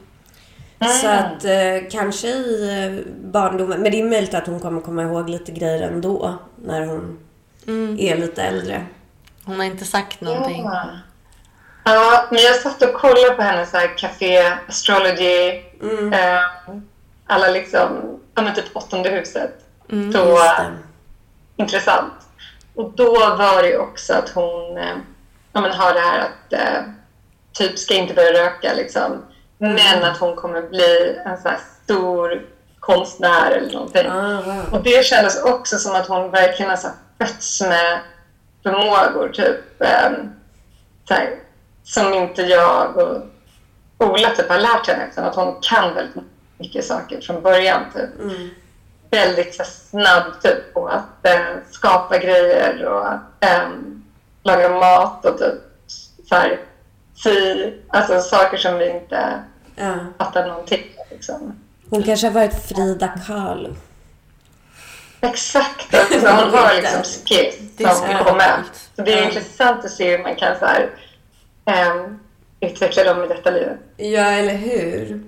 Mm. 0.79 0.93
Så 0.93 1.07
att 1.07 1.45
eh, 1.45 1.89
kanske 1.91 2.27
i 2.27 2.69
eh, 2.69 3.13
barndomen, 3.31 3.81
men 3.81 3.91
det 3.91 3.99
är 3.99 4.09
möjligt 4.09 4.33
att 4.33 4.47
hon 4.47 4.59
kommer 4.59 4.81
komma 4.81 5.03
ihåg 5.03 5.29
lite 5.29 5.51
grejer 5.51 5.87
ändå 5.87 6.37
när 6.65 6.85
hon 6.85 7.19
mm. 7.67 7.97
är 7.99 8.17
lite 8.17 8.43
äldre. 8.43 8.85
Hon 9.45 9.55
har 9.55 9.65
inte 9.65 9.85
sagt 9.85 10.21
någonting. 10.21 10.63
Ja. 10.63 10.89
Ja, 11.87 12.27
men 12.31 12.41
jag 12.41 12.55
satt 12.55 12.81
och 12.81 12.93
kollade 12.93 13.35
på 13.35 13.41
hennes 13.41 13.73
här 13.73 13.97
Café 13.97 14.53
Astrology. 14.67 15.61
Mm. 15.81 16.13
Eh, 16.13 16.41
alla 17.27 17.47
liksom, 17.47 18.19
ja 18.35 18.41
men 18.41 18.55
typ 18.55 18.65
åttonde 18.73 19.09
huset. 19.09 19.53
Mm, 19.91 20.13
så 20.13 20.39
intressant. 21.55 22.13
Och 22.75 22.91
då 22.91 23.13
var 23.19 23.61
det 23.61 23.69
ju 23.69 23.77
också 23.77 24.13
att 24.13 24.29
hon 24.29 24.77
eh, 24.77 24.97
ja, 25.53 25.61
men 25.61 25.71
har 25.71 25.93
det 25.93 25.99
här 25.99 26.19
att 26.19 26.53
eh, 26.53 26.83
typ 27.53 27.79
ska 27.79 27.93
inte 27.93 28.13
börja 28.13 28.45
röka 28.45 28.73
liksom 28.73 29.25
Men 29.57 30.03
att 30.03 30.17
hon 30.17 30.35
kommer 30.35 30.61
bli 30.61 31.19
en 31.25 31.37
så 31.37 31.49
här 31.49 31.59
stor 31.83 32.45
konstnär 32.79 33.51
eller 33.51 33.73
någonting. 33.73 34.07
Ah, 34.07 34.41
wow. 34.41 34.63
Och 34.71 34.83
det 34.83 35.05
kändes 35.05 35.43
också 35.43 35.77
som 35.77 35.95
att 35.95 36.07
hon 36.07 36.31
verkligen 36.31 36.69
har 36.69 36.77
så 36.77 36.89
fötts 37.17 37.61
med 37.61 37.99
förmågor 38.63 39.29
typ. 39.29 39.57
så 41.07 41.13
här, 41.13 41.35
som 41.85 42.13
inte 42.13 42.41
jag 42.41 42.97
och 42.97 43.21
Ola 43.97 44.29
typ 44.29 44.49
har 44.49 44.59
lärt 44.59 44.87
henne. 44.87 45.07
Utan 45.11 45.23
att 45.25 45.35
hon 45.35 45.55
kan 45.61 45.93
väldigt 45.93 46.23
mycket 46.57 46.85
saker 46.85 47.21
från 47.21 47.41
början. 47.41 47.81
Typ. 47.93 48.19
Mm. 48.21 48.49
Väldigt 49.09 49.55
så 49.55 49.63
snabb 49.63 50.41
typ 50.43 50.73
på 50.73 50.87
att 50.87 51.25
eh, 51.25 51.41
skapa 51.71 52.17
grejer 52.17 52.85
och 52.85 53.07
ehm, 53.39 54.03
laga 54.43 54.69
mat 54.69 55.25
och 55.25 55.37
typ 55.37 55.53
så 56.29 56.35
här, 56.35 56.59
sy. 57.15 57.71
Alltså 57.87 58.19
saker 58.21 58.57
som 58.57 58.77
vi 58.77 58.89
inte 58.89 59.39
Ja. 59.75 59.95
fattar 60.17 60.47
någonting 60.47 60.83
liksom. 61.11 61.55
Hon 61.89 62.03
kanske 62.03 62.27
har 62.27 62.33
varit 62.33 62.67
Frida 62.67 63.07
Kahlo. 63.27 63.75
Exakt, 65.21 65.95
alltså, 65.95 66.27
hon 66.27 66.53
har 66.53 66.75
liksom 66.75 67.03
skills 67.25 67.57
som 67.77 68.07
så 68.17 68.23
kommer. 68.23 68.63
Så 68.95 69.01
det 69.01 69.13
är 69.13 69.23
intressant 69.25 69.85
att 69.85 69.91
se 69.91 70.17
hur 70.17 70.23
man 70.23 70.35
kan 70.35 70.59
så 70.59 70.65
här, 70.65 70.89
ehm, 71.65 72.19
utveckla 72.59 73.03
dem 73.03 73.23
i 73.23 73.27
detta 73.27 73.51
livet. 73.51 73.77
Ja, 73.97 74.21
eller 74.31 74.55
hur? 74.55 75.21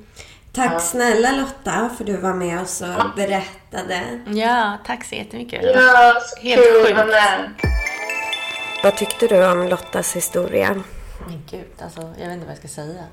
Tack 0.54 0.72
Ja. 0.74 0.80
snälla 0.80 1.32
Lotta 1.32 1.90
för 1.98 2.04
du 2.04 2.18
var 2.18 2.34
med 2.34 2.62
oss 2.62 2.82
och 2.82 3.16
berättade. 3.16 4.02
Ja, 4.28 4.78
tack 4.86 5.04
så 5.06 5.16
jättemycket. 5.16 5.62
Ja, 5.64 6.14
så 6.22 6.42
Helt 6.42 6.62
kul 6.64 6.74
sjukt. 6.86 6.92
att 6.92 6.98
vara 6.98 7.06
med. 7.08 7.52
Vad 8.84 8.96
tyckte 8.98 9.28
du 9.28 9.48
om 9.48 9.68
Lottas 9.68 10.16
historia? 10.16 10.84
Men 11.28 11.44
gud, 11.52 11.66
alltså, 11.84 12.02
jag 12.02 12.26
vet 12.26 12.34
inte 12.34 12.46
vad 12.46 12.52
jag 12.52 12.58
ska 12.58 12.68
säga. 12.68 13.04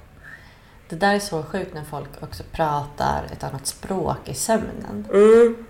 Det 0.89 0.97
där 0.97 1.15
är 1.15 1.19
så 1.19 1.43
sjukt 1.43 1.75
när 1.75 1.85
folk 1.85 2.09
också 2.23 2.43
pratar 2.53 3.23
ett 3.33 3.45
annat 3.45 3.67
språk 3.67 4.19
i 4.29 4.35
sömnen. 4.35 5.07
Mm. 5.13 5.67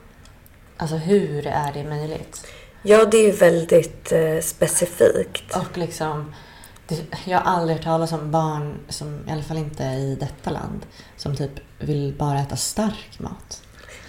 Alltså 0.76 0.96
hur 0.96 1.46
är 1.46 1.72
det 1.72 1.84
möjligt? 1.84 2.46
Ja, 2.82 3.05
det 3.05 3.16
är 3.16 3.22
ju 3.26 3.30
väldigt 3.32 4.12
eh, 4.12 4.40
specifikt. 4.40 5.57
Och 5.57 5.78
liksom, 5.78 6.34
jag 7.24 7.39
har 7.39 7.53
aldrig 7.53 7.76
hört 7.76 7.85
talas 7.85 8.12
om 8.12 8.30
barn, 8.30 8.74
som, 8.89 9.20
i 9.28 9.32
alla 9.32 9.43
fall 9.43 9.57
inte 9.59 9.82
i 9.82 10.16
detta 10.20 10.51
land, 10.51 10.87
som 11.16 11.37
typ 11.37 11.51
vill 11.78 12.14
bara 12.18 12.39
äta 12.41 12.57
stark 12.57 13.18
mat. 13.18 13.62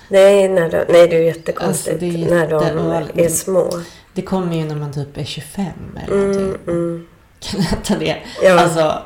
Nej, 0.09 0.47
när 0.49 0.69
de, 0.69 0.77
nej, 0.93 1.07
det 1.07 1.15
är 1.15 1.21
jättekonstigt 1.21 1.93
Alltså, 1.93 2.05
det 2.07 2.23
är 2.25 2.29
när 2.29 2.49
de 2.49 3.05
jätte- 3.07 3.21
är 3.25 3.29
små. 3.29 3.69
Det 4.13 4.21
kommer 4.21 4.55
ju 4.55 4.63
när 4.65 4.75
man 4.75 4.93
typ 4.93 5.17
är 5.17 5.23
25 5.23 5.65
eller 6.03 6.15
Mm, 6.15 6.31
någonting. 6.31 6.61
mm. 6.73 7.07
Kan 7.39 7.59
äta 7.61 7.97
det. 7.99 8.17
Ja. 8.43 8.59
Alltså, 8.59 9.03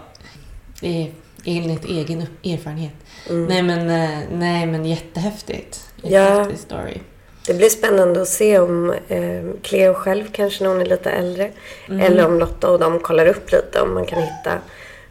det 0.81 0.87
är 1.01 1.11
enligt 1.45 1.85
egen 1.85 2.21
erfarenhet. 2.43 2.93
Mm. 3.29 3.45
Nej 3.45 3.61
men, 3.63 3.89
eh, 3.89 4.19
nej 4.31 4.65
men 4.65 4.85
jättehäftigt. 4.85 5.89
Ja. 6.01 6.09
Jättehäftig 6.09 6.59
story. 6.59 6.97
Det 7.45 7.53
blir 7.53 7.69
spännande 7.69 8.21
att 8.21 8.27
se 8.27 8.59
om 8.59 8.93
eh, 9.07 9.43
Cleo 9.61 9.93
själv 9.93 10.25
kanske 10.31 10.63
när 10.63 10.71
hon 10.71 10.81
är 10.81 10.85
lite 10.85 11.09
äldre 11.11 11.51
Mm. 11.89 12.01
eller 12.01 12.25
om 12.25 12.39
Lotta 12.39 12.69
och 12.71 12.79
de 12.79 12.99
kollar 12.99 13.25
upp 13.25 13.51
lite 13.51 13.81
om 13.81 13.93
man 13.93 14.05
kan 14.05 14.21
hitta 14.21 14.57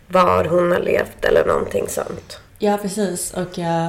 var 0.07 0.45
hon 0.45 0.73
har 0.73 0.79
levt 0.81 1.25
eller 1.25 1.47
någonting 1.47 1.89
sånt. 1.89 2.39
Ja 2.59 2.79
precis 2.83 3.35
och 3.35 3.59
jag, 3.59 3.89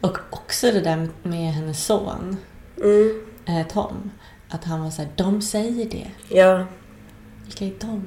och 0.00 0.18
också 0.30 0.70
det 0.72 0.80
där 0.80 1.08
med, 1.22 1.52
hennes 1.54 1.84
son 1.86 2.36
Mm. 2.82 3.20
eh, 3.46 3.66
Tom. 3.72 4.10
Att 4.50 4.64
han 4.64 4.82
var 4.82 4.90
såhär, 4.90 5.10
de 5.16 5.42
säger 5.42 5.84
det. 5.84 6.06
Ja. 6.28 6.66
Vilka 7.44 7.64
är 7.64 7.72
de? 7.80 8.06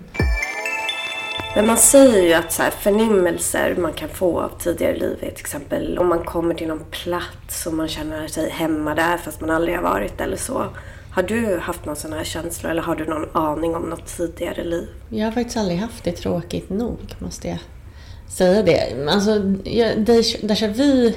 Men 1.56 1.68
man 1.68 1.78
säger 1.78 2.24
ju 2.24 2.34
att 2.34 2.52
så 2.52 2.64
här, 2.64 2.72
förnimmelser 2.72 3.76
man 3.76 3.94
kan 3.94 4.10
få 4.10 4.42
av 4.42 4.52
tidigare 4.60 4.96
liv 4.96 5.18
är 5.22 5.32
till 5.32 5.40
exempel 5.40 5.98
om 5.98 6.08
man 6.08 6.24
kommer 6.24 6.56
till 6.56 6.68
någon 6.68 6.86
plats 6.92 7.66
och 7.66 7.74
man 7.74 7.88
känner 7.88 8.28
sig 8.28 8.50
hemma 8.50 8.96
där 8.96 9.18
fast 9.18 9.42
man 9.42 9.50
aldrig 9.50 9.76
har 9.76 9.84
varit 9.84 10.22
eller 10.22 10.38
så. 10.38 10.66
Har 11.12 11.24
du 11.24 11.60
haft 11.60 11.86
någon 11.86 11.96
sån 11.96 12.14
här 12.14 12.24
känsla 12.24 12.70
eller 12.72 12.82
har 12.82 12.96
du 12.96 13.06
någon 13.06 13.36
aning 13.36 13.76
om 13.76 13.82
något 13.82 14.18
tidigare 14.18 14.64
liv? 14.64 14.88
Jag 15.10 15.26
har 15.26 15.32
faktiskt 15.32 15.58
aldrig 15.58 15.78
haft 15.78 16.04
det 16.04 16.12
tråkigt 16.12 16.70
nog, 16.70 17.16
måste 17.20 17.48
jag 17.48 17.58
säga 18.28 18.64
det. 18.64 19.10
Alltså, 19.10 19.40
déjà 19.96 20.38
déjà 20.48 20.68
vu 20.68 21.14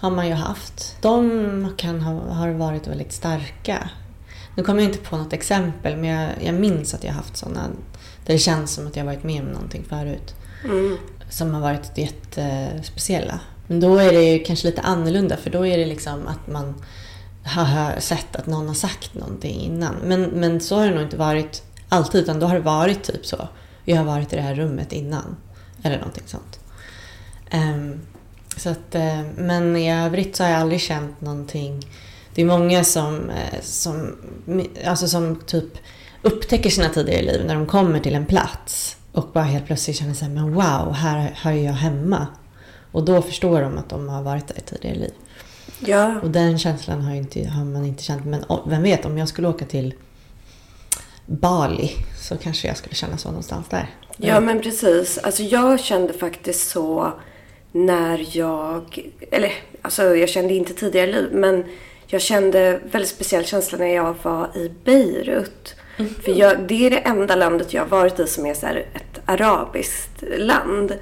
har 0.00 0.10
man 0.10 0.28
ju 0.28 0.34
haft. 0.34 0.96
De 1.00 1.74
kan 1.76 2.00
ha 2.00 2.34
har 2.34 2.50
varit 2.50 2.86
väldigt 2.86 3.12
starka. 3.12 3.90
Nu 4.56 4.62
kommer 4.62 4.82
jag 4.82 4.90
inte 4.90 5.08
på 5.08 5.16
något 5.16 5.32
exempel, 5.32 5.96
men 5.96 6.10
jag, 6.10 6.30
jag 6.44 6.54
minns 6.54 6.94
att 6.94 7.04
jag 7.04 7.10
har 7.10 7.16
haft 7.16 7.36
sådana 7.36 7.60
där 8.26 8.32
det 8.34 8.38
känns 8.38 8.74
som 8.74 8.86
att 8.86 8.96
jag 8.96 9.04
varit 9.04 9.24
med 9.24 9.42
om 9.42 9.48
någonting 9.48 9.84
förut. 9.88 10.34
Mm. 10.64 10.96
Som 11.30 11.54
har 11.54 11.60
varit 11.60 11.98
jättespeciella. 11.98 13.40
Men 13.66 13.80
då 13.80 13.98
är 13.98 14.12
det 14.12 14.38
kanske 14.38 14.66
lite 14.66 14.80
annorlunda, 14.80 15.36
för 15.36 15.50
då 15.50 15.66
är 15.66 15.78
det 15.78 15.86
liksom 15.86 16.26
att 16.26 16.46
man 16.46 16.74
har 17.44 18.00
sett 18.00 18.36
att 18.36 18.46
någon 18.46 18.68
har 18.68 18.74
sagt 18.74 19.14
någonting 19.14 19.60
innan. 19.60 19.94
Men, 20.04 20.22
men 20.22 20.60
så 20.60 20.76
har 20.76 20.86
det 20.86 20.94
nog 20.94 21.02
inte 21.02 21.16
varit 21.16 21.62
alltid, 21.88 22.20
utan 22.20 22.40
då 22.40 22.46
har 22.46 22.54
det 22.54 22.60
varit 22.60 23.02
typ 23.02 23.26
så. 23.26 23.48
Jag 23.84 23.96
har 23.96 24.04
varit 24.04 24.32
i 24.32 24.36
det 24.36 24.42
här 24.42 24.54
rummet 24.54 24.92
innan. 24.92 25.36
Eller 25.82 25.98
någonting 25.98 26.24
sånt. 26.26 26.60
Ehm, 27.50 28.00
så 28.56 28.68
att, 28.68 28.94
eh, 28.94 29.22
men 29.36 29.76
i 29.76 29.92
övrigt 29.92 30.36
så 30.36 30.42
har 30.42 30.50
jag 30.50 30.60
aldrig 30.60 30.80
känt 30.80 31.20
någonting. 31.20 31.86
Det 32.34 32.42
är 32.42 32.46
många 32.46 32.84
som, 32.84 33.30
eh, 33.30 33.60
som, 33.62 34.16
alltså 34.86 35.08
som 35.08 35.36
typ 35.46 35.78
upptäcker 36.22 36.70
sina 36.70 36.88
tidigare 36.88 37.22
liv 37.22 37.44
när 37.46 37.54
de 37.54 37.66
kommer 37.66 38.00
till 38.00 38.14
en 38.14 38.26
plats 38.26 38.96
och 39.12 39.28
bara 39.32 39.44
helt 39.44 39.66
plötsligt 39.66 39.96
känner 39.96 40.14
sig 40.14 40.28
men 40.28 40.54
wow, 40.54 40.92
här 40.92 41.32
hör 41.34 41.52
jag 41.52 41.72
hemma. 41.72 42.26
Och 42.92 43.04
då 43.04 43.22
förstår 43.22 43.62
de 43.62 43.78
att 43.78 43.88
de 43.88 44.08
har 44.08 44.22
varit 44.22 44.48
där 44.48 44.58
i 44.58 44.60
tidigare 44.60 44.96
liv. 44.96 45.12
Ja. 45.80 46.20
Och 46.22 46.30
den 46.30 46.58
känslan 46.58 47.00
har, 47.00 47.14
inte, 47.14 47.48
har 47.48 47.64
man 47.64 47.84
inte 47.84 48.02
känt. 48.02 48.24
Men 48.24 48.44
vem 48.66 48.82
vet, 48.82 49.04
om 49.04 49.18
jag 49.18 49.28
skulle 49.28 49.48
åka 49.48 49.64
till 49.64 49.94
Bali 51.26 51.90
så 52.20 52.36
kanske 52.36 52.68
jag 52.68 52.76
skulle 52.76 52.94
känna 52.94 53.18
så 53.18 53.28
någonstans 53.28 53.66
där. 53.68 53.90
Ja, 54.16 54.40
men 54.40 54.60
precis. 54.60 55.18
Alltså 55.18 55.42
jag 55.42 55.80
kände 55.80 56.12
faktiskt 56.12 56.70
så 56.70 57.12
när 57.72 58.36
jag... 58.36 59.10
Eller, 59.30 59.52
alltså 59.82 60.16
jag 60.16 60.28
kände 60.28 60.54
inte 60.54 60.74
tidigare 60.74 61.12
liv, 61.12 61.28
men 61.32 61.64
jag 62.06 62.20
kände 62.20 62.80
väldigt 62.92 63.10
speciell 63.10 63.44
känsla 63.44 63.78
när 63.78 63.94
jag 63.94 64.14
var 64.22 64.56
i 64.56 64.70
Beirut. 64.84 65.74
För 65.96 66.32
jag, 66.32 66.60
det 66.60 66.86
är 66.86 66.90
det 66.90 66.98
enda 66.98 67.36
landet 67.36 67.74
jag 67.74 67.82
har 67.82 67.88
varit 67.88 68.20
i 68.20 68.26
som 68.26 68.46
är 68.46 68.54
så 68.54 68.66
ett 68.66 69.20
arabiskt 69.26 70.24
land. 70.38 70.98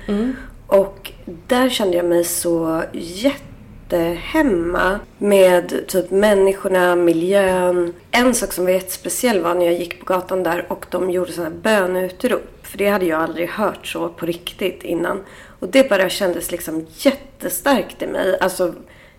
Och 0.66 1.12
där 1.47 1.68
kände 1.68 1.97
jag 1.97 2.07
mig 2.07 2.24
så 2.24 2.82
jättehemma 2.93 5.01
med 5.18 5.86
typ 5.86 6.11
människorna, 6.11 6.97
miljön. 6.97 7.95
En 8.11 8.34
sak 8.34 8.53
som 8.53 8.64
var 8.64 8.72
jättespeciell 8.72 9.41
var 9.41 9.55
när 9.55 9.64
jag 9.64 9.74
gick 9.74 10.01
på 10.01 10.05
gatan 10.05 10.43
där 10.43 10.66
och 10.68 10.86
de 10.91 11.11
gjorde 11.11 11.32
sådana 11.32 11.51
här 11.51 11.61
böneutrop. 11.62 12.43
För 12.62 12.78
det 12.78 12.88
hade 12.88 13.07
jag 13.07 13.22
aldrig 13.22 13.49
hört 13.49 13.86
så 13.86 14.09
på 14.09 14.26
riktigt 14.26 14.82
innan. 14.82 15.20
Och 15.61 15.68
det 15.68 15.88
bara 15.88 16.09
kändes 16.09 16.51
liksom 16.51 16.86
jättestarkt 16.93 18.03
i 18.03 18.07
mig. 18.07 18.38
Alltså 18.41 18.74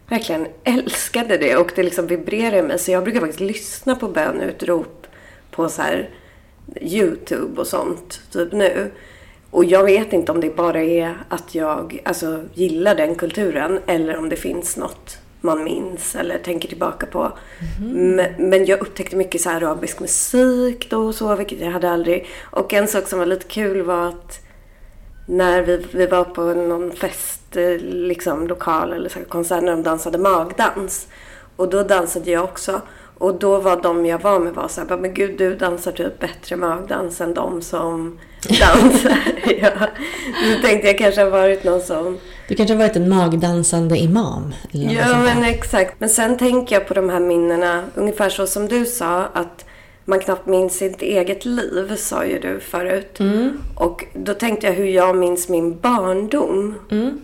verkligen 0.08 0.48
älskade 0.64 1.38
det 1.38 1.56
och 1.56 1.72
det 1.76 1.84
liksom 1.84 2.08
vibrerade 2.08 2.58
i 2.58 2.62
mig. 2.62 2.80
Så 2.80 2.92
jag 2.92 3.04
brukar 3.04 3.20
faktiskt 3.20 3.40
lyssna 3.40 3.96
på 3.96 4.08
böneutrop 4.08 5.01
på 5.52 5.70
så 5.70 5.82
här 5.82 6.10
YouTube 6.82 7.62
och 7.62 7.68
sånt 7.68 8.22
typ 8.32 8.52
nu. 8.52 8.92
Och 9.52 9.66
jag 9.66 9.84
vet 9.84 10.14
inte 10.14 10.32
om 10.32 10.42
det 10.42 10.56
bara 10.56 10.84
är 10.84 11.18
att 11.30 11.56
jag 11.56 12.02
alltså, 12.06 12.44
gillar 12.54 12.96
den 12.96 13.16
kulturen 13.16 13.80
eller 13.88 14.18
om 14.18 14.30
det 14.30 14.36
finns 14.36 14.78
något 14.78 15.18
man 15.42 15.64
minns 15.64 16.16
eller 16.16 16.38
tänker 16.38 16.68
tillbaka 16.68 17.06
på. 17.06 17.32
Men, 17.80 18.50
men 18.50 18.66
jag 18.66 18.82
upptäckte 18.82 19.16
mycket 19.16 19.42
så 19.42 19.50
arabisk 19.50 20.00
musik 20.00 20.90
då 20.90 21.08
och 21.08 21.16
så, 21.16 21.36
vilket 21.36 21.60
jag 21.60 21.72
hade 21.72 21.92
aldrig. 21.92 22.28
Och 22.42 22.74
en 22.74 22.88
sak 22.88 23.08
som 23.08 23.20
var 23.20 23.26
lite 23.26 23.48
kul 23.48 23.82
var 23.82 24.08
att 24.08 24.40
när 25.26 25.62
vi, 25.62 25.86
vi 25.92 26.06
var 26.06 26.24
på 26.24 26.42
någon 26.42 26.92
fest, 26.92 27.56
eh, 27.56 27.78
liksom 27.82 28.48
lokal 28.48 28.94
eller 28.94 29.10
så 29.10 29.20
här 29.20 29.26
konsert 29.26 29.64
när 29.64 29.72
de 29.72 29.84
dansade 29.84 30.18
magdans. 30.18 31.08
Och 31.56 31.70
då 31.70 31.84
dansade 31.84 32.32
jag 32.32 32.44
också. 32.44 32.82
Och 33.22 33.36
då 33.36 33.58
var 33.60 33.82
de 33.82 34.06
jag 34.06 34.20
var 34.22 34.40
med 34.40 34.54
var 34.54 34.68
så 34.68 34.82
här, 34.82 34.98
men 34.98 35.14
gud 35.14 35.38
du 35.38 35.56
dansar 35.56 35.92
typ 35.92 36.20
bättre 36.20 36.56
magdans 36.56 37.22
än 37.22 37.34
de 37.34 37.62
som 37.62 38.20
dansar. 38.60 39.18
ja. 39.62 39.70
Så 40.56 40.62
tänkte 40.62 40.88
jag 40.88 40.98
kanske 40.98 41.22
har 41.22 41.30
varit 41.30 41.64
någon 41.64 41.82
sån. 41.82 42.18
Du 42.48 42.56
kanske 42.56 42.74
har 42.74 42.80
varit 42.80 42.96
en 42.96 43.10
magdansande 43.10 43.98
imam? 43.98 44.54
Ja 44.72 45.18
men 45.18 45.44
exakt. 45.44 46.00
Men 46.00 46.10
sen 46.10 46.38
tänker 46.38 46.76
jag 46.76 46.88
på 46.88 46.94
de 46.94 47.10
här 47.10 47.20
minnena, 47.20 47.84
ungefär 47.96 48.30
så 48.30 48.48
som 48.48 48.68
du 48.68 48.86
sa 48.86 49.24
att 49.34 49.66
man 50.06 50.20
knappt 50.20 50.46
minns 50.46 50.74
sitt 50.78 51.02
eget 51.02 51.46
liv, 51.46 51.96
sa 51.96 52.26
ju 52.26 52.40
du 52.40 52.60
förut. 52.60 53.20
Och 53.76 54.06
då 54.14 54.34
tänkte 54.34 54.68
jag 54.68 54.74
hur 54.74 54.86
jag 54.88 55.16
minns 55.16 55.50
min 55.50 55.80
barndom. 55.80 56.76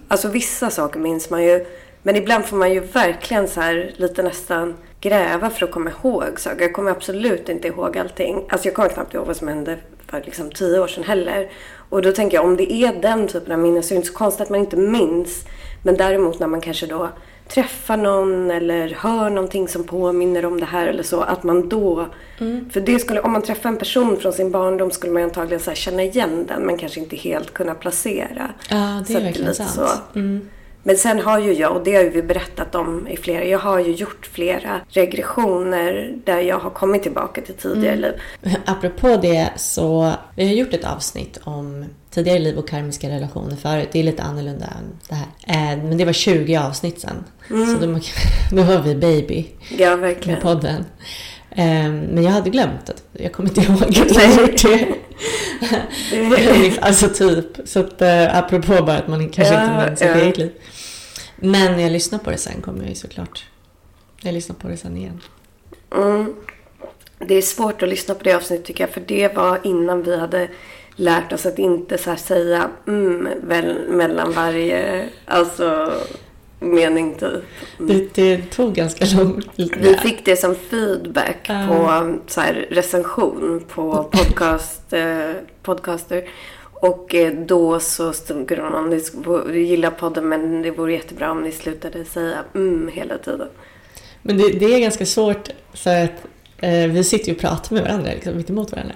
Alltså 0.08 0.28
vissa 0.28 0.70
saker 0.70 1.00
minns 1.00 1.30
man 1.30 1.44
ju. 1.44 1.66
Men 2.04 2.16
ibland 2.16 2.46
får 2.46 2.58
man 2.58 2.74
ju 2.74 2.80
verkligen 2.80 3.48
så 3.48 3.62
här 3.62 3.92
lite 3.96 4.24
nästan 4.24 4.74
gräva 5.02 5.50
för 5.50 5.66
att 5.66 5.72
komma 5.72 5.92
ihåg 6.04 6.40
saker. 6.40 6.62
Jag 6.62 6.74
kommer 6.74 6.92
absolut 6.92 7.50
inte 7.50 7.68
ihåg 7.68 7.98
allting. 7.98 8.44
Alltså 8.50 8.68
jag 8.68 8.76
kommer 8.76 8.90
knappt 8.90 9.14
ihåg 9.14 9.28
vad 9.28 9.36
som 9.36 9.48
hände 9.48 9.78
för 10.08 10.22
liksom 10.26 10.52
tio 10.52 10.80
år 10.80 10.88
sedan 10.88 11.04
heller. 11.04 11.50
Och 11.90 12.02
då 12.02 12.12
tänker 12.12 12.38
jag 12.38 12.46
om 12.46 12.58
det 12.58 12.74
är 12.74 12.94
den 13.02 13.28
typen 13.28 13.52
av 13.54 13.60
minnen 13.60 13.84
så 13.84 13.88
är 13.88 13.96
det 13.96 13.96
inte 13.96 14.08
så 14.08 14.14
konstigt 14.14 14.42
att 14.42 14.50
man 14.50 14.60
inte 14.60 14.78
minns. 14.78 15.46
Men 15.84 15.98
däremot 15.98 16.40
när 16.40 16.48
man 16.48 16.62
kanske 16.62 16.86
då 16.86 17.10
träffar 17.48 17.98
någon 17.98 18.52
eller 18.52 18.90
hör 18.90 19.30
någonting 19.30 19.68
som 19.68 19.84
påminner 19.84 20.46
om 20.46 20.60
det 20.60 20.66
här 20.66 20.88
eller 20.88 21.04
så. 21.04 21.22
Att 21.22 21.44
man 21.44 21.70
då... 21.70 22.08
Mm. 22.40 22.70
För 22.70 22.82
det 22.82 23.00
skulle, 23.00 23.22
om 23.22 23.32
man 23.32 23.42
träffar 23.42 23.70
en 23.70 23.78
person 23.78 24.18
från 24.18 24.34
sin 24.34 24.52
barndom 24.52 24.92
skulle 24.92 25.14
man 25.14 25.24
antagligen 25.24 25.60
så 25.60 25.74
känna 25.74 26.04
igen 26.04 26.46
den 26.48 26.62
men 26.62 26.78
kanske 26.78 27.00
inte 27.00 27.16
helt 27.16 27.54
kunna 27.54 27.74
placera. 27.74 28.50
Ja, 28.70 29.04
det 29.08 29.14
är 29.14 29.18
så 29.18 29.24
verkligen 29.24 29.56
sant. 29.56 29.70
Så. 29.70 30.20
Mm. 30.20 30.50
Men 30.88 30.98
sen 30.98 31.20
har 31.20 31.40
ju 31.40 31.54
jag, 31.54 31.76
och 31.76 31.84
det 31.84 31.96
har 31.96 32.04
vi 32.04 32.22
berättat 32.22 32.76
om 32.76 33.08
i 33.08 33.18
flera, 33.18 33.44
jag 33.44 33.60
har 33.60 33.80
ju 33.80 33.92
gjort 33.92 34.30
flera 34.32 34.82
regressioner 34.90 36.16
där 36.26 36.40
jag 36.40 36.60
har 36.60 36.70
kommit 36.70 37.04
tillbaka 37.04 37.42
till 37.42 37.54
tidigare 37.54 37.96
mm. 37.96 38.02
liv. 38.02 38.56
Apropå 38.66 39.18
det 39.22 39.50
så, 39.56 40.14
vi 40.36 40.48
har 40.48 40.54
gjort 40.54 40.74
ett 40.74 40.86
avsnitt 40.86 41.40
om 41.44 41.86
tidigare 42.10 42.40
liv 42.40 42.58
och 42.58 42.70
karmiska 42.70 43.10
relationer 43.10 43.56
förut. 43.56 43.90
Det 43.92 44.00
är 44.00 44.04
lite 44.04 44.24
annorlunda 44.24 44.66
än 44.66 44.98
det 45.10 45.16
här. 45.16 45.28
Eh, 45.48 45.84
men 45.84 45.98
det 45.98 46.06
var 46.06 46.14
20 46.14 46.58
avsnitt 46.58 47.02
sen. 47.02 47.24
Mm. 47.50 47.68
Så 47.68 47.86
då, 47.86 48.00
då 48.56 48.64
var 48.64 48.82
vi 48.82 48.96
baby 48.96 49.48
ja, 49.78 49.96
verkligen. 49.96 50.34
med 50.34 50.44
podden. 50.44 50.86
Ehm, 51.60 52.00
men 52.00 52.24
jag 52.24 52.32
hade 52.32 52.50
glömt 52.50 52.90
att 52.90 53.04
jag 53.14 53.34
kommer 53.34 53.50
inte 53.50 53.62
ihåg 53.62 53.82
att 53.84 54.16
jag 54.16 54.42
gjort 54.42 54.64
det. 54.64 54.88
alltså 56.82 57.10
typ. 57.10 57.46
Så 57.66 57.80
att 57.80 58.02
uh, 58.02 58.38
apropå 58.38 58.84
bara 58.84 58.98
att 58.98 59.08
man 59.08 59.30
kanske 59.30 59.54
ja, 59.54 59.64
inte 59.64 59.86
minns 59.86 60.00
sitt 60.00 60.08
ja. 60.08 60.16
eget 60.16 60.38
liv. 60.38 60.52
Men 61.36 61.72
när 61.72 61.84
jag 61.84 61.92
lyssnar 61.92 62.20
på 62.20 62.32
det 62.32 62.38
sen 62.38 62.62
kommer 62.62 62.80
jag 62.80 62.90
ju 62.90 62.96
såklart... 62.96 63.46
Jag 64.22 64.34
lyssnar 64.34 64.56
på 64.56 64.68
det 64.68 64.78
sen 64.78 64.98
igen. 64.98 65.22
Mm. 65.96 66.34
Det 67.20 67.36
är 67.36 67.42
svårt 67.42 67.84
att 67.84 67.90
lyssna 67.90 68.16
på 68.16 68.24
det 68.24 68.34
avsnittet 68.34 68.66
tycker 68.66 68.84
jag. 68.84 68.92
För 68.92 69.04
det 69.08 69.36
var 69.36 69.60
innan 69.64 70.04
vi 70.04 70.20
hade 70.20 70.48
lärt 70.96 71.34
oss 71.34 71.46
att 71.46 71.60
inte 71.60 71.98
så 71.98 72.16
säga 72.16 72.70
mm 72.88 73.30
väl, 73.44 73.90
mellan 73.90 74.32
varje 74.32 75.10
alltså, 75.26 75.94
mening 76.60 77.16
typ. 77.16 77.44
Det, 77.78 78.14
det, 78.14 78.52
tog 78.52 78.74
ganska 78.74 79.06
lång 79.18 79.42
tid. 79.56 79.76
Vi 79.82 79.96
fick 79.96 80.26
det 80.26 80.36
som 80.36 80.56
feedback 80.56 81.50
uh. 81.50 81.68
på 81.68 82.14
så 82.28 82.42
här, 82.42 82.68
recension 82.70 83.64
på 83.68 84.04
podcast, 84.04 84.94
eh, 84.94 85.32
podcaster. 85.64 86.30
Och 86.80 87.16
eh, 87.16 87.34
då 87.34 87.80
så 87.80 88.14
stod 88.14 88.48
det 88.48 88.62
om 88.62 88.90
ni 88.90 89.60
gillar 89.60 89.92
podden 89.92 90.30
men 90.30 90.62
det 90.62 90.72
vore 90.72 90.94
jättebra 90.94 91.32
om 91.32 91.42
ni 91.42 91.52
slutade 91.52 92.06
säga 92.06 92.38
mm 92.56 92.90
hela 92.94 93.18
tiden. 93.18 93.48
Men 94.22 94.38
det, 94.38 94.60
det 94.60 94.66
är 94.66 94.80
ganska 94.80 95.06
svårt 95.06 95.50
för 95.74 96.04
att 96.04 96.26
eh, 96.58 96.88
vi 96.88 97.04
sitter 97.04 97.28
ju 97.28 97.34
och 97.34 97.40
pratar 97.42 97.76
med 97.76 97.84
varandra, 97.84 98.12
liksom, 98.12 98.38
mitt 98.38 98.50
emot 98.50 98.72
varandra. 98.72 98.96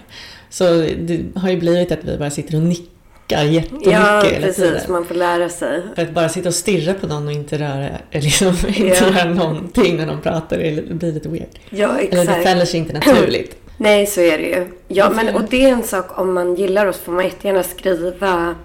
Så 0.50 0.64
det 0.82 1.26
har 1.36 1.50
ju 1.50 1.60
blivit 1.60 1.92
att 1.92 2.04
vi 2.04 2.18
bara 2.18 2.32
sitter 2.32 2.56
och 2.56 2.62
nickar 2.62 3.01
jättemycket 3.32 3.94
Ja, 3.94 4.24
precis. 4.40 4.88
Man 4.88 5.06
får 5.06 5.16
lära 5.16 5.50
sig. 5.50 5.82
För 5.96 6.02
att 6.02 6.12
bara 6.12 6.30
sitta 6.30 6.50
och 6.50 6.56
stirra 6.56 6.94
på 6.94 7.08
någon 7.08 7.28
och 7.28 7.34
inte 7.34 7.58
röra, 7.58 7.90
liksom, 8.12 8.48
inte 8.68 8.82
ja. 8.82 9.10
göra 9.10 9.26
någonting 9.26 9.98
när 9.98 10.08
de 10.08 10.22
pratar 10.22 10.58
det 10.58 10.94
blir 10.94 11.12
lite 11.12 11.30
weird. 11.30 11.60
Ja, 11.70 12.00
exakt. 12.00 12.14
Eller 12.14 12.38
det 12.38 12.44
fäller 12.44 12.66
sig 12.66 12.80
inte 12.80 12.94
naturligt. 12.94 13.56
Nej, 13.78 14.06
så 14.06 14.22
är 14.22 14.38
det 14.38 14.44
ju. 14.44 14.68
Ja, 14.88 15.10
men, 15.10 15.36
och 15.36 15.42
det 15.50 15.64
är 15.64 15.70
en 15.70 15.84
sak 15.84 16.20
om 16.20 16.34
man 16.34 16.56
gillar 16.56 16.86
oss 16.86 16.98
får 16.98 17.12
man 17.12 17.24
jättegärna 17.24 17.64
skriva 17.64 18.56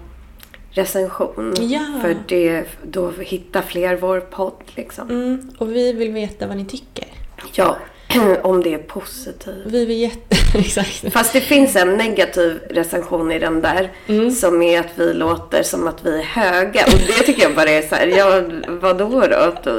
recension. 0.71 1.53
Ja. 1.59 1.99
För 2.01 2.15
det, 2.27 2.63
då 2.83 3.11
hittar 3.19 3.61
fler 3.61 3.95
vår 3.95 4.19
podd 4.19 4.63
liksom. 4.75 5.09
Mm, 5.09 5.51
och 5.57 5.75
vi 5.75 5.93
vill 5.93 6.11
veta 6.11 6.47
vad 6.47 6.57
ni 6.57 6.65
tycker. 6.65 7.05
Ja, 7.53 7.77
om 8.43 8.63
det 8.63 8.73
är 8.73 8.77
positivt. 8.77 9.65
Vi 9.65 9.85
vill 9.85 10.01
jätte... 10.01 10.37
Exakt. 10.59 11.13
Fast 11.13 11.33
det 11.33 11.41
finns 11.41 11.75
en 11.75 11.97
negativ 11.97 12.59
recension 12.69 13.31
i 13.31 13.39
den 13.39 13.61
där. 13.61 13.91
Mm. 14.07 14.31
Som 14.31 14.61
är 14.61 14.79
att 14.79 14.91
vi 14.95 15.13
låter 15.13 15.63
som 15.63 15.87
att 15.87 16.05
vi 16.05 16.19
är 16.19 16.23
höga. 16.23 16.85
Och 16.85 16.99
det 17.07 17.23
tycker 17.25 17.41
jag 17.41 17.55
bara 17.55 17.69
är 17.69 17.81
så 17.81 17.95
här, 17.95 18.07
ja 18.07 18.41
vadå 18.81 19.27
då? 19.27 19.71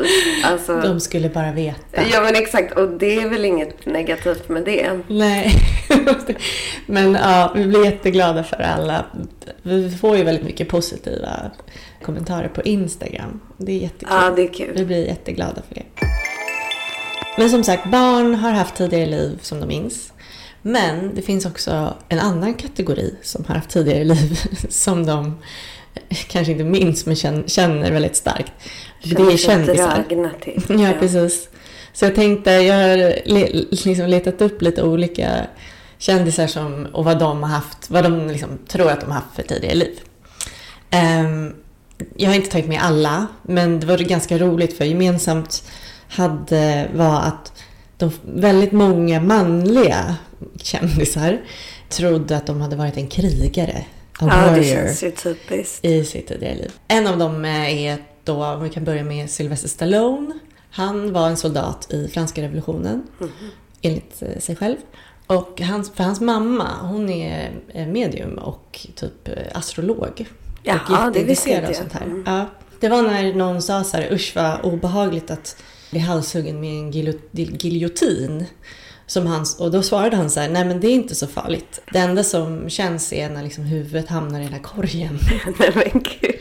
Alltså, 0.45 0.81
De 0.81 1.01
skulle 1.01 1.29
bara 1.29 1.53
veta. 1.53 2.03
Ja 2.13 2.21
men 2.21 2.37
exakt. 2.37 2.79
Och 2.79 2.89
det 2.89 3.21
är 3.21 3.29
väl 3.29 3.45
inget 3.45 3.87
negativt 3.87 4.49
med 4.49 4.65
det. 4.65 5.01
Nej. 5.09 5.53
men 6.87 7.13
ja, 7.15 7.53
vi 7.57 7.67
blir 7.67 7.85
jätteglada 7.85 8.45
för 8.45 8.57
alla. 8.57 9.05
Vi 9.63 9.91
får 9.91 10.17
ju 10.17 10.25
väldigt 10.25 10.45
mycket 10.45 10.69
positiva 10.69 11.51
kommentarer 12.03 12.49
på 12.49 12.63
Instagram. 12.63 13.41
Det 13.57 13.73
är 13.73 13.79
jättekul. 13.79 14.09
Ja, 14.11 14.33
det 14.37 14.43
är 14.43 14.53
kul. 14.53 14.73
Vi 14.75 14.85
blir 14.85 15.07
jätteglada 15.07 15.63
för 15.69 15.75
det. 15.75 15.85
Men 17.39 17.51
som 17.51 17.65
sagt, 17.65 17.91
barn 17.91 18.35
har 18.35 18.51
haft 18.51 18.75
tidigare 18.75 19.07
liv 19.07 19.39
som 19.43 19.61
de 19.61 19.67
minns. 19.67 20.13
Men 20.63 21.15
det 21.15 21.23
finns 21.23 21.47
också 21.47 21.95
en 22.09 22.19
annan 22.19 22.55
kategori 22.55 23.15
som 23.23 23.45
har 23.49 23.55
haft 23.55 23.71
tidigare 23.71 24.05
liv 24.05 24.39
som 24.69 25.07
de 25.07 25.39
kanske 26.29 26.53
inte 26.53 26.65
minns 26.65 27.07
men 27.07 27.17
känner 27.47 27.93
väldigt 27.93 28.17
starkt. 28.17 28.53
Känner 29.01 29.27
det 29.27 29.33
är 29.33 29.37
kändisar. 29.37 30.05
Till. 30.41 30.63
Ja, 30.81 30.93
precis. 31.01 31.49
Så 31.93 32.05
jag 32.05 32.15
tänkte, 32.15 32.51
jag 32.51 32.75
har 32.75 32.97
liksom 33.85 34.07
letat 34.07 34.43
upp 34.43 34.63
lite 34.63 34.83
olika 34.83 35.47
kändisar 35.99 36.47
som, 36.47 36.87
och 36.93 37.05
vad 37.05 37.19
de 37.19 37.43
har 37.43 37.51
haft, 37.51 37.91
vad 37.91 38.05
de 38.05 38.29
liksom 38.29 38.59
tror 38.69 38.91
att 38.91 39.01
de 39.01 39.07
har 39.07 39.15
haft 39.15 39.37
för 39.37 39.43
tidigare 39.43 39.75
liv. 39.75 40.01
Um, 41.23 41.55
jag 42.17 42.31
har 42.31 42.37
inte 42.37 42.51
tagit 42.51 42.69
med 42.69 42.83
alla, 42.83 43.27
men 43.43 43.81
det 43.81 43.87
var 43.87 43.99
ganska 43.99 44.39
roligt 44.39 44.77
för 44.77 44.85
gemensamt 44.85 45.65
hade 46.09 46.89
var 46.95 47.21
att 47.21 47.53
de 47.97 48.13
väldigt 48.23 48.73
många 48.73 49.21
manliga 49.21 50.17
kändisar 50.63 51.41
trodde 51.89 52.37
att 52.37 52.47
de 52.47 52.61
hade 52.61 52.77
varit 52.77 52.97
en 52.97 53.09
krigare. 53.09 53.85
En 54.21 54.29
ja, 54.29 54.51
det 54.51 54.65
känns 54.65 55.03
ju 55.03 55.11
typiskt. 55.11 55.85
I 55.85 56.05
sitt 56.05 56.27
tidigare 56.27 56.55
liv. 56.55 56.73
En 56.89 57.07
av 57.07 57.19
dem 57.19 57.45
är 57.45 57.99
då, 58.25 58.45
om 58.45 58.63
vi 58.63 58.71
kan 58.71 58.85
börja 58.85 59.05
med 59.05 59.31
Sylvester 59.31 59.69
Stallone. 59.69 60.39
Han 60.71 61.13
var 61.13 61.29
en 61.29 61.37
soldat 61.37 61.93
i 61.93 62.09
franska 62.09 62.43
revolutionen, 62.43 63.03
mm 63.21 63.31
enligt 63.83 64.23
eh, 64.23 64.39
sig 64.39 64.57
själv. 64.57 64.77
Och 65.27 65.61
hans, 65.61 65.91
för 65.91 66.05
hans 66.05 66.21
mamma, 66.21 66.69
hon 66.81 67.11
är 67.11 67.51
medium 67.87 68.39
och 68.39 68.87
typ 68.95 69.29
eh, 69.29 69.35
astrolog. 69.55 70.29
Jaha, 70.63 71.11
det 71.15 71.25
visste 71.25 71.51
jag. 71.51 71.77
Sånt 71.77 71.93
här. 71.93 72.05
Mm. 72.05 72.25
Ja, 72.27 72.47
det 72.81 72.89
var 72.89 73.03
när 73.03 73.35
någon 73.35 73.63
sa 73.63 73.85
så 73.85 73.97
här, 73.97 74.13
usch 74.13 74.33
vad 74.37 74.61
obehagligt 74.63 75.31
att 75.31 75.63
bli 75.91 76.01
halshuggen 76.01 76.61
med 76.61 76.71
en 76.71 76.91
giljotin. 77.59 78.47
Som 79.07 79.27
han, 79.27 79.45
och 79.59 79.71
då 79.71 79.83
svarade 79.83 80.17
han 80.17 80.31
så 80.31 80.41
här, 80.41 80.49
nej 80.49 80.65
men 80.65 80.81
det 80.81 80.89
är 80.89 80.95
inte 80.95 81.15
så 81.15 81.27
farligt. 81.27 81.81
Det 81.93 81.99
enda 81.99 82.25
som 82.25 82.69
känns 82.69 83.13
är 83.13 83.31
när 83.31 83.43
liksom 83.43 83.65
huvudet 83.65 84.09
hamnar 84.09 84.41
i 84.41 84.43
den 84.43 84.53
här 84.53 84.63
korgen. 84.63 85.19
nej 85.59 85.73
men 85.75 86.03
gud. 86.03 86.37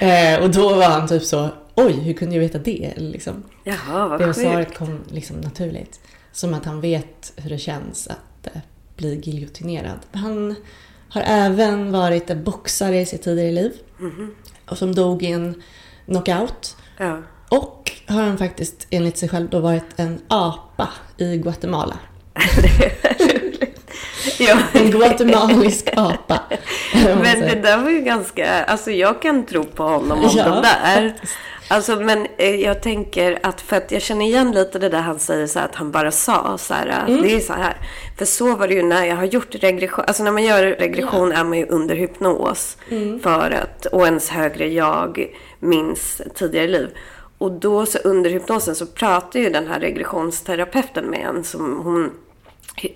eh, 0.00 0.42
och 0.42 0.50
då 0.50 0.74
var 0.74 0.88
han 0.88 1.08
typ 1.08 1.22
så, 1.22 1.48
oj 1.74 1.92
hur 1.92 2.12
kunde 2.12 2.34
jag 2.34 2.40
veta 2.40 2.58
det? 2.58 2.92
Liksom. 2.96 3.42
Jaha, 3.64 4.08
vad 4.08 4.20
Det 4.20 4.34
svaret 4.34 4.78
kom 4.78 5.00
liksom 5.10 5.36
naturligt. 5.36 6.00
Som 6.32 6.54
att 6.54 6.64
han 6.64 6.80
vet 6.80 7.32
hur 7.36 7.50
det 7.50 7.58
känns 7.58 8.06
att 8.06 8.46
eh, 8.46 8.60
bli 8.96 9.20
giljotinerad. 9.24 9.98
Han 10.12 10.54
har 11.08 11.22
även 11.26 11.92
varit 11.92 12.30
en 12.30 12.44
boxare 12.44 13.00
i 13.00 13.06
sitt 13.06 13.22
tidigare 13.22 13.52
liv. 13.52 13.72
Mm 14.00 14.12
-hmm. 14.12 14.30
Och 14.70 14.78
som 14.78 14.94
dog 14.94 15.22
i 15.22 15.32
en 15.32 15.62
knockout. 16.06 16.76
Ja. 16.98 17.22
Och 17.48 17.90
har 18.06 18.22
han 18.22 18.38
faktiskt 18.38 18.86
enligt 18.90 19.18
sig 19.18 19.28
själv 19.28 19.48
då 19.48 19.60
varit 19.60 19.84
en 19.96 20.20
apa 20.28 20.88
i 21.16 21.36
Guatemala. 21.36 21.98
ja. 24.38 24.58
En 24.72 24.90
guatemalisk 24.90 25.88
apa. 25.96 26.40
Men 26.94 27.40
det 27.40 27.60
där 27.62 27.78
var 27.78 27.90
ju 27.90 28.00
ganska, 28.00 28.64
alltså 28.64 28.90
jag 28.90 29.22
kan 29.22 29.46
tro 29.46 29.64
på 29.64 29.82
honom 29.82 30.24
om 30.24 30.30
ja, 30.36 30.44
de 30.44 30.62
där. 30.62 31.10
Faktiskt. 31.10 31.36
Alltså 31.70 31.96
men 31.96 32.26
eh, 32.38 32.54
jag 32.54 32.82
tänker 32.82 33.38
att 33.42 33.60
för 33.60 33.76
att 33.76 33.92
jag 33.92 34.02
känner 34.02 34.26
igen 34.26 34.52
lite 34.52 34.78
det 34.78 34.88
där 34.88 35.00
han 35.00 35.18
säger 35.18 35.46
så 35.46 35.58
här, 35.58 35.66
att 35.66 35.74
han 35.74 35.90
bara 35.90 36.10
sa 36.10 36.58
så 36.58 36.74
här, 36.74 37.04
mm. 37.08 37.22
det 37.22 37.34
är 37.34 37.40
så 37.40 37.52
här. 37.52 37.76
För 38.18 38.24
så 38.24 38.56
var 38.56 38.68
det 38.68 38.74
ju 38.74 38.82
när 38.82 39.04
jag 39.04 39.16
har 39.16 39.24
gjort 39.24 39.54
regression, 39.54 40.04
alltså 40.08 40.22
när 40.22 40.32
man 40.32 40.44
gör 40.44 40.62
regression 40.62 41.30
ja. 41.30 41.38
är 41.38 41.44
man 41.44 41.58
ju 41.58 41.66
under 41.66 41.96
hypnos. 41.96 42.76
Mm. 42.90 43.20
För 43.20 43.50
att, 43.50 43.86
och 43.86 44.06
ens 44.06 44.28
högre 44.28 44.68
jag 44.68 45.34
minns 45.60 46.22
tidigare 46.34 46.66
liv. 46.66 46.88
Och 47.38 47.52
då 47.52 47.86
så 47.86 47.98
under 47.98 48.30
hypnosen 48.30 48.74
så 48.74 48.86
pratar 48.86 49.40
ju 49.40 49.50
den 49.50 49.66
här 49.66 49.80
regressionsterapeuten 49.80 51.04
med 51.04 51.20
en 51.20 51.44
som 51.44 51.80
hon, 51.84 52.10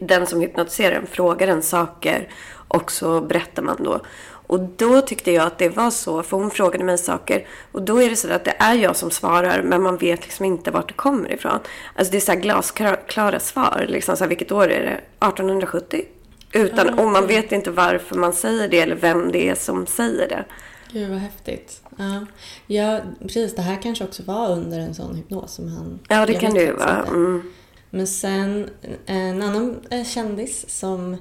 den 0.00 0.26
som 0.26 0.40
hypnotiserar 0.40 0.96
en 0.96 1.06
frågar 1.06 1.48
en 1.48 1.62
saker 1.62 2.28
och 2.68 2.92
så 2.92 3.20
berättar 3.20 3.62
man 3.62 3.76
då. 3.84 4.00
Och 4.46 4.60
då 4.60 5.00
tyckte 5.00 5.32
jag 5.32 5.46
att 5.46 5.58
det 5.58 5.68
var 5.68 5.90
så, 5.90 6.22
för 6.22 6.36
hon 6.36 6.50
frågade 6.50 6.84
mig 6.84 6.98
saker. 6.98 7.46
Och 7.72 7.82
då 7.82 8.02
är 8.02 8.10
det 8.10 8.16
så 8.16 8.32
att 8.32 8.44
det 8.44 8.54
är 8.58 8.74
jag 8.74 8.96
som 8.96 9.10
svarar, 9.10 9.62
men 9.62 9.82
man 9.82 9.96
vet 9.96 10.22
liksom 10.22 10.44
inte 10.44 10.70
vart 10.70 10.88
det 10.88 10.94
kommer 10.94 11.32
ifrån. 11.32 11.58
Alltså 11.94 12.10
det 12.12 12.18
är 12.18 12.20
så 12.20 12.32
här 12.32 12.40
glasklara 12.40 13.40
svar, 13.40 13.84
liksom 13.88 14.16
så 14.16 14.24
här, 14.24 14.28
vilket 14.28 14.52
år 14.52 14.64
är 14.64 14.80
det? 14.80 15.26
1870? 15.26 16.04
Utan, 16.52 16.98
och 16.98 17.06
man 17.06 17.26
vet 17.26 17.52
inte 17.52 17.70
varför 17.70 18.16
man 18.16 18.32
säger 18.32 18.68
det 18.68 18.80
eller 18.80 18.96
vem 18.96 19.32
det 19.32 19.48
är 19.48 19.54
som 19.54 19.86
säger 19.86 20.28
det. 20.28 20.44
Gud 20.92 21.10
vad 21.10 21.18
häftigt. 21.18 21.82
Ja. 21.96 22.26
ja, 22.66 23.00
precis. 23.20 23.54
Det 23.54 23.62
här 23.62 23.82
kanske 23.82 24.04
också 24.04 24.22
var 24.22 24.50
under 24.50 24.78
en 24.78 24.94
sån 24.94 25.14
hypnos 25.14 25.54
som 25.54 25.68
han... 25.68 25.98
Ja, 26.08 26.26
det 26.26 26.34
kan 26.34 26.54
det 26.54 26.62
ju 26.62 26.72
vara. 26.72 27.04
Mm. 27.06 27.52
Men 27.90 28.06
sen 28.06 28.70
en 29.06 29.42
annan 29.42 29.80
eh, 29.90 30.04
kändis 30.04 30.78
som 30.78 31.16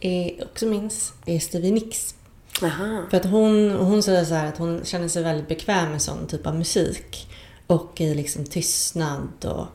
är, 0.00 0.44
också 0.44 0.66
minns 0.66 1.12
är 1.26 1.38
Stevie 1.38 1.72
Nicks. 1.72 2.14
Aha. 2.62 3.02
För 3.10 3.16
att 3.16 3.24
hon, 3.24 3.70
hon 3.70 4.02
säger 4.02 4.24
så 4.24 4.34
här 4.34 4.46
att 4.46 4.58
hon 4.58 4.84
känner 4.84 5.08
sig 5.08 5.22
väldigt 5.22 5.48
bekväm 5.48 5.90
med 5.90 6.02
sån 6.02 6.26
typ 6.26 6.46
av 6.46 6.58
musik. 6.58 7.28
Och 7.66 8.00
i 8.00 8.14
liksom 8.14 8.44
tystnad 8.44 9.44
och 9.44 9.66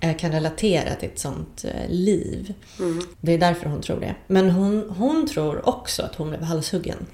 eh, 0.00 0.16
kan 0.16 0.32
relatera 0.32 0.94
till 0.94 1.08
ett 1.08 1.18
sånt 1.18 1.64
eh, 1.64 1.88
liv. 1.88 2.54
Det 3.20 3.32
är 3.32 3.38
därför 3.38 3.66
hon 3.66 3.80
tror 3.80 4.00
det. 4.00 4.14
Men 4.26 4.50
hon, 4.50 4.90
hon 4.98 5.26
tror 5.28 5.68
också 5.68 6.02
att 6.02 6.14
hon 6.14 6.28
blev 6.28 6.42
halshuggen 6.42 7.06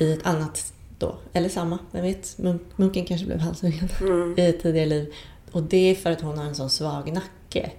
i 0.00 0.12
ett 0.12 0.26
annat 0.26 0.73
då, 0.98 1.16
eller 1.32 1.48
samma, 1.48 1.78
vem 1.92 2.02
vet. 2.02 2.38
Munk, 2.38 2.62
munken 2.76 3.04
kanske 3.04 3.26
blev 3.26 3.38
halshuggen 3.38 3.88
i 4.36 4.40
ett 4.46 4.62
tidigare 4.62 4.86
liv. 4.86 5.14
Och 5.52 5.62
det 5.62 5.90
är 5.90 5.94
för 5.94 6.10
att 6.10 6.20
hon 6.20 6.38
har 6.38 6.44
en 6.44 6.54
sån 6.54 6.70
svag 6.70 7.12
nacke 7.12 7.70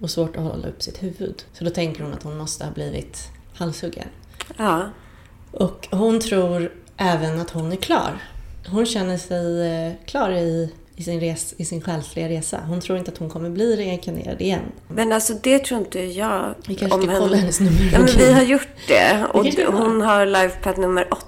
och 0.00 0.10
svårt 0.10 0.36
att 0.36 0.42
hålla 0.42 0.68
upp 0.68 0.82
sitt 0.82 1.02
huvud. 1.02 1.42
Så 1.52 1.64
då 1.64 1.70
tänker 1.70 2.02
hon 2.02 2.12
att 2.12 2.22
hon 2.22 2.38
måste 2.38 2.64
ha 2.64 2.72
blivit 2.72 3.28
halshuggen. 3.54 4.08
Ja. 4.56 4.82
Och 5.50 5.88
hon 5.90 6.20
tror 6.20 6.72
även 6.96 7.40
att 7.40 7.50
hon 7.50 7.72
är 7.72 7.76
klar. 7.76 8.18
Hon 8.66 8.86
känner 8.86 9.18
sig 9.18 9.68
eh, 9.70 9.92
klar 10.06 10.30
i, 10.30 10.72
i, 10.96 11.02
sin 11.02 11.20
res, 11.20 11.54
i 11.56 11.64
sin 11.64 11.80
själsliga 11.80 12.28
resa. 12.28 12.60
Hon 12.68 12.80
tror 12.80 12.98
inte 12.98 13.10
att 13.10 13.18
hon 13.18 13.30
kommer 13.30 13.50
bli 13.50 13.76
reinkarnerad 13.76 14.40
igen. 14.40 14.62
Men 14.88 15.12
alltså 15.12 15.34
det 15.42 15.58
tror 15.58 15.80
inte 15.80 16.00
jag 16.00 16.54
Vi 16.66 16.74
kanske 16.74 16.98
ska 16.98 17.06
henne. 17.06 17.20
kolla 17.20 17.36
hennes 17.36 17.60
numerologi. 17.60 17.92
Ja, 17.92 17.98
men 17.98 18.08
vi 18.16 18.32
har 18.32 18.42
gjort 18.42 18.68
det. 18.88 19.26
Och 19.32 19.72
hon 19.72 20.00
har 20.00 20.26
lifepad 20.26 20.78
nummer 20.78 21.08
åtta. 21.12 21.26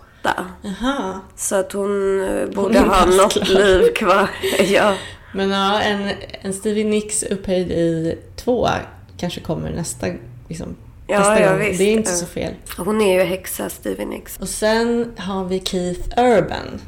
Jaha. 0.62 1.20
Så 1.36 1.56
att 1.56 1.72
hon 1.72 2.24
eh, 2.24 2.46
borde 2.46 2.78
är 2.78 2.82
ha 2.82 3.06
något 3.06 3.48
liv 3.48 3.92
kvar. 3.94 4.28
ja. 4.64 4.94
Men 5.34 5.50
ja, 5.50 5.80
en, 5.80 6.10
en 6.40 6.52
Stevie 6.52 6.84
Nicks 6.84 7.22
upphöjd 7.22 7.70
i 7.72 8.18
två 8.36 8.68
kanske 9.16 9.40
kommer 9.40 9.70
nästa, 9.70 10.06
liksom, 10.48 10.76
Ja, 11.06 11.18
nästa 11.18 11.40
ja, 11.40 11.50
gång. 11.50 11.58
visst. 11.60 11.78
Det 11.78 11.84
är 11.84 11.92
inte 11.92 12.10
så 12.10 12.26
fel. 12.26 12.54
Hon 12.76 13.00
är 13.00 13.18
ju 13.18 13.24
häxa, 13.24 13.70
Stevie 13.70 14.06
Nicks. 14.06 14.38
Och 14.38 14.48
sen 14.48 15.12
har 15.16 15.44
vi 15.44 15.60
Keith 15.60 16.18
Urban. 16.18 16.80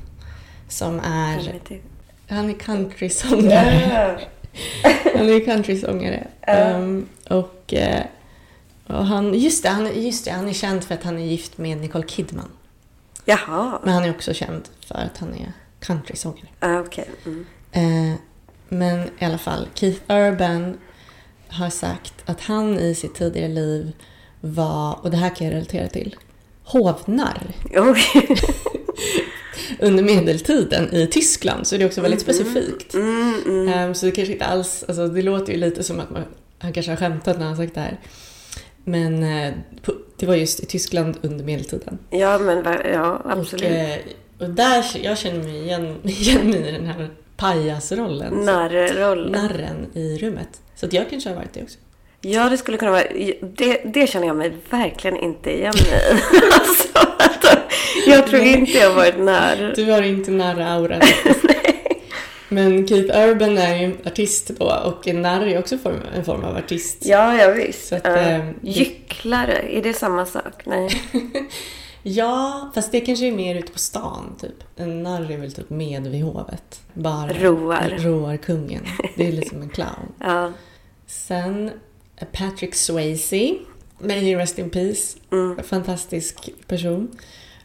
Som 0.68 1.00
är, 1.00 1.52
han 2.28 2.50
är 2.50 2.54
countrysångare. 2.54 4.20
Han 5.16 5.28
är 5.28 5.44
countrysångare. 5.44 6.26
Um, 6.76 7.08
och, 7.28 7.74
eh, 7.74 8.02
och 8.86 9.06
han, 9.06 9.34
just 9.34 9.62
det, 9.62 9.68
han, 9.68 10.02
just 10.02 10.24
det, 10.24 10.30
han 10.30 10.48
är 10.48 10.52
känd 10.52 10.84
för 10.84 10.94
att 10.94 11.02
han 11.02 11.18
är 11.18 11.24
gift 11.24 11.58
med 11.58 11.78
Nicole 11.78 12.06
Kidman. 12.06 12.48
Jaha, 13.28 13.80
Men 13.84 13.94
han 13.94 14.04
är 14.04 14.10
också 14.10 14.34
känd 14.34 14.68
för 14.86 14.94
att 14.94 15.18
han 15.18 15.34
är 15.34 15.52
countrysångare. 15.80 16.48
ah, 16.60 16.80
okej. 16.80 17.10
Mm. 17.26 17.46
Eh, 17.72 18.18
men 18.68 19.10
i 19.18 19.24
alla 19.24 19.38
fall, 19.38 19.68
Keith 19.74 20.00
Urban 20.08 20.78
har 21.48 21.70
sagt 21.70 22.14
att 22.24 22.40
han 22.40 22.78
i 22.78 22.94
sitt 22.94 23.14
tidigare 23.14 23.48
liv 23.48 23.92
var, 24.40 24.98
och 25.02 25.10
det 25.10 25.16
här 25.16 25.34
kan 25.34 25.46
jag 25.46 25.54
relatera 25.54 25.88
till, 25.88 26.16
hovnarr 26.64 27.54
Oj. 27.74 28.02
under 29.80 30.02
medeltiden 30.04 30.94
i 30.94 31.06
Tyskland. 31.06 31.66
Så 31.66 31.76
det 31.76 31.84
är 31.84 31.86
också 31.86 32.00
väldigt 32.00 32.20
specifikt. 32.20 32.94
Mm, 32.94 33.34
mm. 33.46 33.68
Ehm, 33.68 33.94
så 33.94 34.06
det 34.06 34.12
kanske 34.12 34.32
inte 34.32 34.46
alls, 34.46 34.84
alltså 34.88 35.08
det 35.08 35.22
låter 35.22 35.52
ju 35.52 35.58
lite 35.58 35.82
som 35.82 36.00
att 36.00 36.10
man, 36.10 36.24
han 36.58 36.72
kanske 36.72 36.92
har 36.92 36.96
skämtat 36.96 37.38
när 37.38 37.46
han 37.46 37.56
sagt 37.56 37.74
det 37.74 37.80
här. 37.80 38.00
Men 38.84 39.22
eh, 39.22 39.54
på, 39.82 39.92
det 40.18 40.26
var 40.26 40.34
just 40.34 40.60
i 40.60 40.66
Tyskland 40.66 41.16
under 41.22 41.44
medeltiden. 41.44 41.98
Ja, 42.10 42.38
men 42.38 42.64
ja, 42.92 43.16
Och, 43.24 43.32
absolut. 43.32 43.64
eh, 43.64 43.96
och 44.38 44.50
där, 44.50 44.84
jag 45.02 45.18
känner 45.18 45.42
mig 45.42 45.62
igen, 45.62 45.96
igen 46.04 46.50
mig 46.50 46.68
i 46.68 46.72
den 46.72 46.86
här 46.86 47.10
pajasrollen. 47.36 48.34
Narrrollen. 48.34 49.32
narren 49.32 49.86
i 49.94 50.18
rummet. 50.18 50.48
Så 50.74 50.86
att 50.86 50.92
jag 50.92 51.10
kanske 51.10 51.28
har 51.30 51.36
varit 51.36 51.52
det 51.52 51.62
också. 51.62 51.78
Ja, 52.20 52.48
det 52.48 52.56
skulle 52.56 52.76
kunna 52.78 52.90
vara... 52.90 53.04
Det, 53.40 53.80
det 53.84 54.06
känner 54.06 54.26
jag 54.26 54.36
mig 54.36 54.52
verkligen 54.70 55.16
inte 55.16 55.56
igen 55.56 55.74
i. 55.76 55.94
alltså, 56.52 56.88
jag 58.06 58.26
tror 58.26 58.42
inte 58.42 58.72
jag 58.72 58.88
har 58.88 58.96
varit 58.96 59.18
när. 59.18 59.72
Du 59.76 59.84
har 59.90 60.02
inte 60.02 60.30
narr-auran. 60.30 61.00
Men 62.48 62.86
Keith 62.88 63.18
Urban 63.18 63.58
är 63.58 63.76
ju 63.76 63.96
artist 64.04 64.50
då 64.58 64.72
och 64.84 65.08
en 65.08 65.22
narr 65.22 65.46
är 65.46 65.58
också 65.58 65.78
form, 65.78 66.00
en 66.16 66.24
form 66.24 66.44
av 66.44 66.56
artist. 66.56 66.98
Ja, 67.06 67.36
ja 67.36 67.50
visst. 67.50 67.92
Att, 67.92 68.04
Ja. 68.04 68.16
eh, 68.16 68.44
Gycklare, 68.62 69.58
är 69.76 69.82
det 69.82 69.92
samma 69.94 70.26
sak? 70.26 70.66
Nej. 70.66 70.90
Ja, 72.08 72.70
fast 72.74 72.92
det 72.92 73.00
kanske 73.00 73.26
är 73.26 73.32
mer 73.32 73.54
ute 73.54 73.72
på 73.72 73.78
stan 73.78 74.36
typ. 74.40 74.64
En 74.76 75.02
narr 75.02 75.30
är 75.32 75.36
väl 75.38 75.52
typ 75.52 75.70
med 75.70 76.06
vid 76.06 76.22
hovet. 76.24 76.80
Bara 76.94 77.32
Roar. 77.32 77.96
roar 77.98 78.36
kungen. 78.36 78.82
Det 79.16 79.28
är 79.28 79.32
liksom 79.32 79.62
en 79.62 79.68
clown. 79.68 80.12
Ja. 80.20 80.52
Sen 81.06 81.70
eh, 82.16 82.26
Patrick 82.32 82.74
Swayze. 82.74 83.54
May 83.98 84.36
rest 84.36 84.58
in 84.58 84.70
peace. 84.70 85.18
Mm. 85.32 85.58
Fantastisk 85.64 86.50
person. 86.66 87.08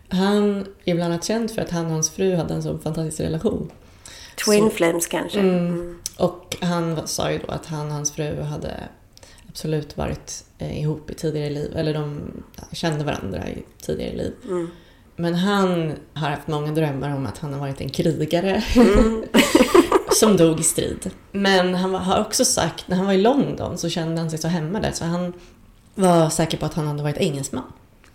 Han 0.10 0.66
är 0.86 0.96
bland 0.96 1.14
annat 1.14 1.24
känd 1.26 1.52
för 1.52 1.62
att 1.62 1.72
han 1.72 1.86
och 1.86 1.92
hans 1.92 2.10
fru 2.10 2.36
hade 2.36 2.54
en 2.54 2.64
så 2.64 2.78
fantastisk 2.78 3.20
relation. 3.20 3.72
Twin 4.46 4.64
Så- 4.70 4.76
Flames 4.76 5.08
kanske. 5.08 5.40
Mm. 5.40 5.56
Mm. 5.68 6.00
Och 6.18 6.58
han 6.62 7.08
sa 7.08 7.32
ju 7.32 7.38
då 7.38 7.48
att 7.52 7.66
han 7.66 7.88
och 7.88 7.94
hans 7.94 8.12
fru 8.12 8.42
hade 8.42 8.84
absolut 9.50 9.98
varit 9.98 10.44
eh, 10.58 10.80
ihop 10.82 11.10
i 11.10 11.14
tidigare 11.14 11.50
liv. 11.50 11.72
Eller 11.78 11.94
de 11.94 12.22
kände 12.72 13.04
varandra 13.04 13.50
i 13.50 13.64
tidigare 13.82 14.16
liv. 14.16 14.34
Mm. 14.46 14.68
Men 15.16 15.36
han 15.36 15.94
har 16.14 16.30
haft 16.30 16.48
många 16.48 16.72
drömmar 16.72 17.16
om 17.16 17.26
att 17.26 17.38
han 17.38 17.54
har 17.54 17.60
varit 17.60 17.82
en 17.82 17.90
krigare 17.90 18.64
Mm. 18.76 19.24
som 20.20 20.38
dog 20.38 20.60
i 20.60 20.64
strid. 20.64 21.10
Men 21.32 21.76
han 21.76 21.94
har 21.96 22.22
också 22.22 22.46
sagt, 22.46 22.88
när 22.88 22.98
han 22.98 23.06
var 23.06 23.14
i 23.14 23.18
London 23.22 23.78
så 23.78 23.90
kände 23.90 24.22
han 24.22 24.30
sig 24.30 24.40
så 24.40 24.48
hemma 24.48 24.80
där 24.80 24.92
så 24.92 25.06
han 25.06 25.34
var 25.96 26.30
säker 26.30 26.58
på 26.58 26.66
att 26.66 26.74
han 26.74 26.88
hade 26.88 27.04
varit 27.04 27.18
engelsman 27.18 27.64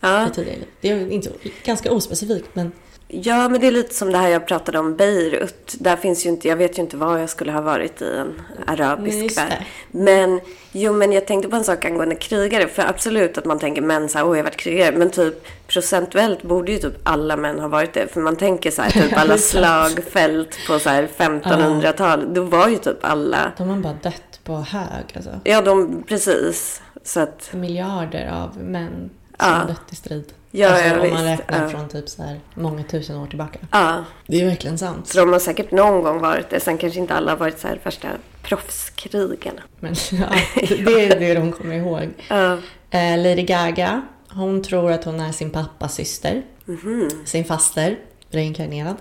Ja. 0.00 0.26
i 0.26 0.30
tidigare 0.30 0.56
liv. 0.58 0.68
Det 0.80 0.90
är 0.90 1.10
inte, 1.10 1.30
ganska 1.64 1.92
ospecifikt 1.92 2.48
men 2.54 2.72
ja, 3.08 3.48
men 3.48 3.60
det 3.60 3.66
är 3.66 3.70
lite 3.72 3.94
som 3.94 4.12
det 4.12 4.18
här 4.18 4.28
jag 4.28 4.46
pratade 4.46 4.78
om, 4.78 4.96
Beirut. 4.96 5.74
Där 5.78 5.96
finns 5.96 6.26
ju 6.26 6.30
inte, 6.30 6.48
jag 6.48 6.56
vet 6.56 6.78
ju 6.78 6.82
inte 6.82 6.96
var 6.96 7.18
jag 7.18 7.30
skulle 7.30 7.52
ha 7.52 7.60
varit 7.60 8.02
i 8.02 8.16
en 8.16 8.42
arabisk 8.66 9.38
värld. 9.38 9.64
Men, 9.90 10.40
jo 10.72 10.92
men 10.92 11.12
jag 11.12 11.26
tänkte 11.26 11.48
på 11.48 11.56
en 11.56 11.64
sak 11.64 11.84
angående 11.84 12.14
krigare. 12.14 12.68
För 12.68 12.82
absolut 12.82 13.38
att 13.38 13.44
man 13.44 13.58
tänker 13.58 13.82
män 13.82 14.08
så 14.08 14.18
här, 14.18 14.24
åh 14.26 14.30
jag 14.36 14.44
har 14.44 14.50
varit 14.50 14.56
krigare. 14.56 14.96
Men 14.96 15.10
typ 15.10 15.46
procentuellt 15.66 16.42
borde 16.42 16.72
ju 16.72 16.78
typ 16.78 16.94
alla 17.02 17.36
män 17.36 17.58
ha 17.60 17.68
varit 17.68 17.92
det. 17.92 18.08
För 18.12 18.20
man 18.20 18.36
tänker 18.36 18.70
så 18.70 18.82
här, 18.82 18.90
typ 18.90 19.12
alla 19.18 19.38
slagfält 19.38 20.58
på 20.66 20.78
så 20.78 20.90
här 20.90 21.08
1500-talet. 21.18 22.34
Då 22.34 22.42
var 22.42 22.68
ju 22.68 22.76
typ 22.76 22.98
alla, 23.04 23.52
de 23.56 23.68
har 23.68 23.76
bara 23.78 23.98
dött 24.02 24.40
på 24.44 24.56
hög 24.56 25.04
alltså. 25.16 25.40
ja 25.44 25.60
de, 25.62 26.02
precis. 26.08 26.82
Så 27.02 27.20
att, 27.20 27.48
Miljarder 27.52 28.30
av 28.32 28.56
män 28.58 29.10
som 29.40 29.48
Ja. 29.48 29.64
dött 29.66 29.92
i 29.92 29.96
strid. 29.96 30.32
Ja, 30.50 30.68
alltså, 30.68 30.86
ja, 30.86 30.92
om 30.92 30.98
man 30.98 31.24
visst, 31.24 31.40
räknar 31.40 31.62
ja. 31.62 31.68
från 31.68 31.88
typ 31.88 32.08
så 32.08 32.22
här 32.22 32.40
många 32.54 32.82
tusen 32.82 33.16
år 33.16 33.26
tillbaka. 33.26 33.58
ja. 33.70 34.04
Det 34.26 34.36
är 34.36 34.40
ju 34.40 34.46
verkligen 34.46 34.78
sant. 34.78 35.08
Så 35.08 35.18
de 35.18 35.32
har 35.32 35.38
säkert 35.38 35.70
någon 35.70 36.02
gång 36.02 36.20
varit 36.20 36.50
det. 36.50 36.60
Sen 36.60 36.78
kanske 36.78 37.00
inte 37.00 37.14
alla 37.14 37.30
har 37.32 37.38
varit 37.38 37.58
så 37.58 37.68
här 37.68 37.80
värsta 37.84 38.08
proffskrigarna. 38.42 39.62
Men 39.80 39.94
ja, 40.12 40.26
det 40.54 41.04
är 41.06 41.20
det 41.20 41.34
de 41.34 41.52
kommer 41.52 41.74
ihåg. 41.74 42.08
Ja. 42.28 42.58
Eh, 42.90 43.18
Lady 43.18 43.42
Gaga, 43.42 44.02
hon 44.28 44.62
tror 44.62 44.92
att 44.92 45.04
hon 45.04 45.20
är 45.20 45.32
sin 45.32 45.50
pappas 45.50 45.94
syster. 45.94 46.42
Mhm. 46.64 47.10
Sin 47.24 47.44
faster, 47.44 47.98
reinkarnerad. 48.30 48.96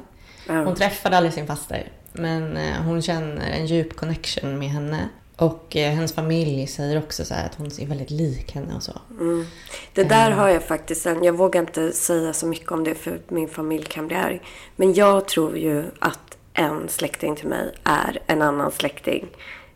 Ja. 0.47 0.53
Hon 0.53 0.75
träffade 0.75 1.17
aldrig 1.17 1.33
sin 1.33 1.47
faster, 1.47 1.91
men 2.13 2.57
eh, 2.57 2.81
hon 2.81 3.01
känner 3.01 3.51
en 3.51 3.65
djup 3.65 3.95
connection 3.95 4.59
med 4.59 4.69
henne. 4.69 5.09
Och 5.37 5.75
eh, 5.75 5.91
hennes 5.91 6.13
familj 6.13 6.67
säger 6.67 6.97
också 6.97 7.25
så 7.25 7.33
här 7.33 7.45
att 7.45 7.55
hon 7.55 7.67
är 7.67 7.85
väldigt 7.85 8.11
lik 8.11 8.51
henne 8.51 8.75
och 8.75 8.83
så. 8.83 9.01
Mm. 9.19 9.45
Det 9.93 10.03
där 10.03 10.31
har 10.31 10.49
jag 10.49 10.63
faktiskt 10.63 11.05
en, 11.05 11.23
jag 11.23 11.33
vågar 11.33 11.61
inte 11.61 11.91
säga 11.91 12.33
så 12.33 12.47
mycket 12.47 12.71
om 12.71 12.83
det 12.83 12.95
för 12.95 13.19
min 13.27 13.47
familj 13.47 13.83
kan 13.83 14.07
bli 14.07 14.15
arg. 14.15 14.41
Men 14.75 14.93
jag 14.93 15.27
tror 15.27 15.57
ju 15.57 15.83
att 15.99 16.37
en 16.53 16.89
släkting 16.89 17.35
till 17.35 17.47
mig 17.47 17.71
är 17.83 18.19
en 18.27 18.41
annan 18.41 18.71
släkting 18.71 19.27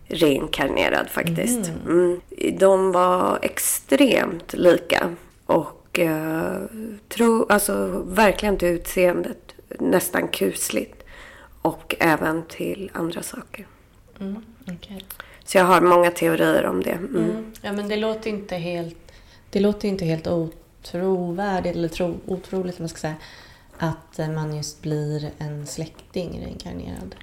reinkarnerad 0.07 1.09
faktiskt. 1.09 1.71
Mm. 1.85 2.21
De 2.59 2.91
var 2.91 3.39
extremt 3.41 4.53
lika. 4.53 5.15
Och 5.45 5.99
eh, 5.99 6.61
tro, 7.09 7.45
alltså 7.49 8.03
verkligen 8.05 8.57
till 8.57 8.67
utseendet 8.67 9.53
nästan 9.79 10.27
kusligt. 10.27 11.03
Och 11.61 11.95
även 11.99 12.43
till 12.43 12.91
andra 12.93 13.23
saker. 13.23 13.67
Mm, 14.19 14.45
okej. 14.67 15.05
Så 15.49 15.57
jag 15.57 15.65
har 15.65 15.81
många 15.81 16.11
teorier 16.11 16.65
om 16.65 16.83
det. 16.83 16.91
Mm. 16.91 17.15
Mm. 17.15 17.51
Ja, 17.61 17.71
men 17.71 17.87
det 17.87 17.95
låter 17.95 18.29
inte 18.29 18.55
helt, 18.55 18.97
det 19.49 19.59
låter 19.59 19.87
inte 19.87 20.05
helt 20.05 20.27
otrovärdigt 20.27 21.75
eller 21.75 21.87
tro, 21.87 22.19
otroligt, 22.25 22.79
man 22.79 22.89
ska 22.89 22.99
säga, 22.99 23.15
att 23.77 24.19
eh, 24.19 24.29
man 24.29 24.55
just 24.57 24.81
blir 24.81 25.29
en 25.37 25.67
släkting 25.67 26.41
reinkarnerad. 26.45 27.15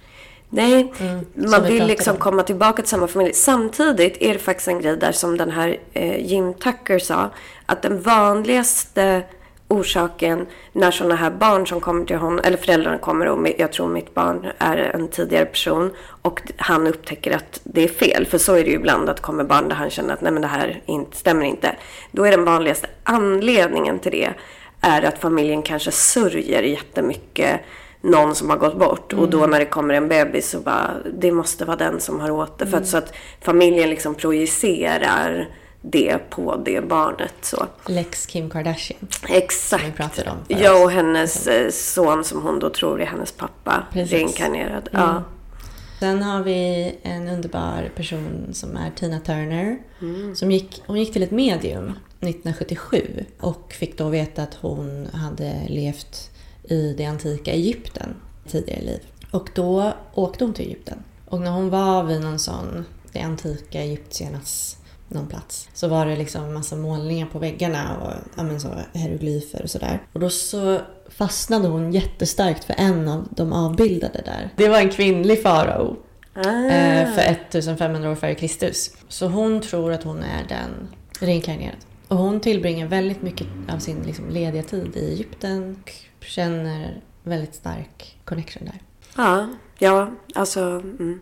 Nej, 0.48 0.92
Mm, 1.00 1.26
man 1.34 1.62
vi 1.62 1.72
vill 1.72 1.86
liksom 1.86 2.14
om. 2.14 2.20
komma 2.20 2.42
tillbaka 2.42 2.82
till 2.82 2.90
samma 2.90 3.06
familj. 3.08 3.32
Samtidigt 3.34 4.16
är 4.20 4.32
det 4.32 4.38
faktiskt 4.38 4.68
en 4.68 4.80
grej 4.80 4.96
där 4.96 5.12
som 5.12 5.36
den 5.36 5.50
här 5.50 5.78
eh, 5.92 6.26
Jim 6.26 6.54
Tucker 6.54 6.98
sa. 6.98 7.30
Att 7.66 7.82
den 7.82 8.02
vanligaste 8.02 9.22
orsaken 9.68 10.46
när 10.72 10.90
sådana 10.90 11.14
här 11.14 11.30
barn 11.30 11.66
som 11.66 11.80
kommer 11.80 12.04
till 12.04 12.16
honom, 12.16 12.40
eller 12.44 12.56
föräldrarna 12.56 12.98
kommer 12.98 13.26
och 13.28 13.48
jag 13.58 13.72
tror 13.72 13.88
mitt 13.88 14.14
barn 14.14 14.46
är 14.58 14.76
en 14.76 15.08
tidigare 15.08 15.46
person 15.46 15.90
och 16.22 16.40
han 16.56 16.86
upptäcker 16.86 17.36
att 17.36 17.60
det 17.64 17.84
är 17.84 17.88
fel. 17.88 18.26
För 18.26 18.38
så 18.38 18.54
är 18.54 18.64
det 18.64 18.70
ju 18.70 18.76
ibland 18.76 19.08
att 19.08 19.20
kommer 19.20 19.44
barn 19.44 19.68
där 19.68 19.76
han 19.76 19.90
känner 19.90 20.14
att 20.14 20.20
nej 20.20 20.32
men 20.32 20.42
det 20.42 20.48
här 20.48 20.82
inte, 20.86 21.16
stämmer 21.16 21.46
inte. 21.46 21.76
Då 22.12 22.24
är 22.24 22.30
den 22.30 22.44
vanligaste 22.44 22.88
anledningen 23.02 23.98
till 23.98 24.12
det 24.12 24.30
är 24.80 25.02
att 25.02 25.18
familjen 25.18 25.62
kanske 25.62 25.90
sörjer 25.90 26.62
jättemycket 26.62 27.60
någon 28.00 28.34
som 28.34 28.50
har 28.50 28.56
gått 28.56 28.78
bort. 28.78 29.12
Och 29.12 29.30
då 29.30 29.46
när 29.46 29.58
det 29.58 29.64
kommer 29.64 29.94
en 29.94 30.08
bebis 30.08 30.50
så 30.50 30.60
bara, 30.60 30.90
det 31.12 31.32
måste 31.32 31.64
vara 31.64 31.76
den 31.76 32.00
som 32.00 32.20
har 32.20 32.30
återfött. 32.30 32.86
Så 32.86 32.96
att 32.96 33.14
familjen 33.40 33.90
liksom 33.90 34.14
projicerar 34.14 35.48
det 35.90 36.30
på 36.30 36.56
det 36.56 36.80
barnet. 36.80 37.34
Så. 37.42 37.66
Lex 37.86 38.26
Kim 38.26 38.50
Kardashian. 38.50 39.08
Exakt. 39.28 39.82
Som 39.82 39.90
vi 39.90 39.96
pratade 39.96 40.30
om 40.30 40.36
förut. 40.46 40.60
Ja, 40.62 40.84
och 40.84 40.90
hennes 40.90 41.46
eh, 41.46 41.70
son 41.70 42.24
som 42.24 42.42
hon 42.42 42.58
då 42.58 42.70
tror 42.70 43.02
är 43.02 43.06
hennes 43.06 43.32
pappa. 43.32 43.86
Precis. 43.92 44.12
Reinkarnerad. 44.12 44.88
Ja. 44.92 45.22
Sen 46.00 46.22
har 46.22 46.42
vi 46.42 46.94
en 47.02 47.28
underbar 47.28 47.90
person 47.96 48.48
som 48.52 48.76
är 48.76 48.90
Tina 48.90 49.20
Turner. 49.20 49.78
Som 50.34 50.50
gick, 50.50 50.82
hon 50.86 50.96
gick 50.96 51.12
till 51.12 51.22
ett 51.22 51.30
medium 51.30 51.84
1977 52.20 53.24
och 53.40 53.72
fick 53.72 53.98
då 53.98 54.08
veta 54.08 54.42
att 54.42 54.54
hon 54.54 55.06
hade 55.12 55.62
levt 55.68 56.30
i 56.62 56.94
det 56.98 57.04
antika 57.04 57.52
Egypten 57.52 58.14
tidigare 58.48 58.80
liv. 58.80 59.00
Och 59.30 59.50
då 59.54 59.92
åkte 60.14 60.44
hon 60.44 60.54
till 60.54 60.64
Egypten. 60.64 60.98
Och 61.28 61.40
när 61.40 61.50
hon 61.50 61.70
var 61.70 62.04
vid 62.04 62.20
någon 62.20 62.38
sån, 62.38 62.84
det 63.12 63.20
antika 63.20 63.80
egyptiernas 63.80 64.76
någon 65.08 65.26
plats, 65.26 65.68
så 65.74 65.88
var 65.88 66.06
det 66.06 66.16
liksom 66.16 66.54
massa 66.54 66.76
målningar 66.76 67.26
på 67.26 67.38
väggarna 67.38 67.96
och 67.96 68.12
ja, 68.36 68.42
men 68.42 68.60
så, 68.60 68.68
hieroglyfer 68.92 69.62
och 69.62 69.70
sådär. 69.70 70.02
Och 70.12 70.20
då 70.20 70.30
så 70.30 70.80
fastnade 71.08 71.68
hon 71.68 71.92
jättestarkt 71.92 72.64
för 72.64 72.74
en 72.78 73.08
av 73.08 73.28
de 73.30 73.52
avbildade 73.52 74.22
där. 74.24 74.50
Det 74.56 74.68
var 74.68 74.78
en 74.78 74.90
kvinnlig 74.90 75.42
farao 75.42 75.96
Ah. 76.38 76.66
eh, 76.66 77.12
för 77.14 77.22
1500 77.22 78.10
år 78.10 78.14
före 78.14 78.34
Kristus. 78.34 78.92
Så 79.08 79.26
hon 79.26 79.60
tror 79.60 79.92
att 79.92 80.02
hon 80.02 80.22
är 80.22 80.44
den 80.48 80.88
reinkarnerad. 81.20 81.76
Och 82.08 82.16
hon 82.16 82.40
tillbringar 82.40 82.86
väldigt 82.86 83.22
mycket 83.22 83.46
av 83.68 83.78
sin 83.78 84.02
liksom, 84.02 84.28
lediga 84.28 84.62
tid 84.62 84.96
i 84.96 85.12
Egypten 85.12 85.76
och 85.82 85.92
känner 86.24 87.00
väldigt 87.22 87.54
stark 87.54 88.18
connection 88.24 88.64
där. 88.64 88.80
Ja, 89.16 89.48
ja, 89.78 90.10
alltså. 90.34 90.60
Mm. 90.60 91.20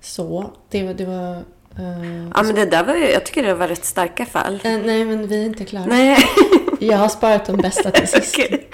Så 0.00 0.50
det, 0.70 0.92
det 0.92 1.04
var... 1.04 1.44
eh, 1.78 2.28
Ja, 2.34 2.42
men 2.42 2.54
det 2.54 2.64
där 2.64 2.84
var 2.84 2.94
ju, 2.94 3.08
jag 3.10 3.26
tycker 3.26 3.42
det 3.42 3.54
var 3.54 3.68
rätt 3.68 3.84
starka 3.84 4.26
fall. 4.26 4.54
eh, 4.64 4.78
nej, 4.84 5.04
men 5.04 5.26
vi 5.26 5.42
är 5.42 5.46
inte 5.46 5.64
klara. 5.64 5.86
Nej. 5.86 6.16
Jag 6.80 6.98
har 6.98 7.08
sparat 7.08 7.44
de 7.46 7.56
bästa 7.56 7.90
till 7.90 8.08
sist. 8.08 8.34
Okej. 8.38 8.68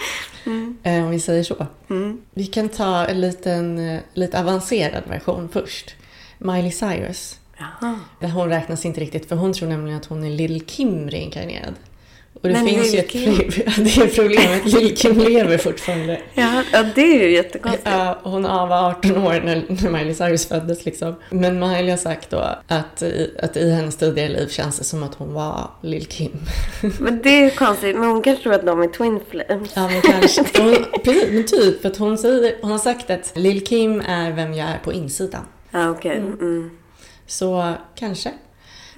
eh, 0.83 1.05
om 1.05 1.11
vi 1.11 1.21
säger 1.21 1.43
så. 1.43 1.67
Mm. 1.91 2.21
Vi 2.35 2.47
kan 2.47 2.69
ta 2.69 3.05
en 3.07 3.21
liten, 3.21 3.99
lite 4.15 4.41
avancerad 4.41 5.03
version 5.09 5.49
först. 5.53 5.95
Miley 6.39 6.71
Cyrus. 6.73 7.39
Jaha. 7.59 7.99
Hon 8.21 8.49
räknas 8.49 8.85
inte 8.87 9.01
riktigt 9.01 9.29
för 9.29 9.37
hon 9.37 9.53
tror 9.53 9.69
nämligen 9.69 9.99
att 9.99 10.07
hon 10.07 10.25
är 10.25 10.31
Lil 10.31 10.61
Kim 10.67 11.11
reinkarnerad. 11.11 11.75
Och 12.43 12.49
det 12.49 12.55
Men 12.55 12.67
finns 12.67 12.87
ju 12.87 12.91
Lil 12.91 13.01
ett 13.01 13.77
det 13.77 14.03
är 14.03 14.15
problemet. 14.23 14.65
Lil 14.65 14.97
Kim 14.97 15.19
lever 15.19 15.59
fortfarande. 15.59 16.21
Ja, 16.35 16.63
ja, 16.73 16.85
det 16.95 17.01
är 17.03 17.23
ju 17.23 17.31
jättekonstigt. 17.33 17.89
Ja, 17.91 18.19
hon 18.23 18.43
var 18.43 18.91
18 18.91 19.17
år 19.17 19.43
när, 19.45 19.65
när 19.83 19.91
Miley 19.91 20.15
Cyrus 20.15 20.49
föddes 20.49 20.85
liksom. 20.85 21.15
Men 21.31 21.59
Miley 21.59 21.91
har 21.91 21.97
sagt 21.97 22.31
då 22.31 22.45
att, 22.69 23.03
i- 23.03 23.31
att 23.43 23.57
i 23.57 23.71
hennes 23.71 23.97
tidigare 23.97 24.29
liv 24.29 24.49
känns 24.49 24.79
det 24.79 24.85
som 24.85 25.03
att 25.03 25.15
hon 25.15 25.33
var 25.35 25.71
Lil 25.83 26.07
Kim. 26.07 26.33
Men 27.01 27.23
det 27.23 27.29
är 27.29 27.45
ju 27.45 27.51
konstigt. 27.51 27.97
Men 27.97 28.09
hon 28.09 28.23
kanske 28.23 28.43
tror 28.43 28.55
att 28.55 28.67
de 28.67 28.83
är 28.83 28.89
twin 28.89 29.21
flames. 29.31 29.71
Ja, 29.77 29.89
men 29.89 30.03
kanske. 30.03 30.45
Hon, 30.63 30.77
precis, 31.05 31.31
men 31.33 31.47
typ. 31.47 31.83
För 31.83 31.89
att 31.91 31.97
hon, 31.97 32.19
säger, 32.19 32.55
hon 32.63 32.71
har 32.71 32.79
sagt 32.79 33.11
att 33.11 33.33
Lil 33.35 33.65
Kim 33.67 34.01
är 34.01 34.33
vem 34.33 34.55
jag 34.55 34.69
är 34.69 34.79
på 34.85 34.93
insidan. 34.93 35.43
Ja, 35.71 35.91
okej. 35.91 36.17
Mm. 36.17 36.71
Så 37.27 37.73
kanske. 37.95 38.31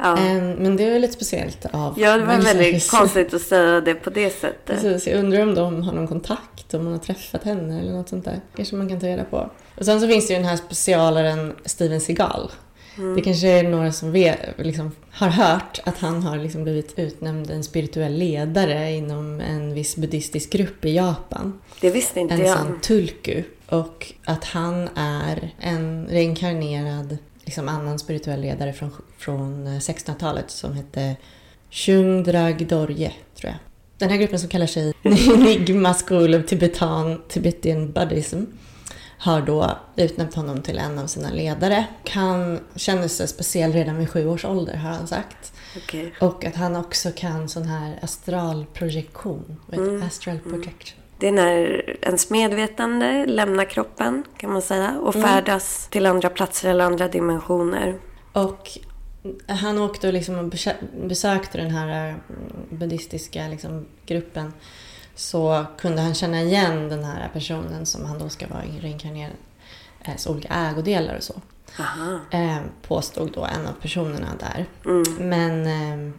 Ja. 0.02 0.16
Em, 0.18 0.50
Men 0.52 0.76
det 0.76 0.84
är 0.84 0.98
lite 0.98 1.12
speciellt 1.12 1.66
av 1.72 1.94
ja, 2.00 2.16
det 2.18 2.24
var 2.24 2.38
väldigt 2.38 2.90
konstigt 2.90 3.34
att 3.34 3.42
säga 3.42 3.80
det 3.80 3.94
på 3.94 4.10
det 4.10 4.30
sättet. 4.30 4.66
Precis, 4.66 5.06
jag 5.06 5.18
undrar 5.18 5.42
om 5.42 5.54
de 5.54 5.82
har 5.82 5.92
någon 5.92 6.08
kontakt, 6.08 6.74
om 6.74 6.84
man 6.84 6.92
har 6.92 7.00
träffat 7.00 7.44
henne 7.44 7.80
eller 7.80 7.92
något 7.92 8.08
sånt 8.08 8.24
där. 8.24 8.40
kanske 8.56 8.76
man 8.76 8.88
kan 8.88 9.00
ta 9.00 9.06
reda 9.06 9.24
på. 9.24 9.50
Och 9.78 9.84
sen 9.84 10.00
så 10.00 10.08
finns 10.08 10.26
det 10.28 10.32
ju 10.34 10.38
den 10.40 10.48
här 10.48 10.56
specialaren 10.56 11.52
Steven 11.64 12.00
Seagal. 12.00 12.50
Det 13.16 13.22
kanske 13.22 13.46
är 13.48 13.62
några 13.62 13.92
som 13.92 14.12
vet, 14.12 14.38
liksom, 14.58 14.92
har 15.10 15.28
hört 15.28 15.80
att 15.84 15.98
han 15.98 16.22
har 16.22 16.36
liksom 16.36 16.62
blivit 16.64 16.98
utnämnd 16.98 17.50
en 17.50 17.64
spirituell 17.64 18.12
ledare 18.12 18.92
inom 18.92 19.40
en 19.40 19.74
viss 19.74 19.96
buddhistisk 19.96 20.50
grupp 20.52 20.84
i 20.84 20.94
Japan. 20.94 21.60
Det 21.80 21.90
visste 21.90 22.20
inte 22.20 22.34
En 22.34 22.40
jag. 22.46 22.58
sån 22.58 22.80
tulku. 22.80 23.42
Och 23.68 24.12
att 24.24 24.44
han 24.44 24.88
är 24.94 25.54
en 25.60 26.06
reinkarnerad 26.10 27.18
liksom 27.50 27.68
annan 27.68 27.98
spirituell 27.98 28.40
ledare 28.40 28.72
från, 28.72 28.90
från 29.18 29.68
1600-talet 29.68 30.50
som 30.50 30.72
hette 30.72 31.16
Shungdrag 31.70 32.66
Dorje, 32.66 33.12
tror 33.34 33.50
jag. 33.50 33.58
Den 33.98 34.10
här 34.10 34.16
gruppen 34.16 34.38
som 34.38 34.48
kallar 34.48 34.66
sig 34.66 34.94
Enigma 35.02 35.94
School 35.94 36.34
of 36.34 36.46
Tibetan, 36.46 37.22
Tibetan 37.28 37.92
Buddhism 37.92 38.44
har 39.18 39.40
då 39.40 39.78
utnämnt 39.96 40.34
honom 40.34 40.62
till 40.62 40.78
en 40.78 40.98
av 40.98 41.06
sina 41.06 41.30
ledare. 41.30 41.84
Han 42.10 42.60
känner 42.76 43.08
sig 43.08 43.28
speciell 43.28 43.72
redan 43.72 43.96
vid 43.98 44.10
sju 44.10 44.28
års 44.28 44.44
ålder 44.44 44.76
har 44.76 44.90
han 44.90 45.06
sagt. 45.06 45.52
Okej. 45.76 46.14
Och 46.20 46.44
att 46.44 46.56
han 46.56 46.76
också 46.76 47.10
kan 47.16 47.48
sån 47.48 47.64
här 47.66 47.98
astralprojektion. 48.02 49.56
Mm. 49.72 50.02
Astral 50.02 50.38
projection. 50.38 50.99
Det 51.20 51.28
är 51.28 51.32
när 51.32 51.84
ens 52.04 52.30
medvetande 52.30 53.26
lämnar 53.26 53.64
kroppen, 53.64 54.24
kan 54.36 54.52
man 54.52 54.62
säga, 54.62 54.98
och 55.00 55.14
Mm. 55.16 55.28
färdas 55.28 55.88
till 55.90 56.06
andra 56.06 56.30
platser 56.30 56.68
eller 56.70 56.84
andra 56.84 57.08
dimensioner. 57.08 57.98
Och 58.32 58.68
han 59.46 59.78
åkte 59.78 60.06
och 60.06 60.12
liksom 60.12 60.52
besökte 61.08 61.58
den 61.58 61.70
här 61.70 62.08
mm, 62.08 62.18
buddhistiska 62.70 63.48
liksom 63.48 63.86
gruppen. 64.06 64.52
Så 65.14 65.64
kunde 65.78 66.02
han 66.02 66.14
känna 66.14 66.40
igen 66.42 66.88
den 66.88 67.04
här 67.04 67.30
personen 67.32 67.86
som 67.86 68.04
han 68.06 68.18
då 68.18 68.28
ska 68.28 68.46
vara 68.48 68.62
reinkarnerad. 68.80 69.32
Eh, 70.04 70.16
Så 70.16 70.30
olika 70.32 70.48
ägodelar 70.54 71.16
och 71.16 71.22
så. 71.22 71.34
Aha. 71.78 72.18
Eh, 72.30 72.58
påstod 72.82 73.32
då 73.32 73.44
en 73.44 73.66
av 73.66 73.72
personerna 73.82 74.28
där. 74.38 74.66
Mm. 74.84 75.28
Men 75.28 75.66
eh, 75.66 75.92
eh, 76.08 76.12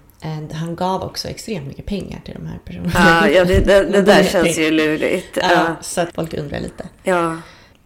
han 0.53 0.75
gav 0.75 1.03
också 1.03 1.27
extremt 1.27 1.67
mycket 1.67 1.85
pengar 1.85 2.21
till 2.25 2.33
de 2.33 2.45
här 2.47 2.59
personerna. 2.65 2.91
Ja, 2.93 3.27
ja 3.27 3.45
det, 3.45 3.59
det, 3.59 3.83
det 3.83 4.01
där 4.11 4.19
är 4.19 4.23
känns 4.23 4.57
ju 4.57 4.71
lurigt. 4.71 5.37
Ja, 5.41 5.51
Ja. 5.51 5.75
så 5.81 6.01
att 6.01 6.13
folk 6.15 6.33
undrar 6.33 6.59
lite. 6.59 6.89
ja. 7.03 7.37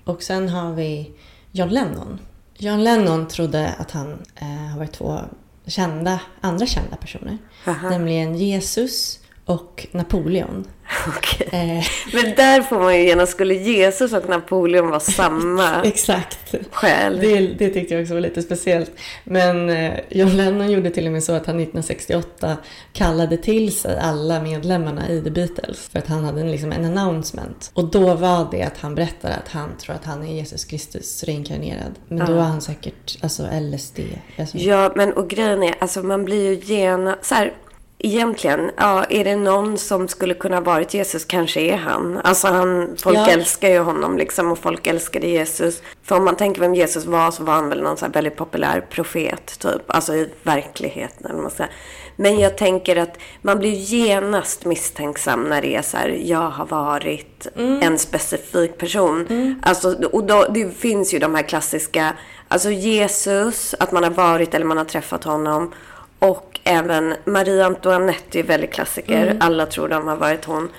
Och 0.04 0.24
sen 0.24 0.50
har 0.50 0.74
vi 0.74 1.12
John 1.52 1.70
Lennon. 1.70 2.20
John 2.58 2.84
Lennon 2.84 3.28
trodde 3.28 3.68
att 3.78 3.92
han 3.92 4.12
eh, 4.36 4.48
har 4.72 4.78
varit 4.78 4.92
två 4.92 5.20
kända, 5.68 6.20
andra 6.42 6.66
kända 6.66 6.96
personer. 6.96 7.38
Aha. 7.68 7.90
Nämligen 7.90 8.36
Jesus 8.36 9.20
och 9.46 9.88
Napoleon. 9.92 10.66
Okej. 11.18 11.48
Eh, 11.52 11.86
Men 12.14 12.36
där 12.36 12.62
får 12.62 12.80
man 12.80 12.96
ju 12.98 13.04
genast, 13.08 13.32
skulle 13.32 13.54
Jesus 13.54 14.14
och 14.14 14.30
Napoleon 14.30 14.88
vara 14.90 15.00
samma 15.00 15.82
exakt. 15.84 16.56
själ? 16.72 17.20
Det, 17.22 17.40
det 17.40 17.70
tyckte 17.70 17.94
jag 17.94 18.02
också 18.02 18.14
var 18.14 18.22
lite 18.22 18.42
speciellt. 18.42 18.92
Men 19.24 19.70
eh, 19.70 19.94
John 20.10 20.38
Lennon 20.38 20.72
gjorde 20.72 20.90
till 20.90 21.06
och 21.06 21.12
med 21.12 21.24
så 21.24 21.32
att 21.34 21.46
han 21.46 21.56
1968 21.60 22.58
kallade 22.94 23.38
till 23.38 23.76
sig 23.76 24.00
alla 24.00 24.42
medlemmarna 24.42 25.10
i 25.10 25.22
The 25.22 25.30
Beatles. 25.30 25.90
För 25.90 26.00
att 26.00 26.08
han 26.08 26.24
hade 26.24 26.42
en, 26.42 26.52
liksom 26.52 26.72
en 26.72 26.86
announcement. 26.98 27.72
Och 27.74 27.86
då 27.92 28.14
var 28.16 28.48
det 28.52 28.64
att 28.64 28.78
han 28.78 28.96
berättade 28.96 29.36
att 29.36 29.48
han 29.50 29.78
tror 29.78 29.96
att 29.96 30.06
han 30.06 30.24
är 30.28 30.34
Jesus 30.34 30.66
Kristus 30.66 31.24
reinkarnerad. 31.24 31.92
Men 32.08 32.18
då 32.26 32.32
Ja. 32.34 32.36
var 32.38 32.44
han 32.44 32.62
säkert 32.62 33.18
alltså 33.22 33.44
LSD. 33.62 34.00
Alltså, 34.40 34.58
Ja, 34.58 34.92
men 34.96 35.14
och 35.14 35.30
grejen 35.30 35.64
är, 35.64 35.76
alltså 35.80 36.04
man 36.04 36.26
blir 36.26 36.50
ju 36.52 36.74
gena... 36.76 37.18
Så 37.22 37.36
här, 37.36 37.54
egentligen, 38.00 38.72
ja, 38.78 39.04
är 39.10 39.24
det 39.24 39.36
någon 39.36 39.78
som 39.78 40.08
skulle 40.08 40.34
kunna 40.34 40.62
varit 40.62 40.94
Jesus 40.94 41.26
kanske 41.26 41.62
är 41.62 41.78
han. 41.78 42.20
Alltså 42.24 42.48
han, 42.48 42.96
folk 43.04 43.18
Ja. 43.18 43.28
älskar 43.28 43.70
ju 43.70 43.80
honom 43.80 44.18
liksom 44.18 44.52
och 44.52 44.60
folk 44.60 44.88
älskade 44.88 45.28
Jesus. 45.28 45.82
För 46.04 46.16
om 46.16 46.26
man 46.26 46.36
tänker 46.36 46.62
vem 46.62 46.76
Jesus 46.76 47.06
var 47.06 47.32
så 47.32 47.44
var 47.44 47.54
han 47.54 47.70
väl 47.70 47.82
någon 47.82 47.98
så 47.98 48.08
väldigt 48.08 48.36
populär 48.36 48.86
profet 48.90 49.60
typ. 49.60 49.82
Alltså 49.88 50.14
i 50.16 50.30
verkligheten. 50.44 51.26
eller 51.32 51.42
man 51.42 51.52
säger. 51.52 51.72
Men 52.18 52.40
jag 52.40 52.58
tänker 52.58 52.96
att 52.96 53.18
man 53.42 53.60
blir 53.60 53.72
genast 53.72 54.66
misstänksam 54.66 55.44
när 55.44 55.62
det 55.62 55.76
är 55.76 55.82
så 55.82 55.98
här, 55.98 56.10
jag 56.10 56.50
har 56.50 56.66
varit 56.66 57.48
en 57.82 58.00
specifik 58.00 58.78
person. 58.78 59.28
Alltså, 59.64 59.96
och 60.12 60.24
då, 60.24 60.46
det 60.50 60.78
finns 60.78 61.14
ju 61.14 61.20
de 61.20 61.36
här 61.36 61.44
klassiska, 61.44 62.14
alltså 62.48 62.70
Jesus, 62.70 63.76
att 63.80 63.92
man 63.92 64.04
har 64.04 64.12
varit 64.12 64.54
eller 64.54 64.66
man 64.66 64.78
har 64.78 64.86
träffat 64.86 65.24
honom. 65.24 65.74
Och 66.20 66.60
även 66.64 67.16
Marie 67.26 67.66
Antoinette 67.66 68.40
är 68.40 68.44
väldigt 68.44 68.74
klassiker. 68.74 69.38
Alla 69.40 69.66
tror 69.66 69.88
de 69.88 70.08
har 70.08 70.16
varit 70.16 70.46
hon. 70.46 70.70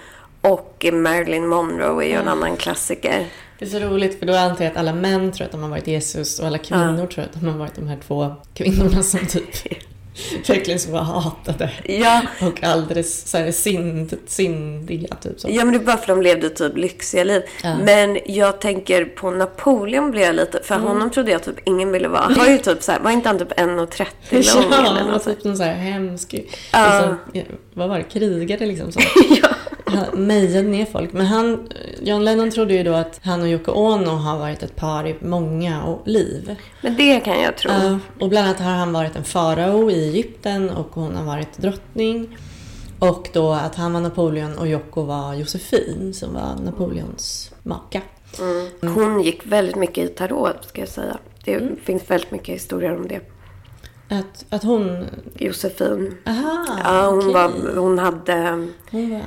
Och 0.41 0.87
Marilyn 0.93 1.47
Monroe 1.47 2.05
är 2.05 2.09
ju 2.09 2.14
en 2.14 2.28
annan 2.28 2.57
klassiker. 2.57 3.26
Det 3.59 3.64
är 3.64 3.68
så 3.68 3.78
roligt 3.78 4.18
för 4.18 4.26
då 4.26 4.34
antar 4.34 4.64
jag 4.64 4.70
att 4.70 4.76
alla 4.76 4.93
män 4.93 5.32
tror 5.32 5.45
att 5.45 5.53
de 5.53 5.62
har 5.62 5.68
varit 5.68 5.87
Jesus 5.87 6.41
och 6.41 6.47
alla 6.47 6.59
kvinnor 6.59 7.07
tror 7.07 7.24
att 7.24 7.32
de 7.32 7.49
har 7.49 7.59
varit 7.59 7.74
de 7.74 7.89
här 7.89 7.99
två 8.07 8.34
kvinnorna 8.55 9.03
som 9.03 9.26
typ 9.26 9.49
verkligen 10.48 10.78
så 10.80 10.90
var 10.90 11.00
hatade. 11.00 11.70
Ja, 11.84 12.22
Och 12.42 12.62
alldeles 12.64 13.30
så 13.30 13.38
här 13.38 13.50
synd, 13.52 14.14
syndiga 14.26 15.16
typ 15.16 15.40
så. 15.40 15.48
Ja, 15.50 15.64
men 15.64 15.72
det 15.74 15.78
är 15.80 15.84
bara 15.84 15.96
för 15.96 16.02
att 16.02 16.06
de 16.18 16.22
levde 16.22 16.50
typ 16.50 16.76
lyxiga 16.76 17.24
liv. 17.24 17.42
Ja. 17.62 17.76
Men 17.84 18.18
jag 18.26 18.60
tänker 18.60 19.04
på 19.04 19.30
Napoleon 19.30 20.10
blev 20.10 20.24
jag 20.24 20.34
lite, 20.34 20.60
för 20.62 20.74
Mm. 20.74 20.86
honom 20.86 21.10
trodde 21.10 21.30
jag 21.30 21.42
typ 21.42 21.56
ingen 21.64 21.92
ville 21.92 22.08
vara. 22.08 22.22
Han 22.22 22.34
var 22.34 22.46
ju 22.46 22.58
typ 22.58 22.82
så 22.82 22.92
här, 22.92 22.98
var 23.00 23.10
inte 23.10 23.28
han 23.28 23.38
typ 23.38 23.52
1,30 23.52 24.06
lång 24.30 24.42
Ja, 24.42 24.78
eller 24.78 24.86
han 24.86 25.06
var 25.06 25.12
något? 25.12 25.24
typ 25.24 25.44
någon 25.44 25.56
så 25.56 25.62
här 25.62 25.74
hemsk, 25.74 26.34
Ja. 26.72 27.16
liksom, 27.32 27.44
vad 27.76 27.88
var 27.88 27.98
det, 27.98 28.04
krigare 28.04 28.66
liksom 28.66 28.92
så. 28.92 29.00
ja. 29.42 29.48
han 29.84 30.26
mejade 30.26 30.68
ner 30.68 30.86
folk. 30.86 31.12
Men 31.12 31.26
han, 31.26 31.68
John 32.00 32.24
Lennon 32.24 32.50
trodde 32.50 32.74
ju 32.74 32.82
då 32.82 32.92
att 32.92 33.20
han 33.22 33.42
och 33.42 33.48
Yoko 33.48 33.72
Ono 33.72 34.10
har 34.10 34.38
varit 34.38 34.62
ett 34.62 34.76
par 34.76 35.06
i 35.06 35.16
många 35.20 35.98
liv. 36.04 36.56
Men 36.80 36.96
det 36.96 37.20
kan 37.20 37.40
jag 37.40 37.56
tro. 37.56 37.70
Uh, 37.70 37.96
och 38.20 38.28
bland 38.28 38.46
annat 38.46 38.60
har 38.60 38.70
han 38.70 38.92
varit 38.92 39.16
en 39.16 39.24
farao 39.24 39.90
i 39.90 40.08
Egypten 40.08 40.70
och 40.70 40.88
hon 40.90 41.16
har 41.16 41.24
varit 41.24 41.58
drottning. 41.58 42.38
Och 42.98 43.28
då 43.32 43.52
att 43.52 43.74
han 43.74 43.92
var 43.92 44.00
Napoleon 44.00 44.58
och 44.58 44.66
Yoko 44.66 45.02
var 45.02 45.34
Josefin 45.34 46.14
som 46.14 46.34
var 46.34 46.64
Napoleons 46.64 47.52
maka. 47.62 48.02
Mm. 48.38 48.94
Hon 48.94 49.22
gick 49.22 49.46
väldigt 49.46 49.76
mycket 49.76 50.10
i 50.10 50.14
tarot 50.14 50.64
ska 50.64 50.80
jag 50.80 50.88
säga. 50.88 51.18
Det 51.44 51.54
mm. 51.54 51.76
finns 51.84 52.10
väldigt 52.10 52.30
mycket 52.30 52.54
historier 52.54 52.96
om 52.96 53.08
det. 53.08 53.20
Att, 54.09 54.44
att 54.50 54.62
hon... 54.62 55.07
Josefin. 55.34 56.16
Aha, 56.26 56.80
ja, 56.84 57.11
hon, 57.11 57.18
okay. 57.18 57.32
var, 57.32 57.76
hon 57.76 57.98
hade... 57.98 58.68
Hon 58.90 59.11
var... 59.11 59.22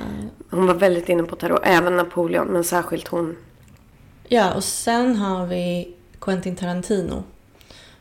hon 0.50 0.66
var 0.66 0.74
väldigt 0.74 1.08
inne 1.08 1.22
på 1.22 1.36
tarot. 1.36 1.60
Även 1.62 1.96
Napoleon, 1.96 2.46
men 2.46 2.64
särskilt 2.64 3.08
hon. 3.08 3.36
Ja, 4.28 4.54
och 4.54 4.64
sen 4.64 5.16
har 5.16 5.46
vi 5.46 5.94
Quentin 6.20 6.56
Tarantino. 6.56 7.24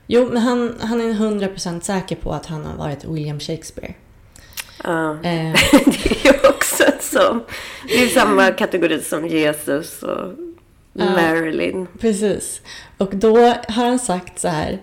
Jo, 0.08 0.30
men 0.32 0.38
han, 0.38 0.76
han 0.80 1.02
är 1.02 1.14
100% 1.14 1.82
säker 1.82 2.16
på 2.16 2.32
att 2.32 2.46
han 2.46 2.66
har 2.66 2.78
varit 2.78 3.06
William 3.06 3.40
Shakespeare. 3.40 3.94
Ja, 4.84 5.12
eh. 5.12 5.20
det 5.86 6.26
är 6.26 6.34
ju 6.34 6.50
också 6.50 6.84
så. 7.00 7.40
Det 7.88 8.04
är 8.04 8.08
samma 8.08 8.52
kategori 8.52 9.02
som 9.02 9.28
Jesus 9.28 10.04
och 10.04 10.34
Marilyn. 10.94 11.88
Precis. 12.00 12.62
Och 12.98 13.16
då 13.16 13.38
har 13.48 13.86
han 13.86 14.00
sagt 14.00 14.40
så 14.40 14.48
här 14.48 14.80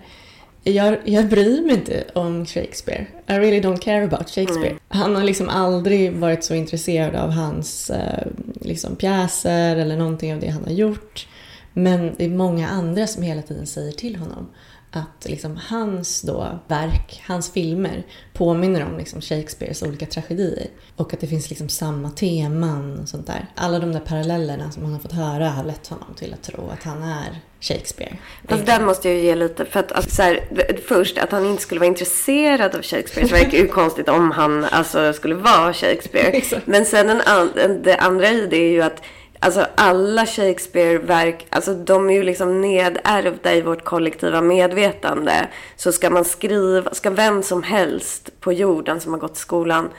jag, 0.69 0.97
jag 1.05 1.27
bryr 1.27 1.61
mig 1.61 1.75
inte 1.75 2.03
om 2.13 2.45
Shakespeare. 2.45 3.05
I 3.27 3.33
really 3.33 3.61
don't 3.61 3.79
care 3.79 4.03
about 4.03 4.29
Shakespeare. 4.29 4.69
Mm. 4.69 4.79
Han 4.87 5.15
har 5.15 5.23
liksom 5.23 5.49
aldrig 5.49 6.13
varit 6.13 6.43
så 6.43 6.53
intresserad 6.53 7.15
av 7.15 7.29
hans 7.29 7.89
eh, 7.89 8.27
liksom 8.61 8.95
pjäser 8.95 9.75
eller 9.75 9.97
någonting 9.97 10.33
av 10.33 10.39
det 10.39 10.47
han 10.47 10.63
har 10.63 10.71
gjort. 10.71 11.27
Men 11.73 12.15
det 12.17 12.25
är 12.25 12.29
många 12.29 12.67
andra 12.67 13.07
som 13.07 13.23
hela 13.23 13.41
tiden 13.41 13.67
säger 13.67 13.91
till 13.91 14.15
honom 14.15 14.49
att 14.91 15.25
liksom 15.29 15.59
hans 15.69 16.21
då 16.21 16.59
verk, 16.67 17.23
hans 17.27 17.51
filmer 17.51 18.03
påminner 18.33 18.85
om 18.85 18.97
liksom 18.97 19.21
Shakespeares 19.21 19.83
olika 19.83 20.05
tragedier. 20.05 20.67
Och 20.95 21.13
att 21.13 21.19
det 21.19 21.27
finns 21.27 21.49
liksom 21.49 21.69
samma 21.69 22.09
teman 22.09 22.99
och 22.99 23.09
sånt 23.09 23.27
där. 23.27 23.45
Alla 23.55 23.79
de 23.79 23.93
där 23.93 23.99
parallellerna 23.99 24.71
som 24.71 24.83
han 24.83 24.93
har 24.93 24.99
fått 24.99 25.11
höra 25.11 25.49
har 25.49 25.63
lett 25.63 25.87
honom 25.87 26.13
till 26.15 26.33
att 26.33 26.43
tro 26.43 26.69
att 26.69 26.83
han 26.83 27.03
är 27.03 27.41
Shakespeare. 27.59 28.17
Fast 28.47 28.65
där 28.65 28.85
måste 28.85 29.09
jag 29.09 29.17
ju 29.17 29.23
ge 29.23 29.35
lite, 29.35 29.65
för 29.65 29.79
att 29.79 29.91
alltså, 29.91 30.15
så 30.15 30.21
här, 30.21 30.47
först 30.87 31.17
att 31.17 31.31
han 31.31 31.45
inte 31.45 31.61
skulle 31.61 31.79
vara 31.79 31.87
intresserad 31.87 32.75
av 32.75 32.81
Shakespeare 32.81 33.27
så 33.27 33.35
verkar 33.35 33.57
ju 33.57 33.67
konstigt 33.81 34.09
om 34.09 34.31
han 34.31 34.65
alltså, 34.65 35.13
skulle 35.13 35.35
vara 35.35 35.73
Shakespeare. 35.73 36.41
Men 36.65 36.85
sen 36.85 37.09
en 37.09 37.21
an, 37.21 37.51
det 37.83 37.95
andra 37.95 38.29
i 38.29 38.47
det 38.47 38.57
är 38.57 38.71
ju 38.71 38.81
att 38.81 39.01
Alltså 39.39 39.67
alla 39.75 40.25
Shakespeare-verk, 40.25 41.47
alltså 41.49 41.73
de 41.73 42.09
är 42.09 42.13
ju 42.13 42.23
liksom 42.23 42.61
nedärvda 42.61 43.55
i 43.55 43.61
vårt 43.61 43.83
kollektiva 43.83 44.41
medvetande. 44.41 45.47
Så 45.75 45.91
ska 45.91 46.09
man 46.09 46.25
skriva, 46.25 46.93
ska 46.93 47.09
vem 47.09 47.43
som 47.43 47.63
helst 47.63 48.31
på 48.39 48.53
jorden 48.53 48.99
som 48.99 49.13
har 49.13 49.19
gått 49.19 49.37
skolan 49.37 49.89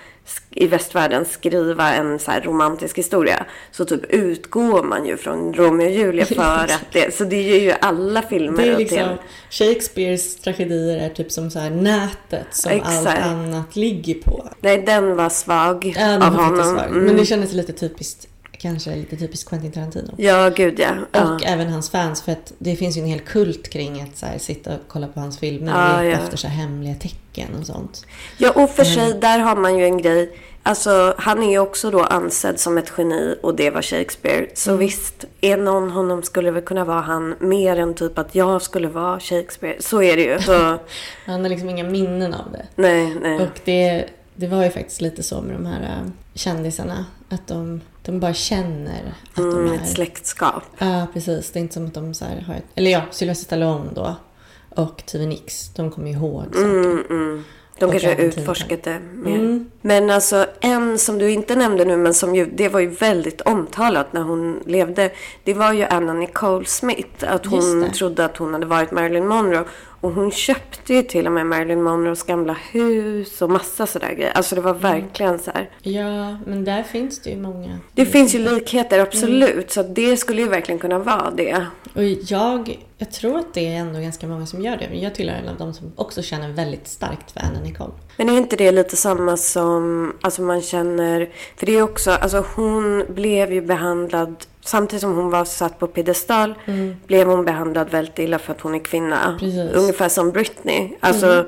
i 0.51 0.67
västvärlden 0.67 1.25
skriva 1.25 1.95
en 1.95 2.19
så 2.19 2.33
romantisk 2.43 2.99
historia 2.99 3.47
så 3.71 3.85
typ 3.85 4.05
utgår 4.05 4.83
man 4.83 5.07
ju 5.07 5.17
från 5.17 5.55
Romeo 5.55 5.87
och 5.87 5.93
Julia 5.93 6.25
för 6.27 6.43
att 6.43 6.93
det, 6.93 7.15
så 7.15 7.25
det 7.25 7.37
är 7.37 7.61
ju 7.61 7.73
alla 7.81 8.23
filmer. 8.23 8.63
Det 8.63 8.73
är 8.73 8.79
liksom, 8.79 9.17
Shakespeares 9.51 10.37
tragedier 10.37 10.99
är 10.99 11.09
typ 11.09 11.33
som 11.33 11.51
så 11.51 11.59
här 11.59 11.71
nätet 11.71 12.47
som 12.51 12.73
Exakt. 12.73 13.07
allt 13.07 13.09
annat 13.09 13.77
ligger 13.77 14.15
på. 14.15 14.49
Nej, 14.61 14.83
den 14.87 15.17
var 15.17 15.29
svag 15.29 15.93
ja, 15.97 16.07
den 16.07 16.23
av 16.23 16.37
var 16.37 16.45
honom. 16.45 16.77
Svag. 16.77 16.87
Mm. 16.87 17.05
Men 17.05 17.17
det 17.17 17.27
kändes 17.27 17.53
lite 17.53 17.73
typiskt 17.73 18.29
kanske 18.59 18.97
lite 18.97 19.17
typiskt 19.17 19.49
Quentin 19.49 19.73
Tarantino. 19.73 20.15
Ja, 20.17 20.49
gud 20.49 20.79
ja. 20.79 20.95
ja. 21.13 21.35
Och 21.35 21.47
även 21.47 21.69
hans 21.69 21.91
fans. 21.91 22.23
För 22.23 22.33
att 22.33 22.53
det 22.59 22.77
finns 22.77 22.97
ju 22.97 23.01
en 23.01 23.07
hel 23.07 23.21
kult 23.21 23.71
kring 23.71 24.03
att 24.03 24.17
så 24.17 24.27
här, 24.27 24.39
sitta 24.39 24.75
och 24.75 24.81
kolla 24.89 25.09
på 25.09 25.21
hans 25.21 25.39
filmer 25.39 25.73
och 25.73 25.81
ja, 25.81 26.03
leta 26.03 26.05
ja. 26.05 26.25
efter 26.25 26.37
så 26.37 26.49
här, 26.49 26.57
hemliga 26.57 26.95
tecken 26.95 27.49
och 27.61 27.67
sånt. 27.67 28.07
Ja, 28.39 28.51
och 28.51 28.71
för 28.71 28.85
sig, 28.85 29.15
där 29.15 29.39
har 29.39 29.57
man 29.57 29.79
ju 29.79 29.85
en 29.85 30.03
grej. 30.03 30.39
Alltså, 30.63 31.15
han 31.19 31.43
är 31.43 31.51
ju 31.51 31.59
också 31.59 31.91
då 31.91 32.01
ansedd 32.01 32.61
som 32.61 32.79
ett 32.79 32.93
geni 32.99 33.37
och 33.43 33.55
det 33.55 33.71
var 33.71 33.83
Shakespeare. 33.83 34.47
Så 34.55 34.71
mm. 34.71 34.81
visst, 34.81 35.25
är 35.41 35.57
någon 35.57 35.91
honom 35.91 36.23
skulle 36.23 36.51
väl 36.51 36.63
kunna 36.63 36.85
vara 36.85 37.01
han 37.01 37.35
mer 37.41 37.77
än 37.77 37.95
typ 37.95 38.19
att 38.19 38.35
jag 38.35 38.63
skulle 38.63 38.89
vara 38.89 39.21
Shakespeare. 39.21 39.77
Så 39.81 40.03
är 40.03 40.17
det 40.17 40.23
ju. 40.23 40.41
Så... 40.41 40.53
han 41.27 41.43
har 41.43 41.49
liksom 41.49 41.71
inga 41.71 41.85
minnen 41.85 42.35
av 42.35 42.53
det. 42.53 42.67
Nej, 42.75 43.15
nej. 43.23 43.41
Och 43.41 43.61
det, 43.65 44.05
det 44.35 44.47
var 44.47 44.65
ju 44.65 44.71
faktiskt 44.71 45.01
lite 45.01 45.23
så 45.23 45.41
med 45.41 45.55
de 45.55 45.67
här 45.67 45.83
äh, 45.83 46.11
kändisarna. 46.35 47.07
Att 47.29 47.47
de 47.47 47.81
de 48.09 48.21
bara 48.21 48.35
känner 48.35 49.15
att 49.33 49.39
mm, 49.39 49.51
de 49.51 49.73
är... 49.73 49.75
Ett 49.75 49.89
släktskap. 49.89 50.63
Ja, 50.79 51.07
precis. 51.13 51.51
Det 51.51 51.59
är 51.59 51.61
inte 51.61 51.75
som 51.75 51.87
att 51.87 51.95
de 51.95 52.15
så 52.15 52.25
har 52.25 52.55
ett... 52.55 52.65
Eller 52.75 52.91
ja, 52.91 53.03
Sylvester 53.11 53.45
Stallone 53.45 53.91
då. 53.95 54.17
Och 54.69 55.03
Tive 55.07 55.27
Nix. 55.27 55.69
De 55.69 55.91
kommer 55.91 56.11
ihåg 56.11 56.45
saker. 56.45 56.65
Mm, 56.65 57.05
mm. 57.11 57.45
De 57.79 57.91
kanske 57.91 58.09
har 58.09 58.21
utforskat 58.21 58.83
det 58.83 59.01
mer. 59.01 59.35
Mm. 59.35 59.71
Men 59.83 60.11
alltså 60.11 60.47
en 60.61 60.99
som 60.99 61.19
du 61.19 61.31
inte 61.31 61.57
nämnde 61.57 61.85
nu, 61.85 61.97
men 61.97 62.15
som 62.15 62.35
ju, 62.35 62.47
det 62.47 62.69
var 62.69 62.81
ju 62.81 62.89
väldigt 62.89 63.41
omtalat 63.41 64.13
när 64.13 64.23
hon 64.23 64.63
levde. 64.67 65.11
Det 65.45 65.55
var 65.55 65.73
ju 65.73 65.85
Anna 65.85 66.13
Nicole 66.13 66.65
Smith. 66.67 67.33
Att 67.33 67.47
hon 67.47 67.91
trodde 67.91 68.25
att 68.25 68.37
hon 68.37 68.53
hade 68.53 68.67
varit 68.67 68.91
Marilyn 68.91 69.27
Monroe. 69.27 69.65
Och 70.01 70.13
hon 70.13 70.31
köpte 70.31 70.95
ju 70.95 71.03
till 71.03 71.27
och 71.27 71.33
med 71.33 71.47
Marilyn 71.47 71.83
Monroes 71.83 72.23
gamla 72.23 72.57
hus 72.73 73.43
och 73.43 73.51
massa 73.51 73.87
sådär 73.87 74.15
grejer. 74.15 74.33
Alltså 74.33 74.55
det 74.55 74.61
var 74.61 74.71
mm. 74.71 74.83
verkligen 74.83 75.39
så 75.39 75.51
här. 75.51 75.71
Ja, 75.83 76.39
men 76.47 76.65
där 76.65 76.83
finns 76.83 77.23
det 77.23 77.31
ju 77.31 77.37
många. 77.37 77.79
Det 77.95 78.07
finns 78.07 78.35
ju 78.35 78.39
likheter, 78.39 78.99
absolut. 78.99 79.53
Mm. 79.53 79.65
Så 79.69 79.83
det 79.83 80.17
skulle 80.17 80.43
ju 80.43 80.49
verkligen 80.49 80.79
kunna 80.79 80.99
vara 80.99 81.31
det. 81.31 81.67
Och 81.95 82.05
jag, 82.05 82.79
jag 82.99 83.11
tror 83.11 83.39
att 83.39 83.55
det 83.55 83.75
är 83.75 83.79
ändå 83.79 84.01
ganska 84.01 84.27
många 84.27 84.47
som 84.47 84.63
gör 84.63 84.77
det. 84.77 84.89
Men 84.91 85.01
jag 85.01 85.15
tillhör 85.15 85.37
en 85.37 85.49
av 85.49 85.57
dem 85.57 85.75
som 85.75 85.93
också 85.97 86.23
känner 86.23 86.53
väldigt 86.53 86.89
starkt 86.89 87.31
för 87.31 87.41
Anna 87.41 87.61
Nicole. 87.61 87.93
Men 88.19 88.29
är 88.29 88.37
inte 88.37 88.57
det 88.57 88.73
lite 88.73 88.97
samma 88.97 89.37
som, 89.37 90.13
alltså 90.21 90.43
man 90.43 90.63
känner, 90.63 91.29
för 91.57 91.67
det 91.67 91.73
är 91.73 91.83
också, 91.83 92.11
alltså 92.11 92.45
hon 92.55 93.05
blev 93.09 93.53
ju 93.53 93.61
behandlad 93.63 94.37
samtidigt 94.61 95.01
som 95.01 95.17
hon 95.17 95.31
var 95.31 95.45
satt 95.45 95.79
på 95.79 95.87
piedestal 95.87 96.55
mm. 96.65 96.97
blev 97.07 97.27
hon 97.27 97.45
behandlad 97.45 97.91
väldigt 97.91 98.19
illa 98.19 98.39
för 98.39 98.53
att 98.53 98.61
hon 98.61 98.75
är 98.75 98.79
kvinna. 98.79 99.37
Precis. 99.41 99.73
Ungefär 99.73 100.09
som 100.09 100.31
Britney. 100.31 100.91
Alltså 101.01 101.27
mm. 101.27 101.47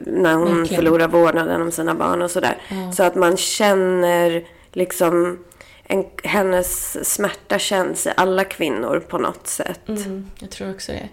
när 0.00 0.34
hon 0.34 0.58
Verkligen. 0.58 0.82
förlorar 0.82 1.08
vårdnaden 1.08 1.62
om 1.62 1.70
sina 1.70 1.94
barn 1.94 2.22
och 2.22 2.30
sådär. 2.30 2.62
Ja. 2.68 2.92
Så 2.92 3.02
att 3.02 3.14
man 3.14 3.36
känner 3.36 4.44
liksom 4.72 5.38
en, 5.84 6.04
hennes 6.24 7.04
smärta 7.14 7.58
känns 7.58 8.06
i 8.06 8.10
alla 8.16 8.44
kvinnor 8.44 9.04
på 9.08 9.18
något 9.18 9.46
sätt. 9.46 9.88
Mm, 9.88 10.30
jag 10.38 10.50
tror 10.50 10.70
också 10.70 10.92
det. 10.92 11.08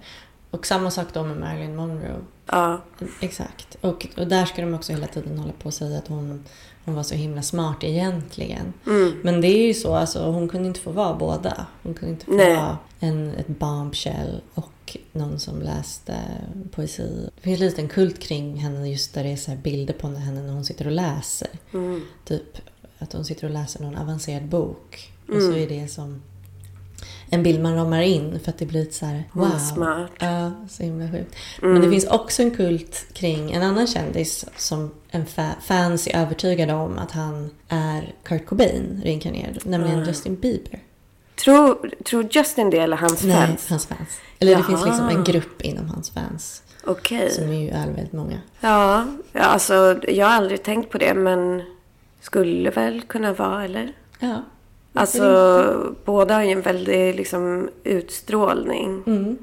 Och 0.51 0.66
samma 0.66 0.91
sak 0.91 1.07
då 1.14 1.24
med 1.24 1.38
Marilyn 1.38 1.76
Monroe. 1.76 2.20
Ja. 2.46 2.82
Exakt. 3.20 3.78
Och, 3.82 4.08
och 4.18 4.28
där 4.28 4.46
ska 4.46 4.62
de 4.62 4.74
också 4.74 4.91
hela 4.91 5.08
tiden 5.08 5.38
hålla 5.38 5.54
på 5.54 5.66
och 5.66 5.74
säga 5.74 5.98
att 5.98 6.08
hon 6.08 6.44
hon 6.86 6.96
var 6.96 7.04
så 7.04 7.16
himla 7.16 7.41
smart 7.41 7.84
egentligen. 7.84 8.74
Mm. 8.86 9.20
Men 9.24 9.41
det 9.41 9.48
är 9.48 9.68
ju 9.68 9.74
så, 9.74 9.96
alltså, 9.96 10.32
hon 10.32 10.50
kunde 10.50 10.68
inte 10.68 10.80
få 10.80 10.91
vara 10.91 11.14
båda. 11.14 11.66
Hon 11.84 11.94
kunde 11.94 12.14
inte 12.14 12.26
få 12.26 12.32
Nej. 12.32 12.56
vara 12.56 12.78
en, 13.00 13.30
ett 13.30 13.48
bombshell 13.48 14.41
och 14.54 14.98
någon 15.12 15.39
som 15.39 15.62
läste 15.62 16.18
poesi. 16.72 17.30
Det 17.36 17.41
finns 17.41 17.62
en 17.62 17.66
liten 17.66 17.88
kult 17.88 18.20
kring 18.20 18.56
henne 18.58 18.89
just 18.89 19.14
där 19.14 19.24
det 19.24 19.30
är 19.30 19.36
så 19.36 19.52
bilder 19.52 19.94
på 19.94 20.08
henne 20.08 20.41
när 20.41 20.54
hon 20.54 20.66
sitter 20.66 20.86
och 20.86 20.91
läser. 20.91 21.50
Mm. 21.74 22.02
Typ 22.26 22.58
att 23.00 23.14
hon 23.14 23.26
sitter 23.26 23.48
och 23.48 23.54
läser 23.54 23.84
någon 23.84 23.98
avancerad 23.98 24.46
bok. 24.46 25.12
Och 25.28 25.41
så 25.41 25.50
mm. 25.50 25.64
är 25.64 25.68
det 25.68 25.88
som 25.88 26.22
en 27.34 27.44
bild 27.44 27.62
man 27.62 27.76
ramar 27.76 28.02
in 28.02 28.40
för 28.44 28.50
att 28.52 28.58
det 28.58 28.66
blir 28.66 28.80
lite 28.80 28.94
så 28.94 29.06
här, 29.06 29.24
wow. 29.32 29.58
Smart. 29.74 30.12
Ja, 30.20 30.52
så 30.70 30.84
himla 30.84 31.12
sjukt. 31.12 31.36
Mm. 31.62 31.74
Men 31.74 31.82
det 31.82 31.90
finns 31.90 32.08
också 32.08 32.42
en 32.42 32.52
kult 32.52 33.06
kring 33.14 33.52
en 33.52 33.64
annan 33.64 33.88
kändis 33.88 34.46
som 34.58 34.92
en 35.10 35.26
fa 35.26 35.50
fans 35.62 36.08
är 36.08 36.18
övertygade 36.22 36.74
om 36.74 36.98
att 36.98 37.12
han 37.12 37.50
är 37.68 38.14
Kurt 38.24 38.46
Cobain 38.46 39.02
reinkarnerad, 39.04 39.60
nämligen 39.64 39.96
mm. 39.96 40.08
Justin 40.08 40.36
Bieber. 40.36 40.80
Tror, 41.36 41.92
tror 42.06 42.28
Justin 42.32 42.70
det 42.70 42.78
eller 42.78 42.98
hans 42.98 43.24
Nej, 43.24 43.48
fans? 43.48 43.70
hans 43.70 43.86
fans. 43.86 44.10
Eller 44.40 44.52
Jaha. 44.52 44.62
det 44.62 44.68
finns 44.68 44.86
liksom 44.86 45.10
en 45.10 45.24
grupp 45.24 45.62
inom 45.62 45.90
hans 45.90 46.10
fans. 46.10 46.64
Okej. 46.84 47.32
Som 47.32 47.50
är 47.50 47.62
ju 47.62 47.70
är 47.70 47.86
väldigt 47.86 48.14
många. 48.14 48.40
Ja, 48.60 49.06
alltså 49.34 50.00
jag 50.08 50.28
har 50.28 50.34
aldrig 50.34 50.64
tänkt 50.64 50.92
på 50.92 50.98
det 50.98 51.14
men 51.14 51.64
skulle 52.22 52.70
väl 52.70 53.02
kunna 53.02 53.34
vara, 53.34 53.66
eller? 53.66 53.94
Ja. 54.20 54.44
Alltså 54.94 55.96
båda 56.06 56.34
har 56.34 56.44
ju 56.44 56.52
en 56.52 56.62
väldig 56.62 57.16
liksom, 57.16 57.70
utstrålning. 57.84 59.04
Mm. 59.08 59.38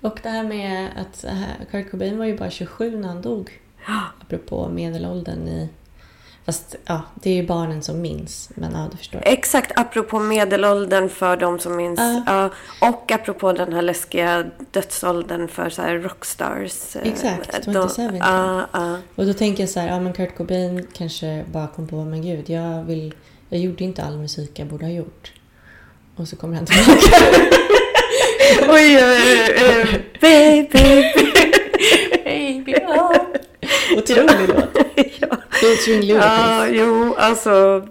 Och 0.00 0.20
det 0.22 0.28
här 0.28 0.44
med 0.44 0.88
att 0.96 1.24
Kurt 1.70 1.90
Cobain 1.90 2.18
var 2.18 2.24
ju 2.24 2.38
bara 2.38 2.50
27 2.50 2.96
när 2.96 3.08
han 3.08 3.22
dog. 3.22 3.60
Apropå 4.20 4.68
medelåldern 4.68 5.48
i... 5.48 5.68
Fast 6.44 6.76
ja, 6.84 7.02
det 7.14 7.30
är 7.30 7.34
ju 7.34 7.46
barnen 7.46 7.82
som 7.82 8.00
minns. 8.00 8.50
Men 8.54 8.72
ja, 8.72 8.88
du 8.90 8.96
förstår. 8.96 9.22
Exakt, 9.24 9.72
apropå 9.76 10.18
medelåldern 10.18 11.08
för 11.08 11.36
de 11.36 11.58
som 11.58 11.76
minns. 11.76 12.00
Uh. 12.00 12.22
Ja, 12.26 12.50
och 12.80 13.12
apropå 13.12 13.52
den 13.52 13.72
här 13.72 13.82
läskiga 13.82 14.44
dödsåldern 14.70 15.48
för 15.48 15.70
så 15.70 15.82
rockstars. 15.82 16.96
Exakt, 17.02 17.64
27. 17.64 17.72
De, 17.72 18.14
uh, 18.14 18.64
uh. 18.74 18.96
Och 19.14 19.26
då 19.26 19.32
tänker 19.32 19.62
jag 19.62 19.70
så 19.70 19.80
här, 19.80 19.88
ja 19.88 20.00
men 20.00 20.12
Kurt 20.12 20.36
Cobain 20.36 20.86
kanske 20.92 21.44
bara 21.52 21.66
kom 21.66 21.88
på, 21.88 22.04
men 22.04 22.22
gud, 22.22 22.50
jag 22.50 22.84
vill 22.84 23.14
jag 23.48 23.60
gjorde 23.60 23.84
inte 23.84 24.02
all 24.02 24.18
musik 24.18 24.50
jag 24.54 24.66
borde 24.66 24.84
ha 24.86 24.92
gjort. 24.92 25.32
Och 26.16 26.28
så 26.28 26.36
kommer 26.36 26.56
han 26.56 26.66
tillbaka. 26.66 27.16
Oj, 28.68 28.96
uh, 28.96 29.94
baby, 30.20 31.02
baby, 32.24 32.74
oh. 32.74 33.16
Otrolig 33.96 34.48
låt. 34.48 34.64
ja. 35.20 35.28
Featuring 35.50 36.02
Ludacris. 36.02 36.08
ja, 36.08 36.66
jo, 36.68 37.14
alltså 37.18 37.82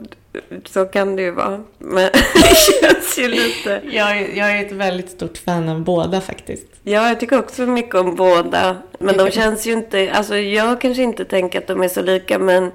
så 0.65 0.85
kan 0.85 1.15
det 1.15 1.21
ju 1.21 1.31
vara. 1.31 1.63
Men 1.77 2.09
det 2.33 2.57
känns 2.81 3.19
ju 3.19 3.27
lite... 3.27 3.81
Jag, 3.91 4.17
är- 4.17 4.37
jag 4.37 4.51
är 4.51 4.65
ett 4.65 4.71
väldigt 4.71 5.09
stort 5.09 5.37
fan 5.37 5.69
av 5.69 5.81
båda 5.83 6.21
faktiskt. 6.21 6.67
Ja, 6.83 7.07
jag 7.07 7.19
tycker 7.19 7.39
också 7.39 7.61
mycket 7.61 7.95
om 7.95 8.15
båda. 8.15 8.77
Men 8.99 9.17
de 9.17 9.31
känns 9.31 9.67
ju 9.67 9.73
inte... 9.73 10.11
Alltså 10.13 10.37
jag 10.37 10.81
kanske 10.81 11.03
inte 11.03 11.25
tänker 11.25 11.59
att 11.59 11.67
de 11.67 11.81
är 11.81 11.87
så 11.87 12.01
lika, 12.01 12.39
men... 12.39 12.71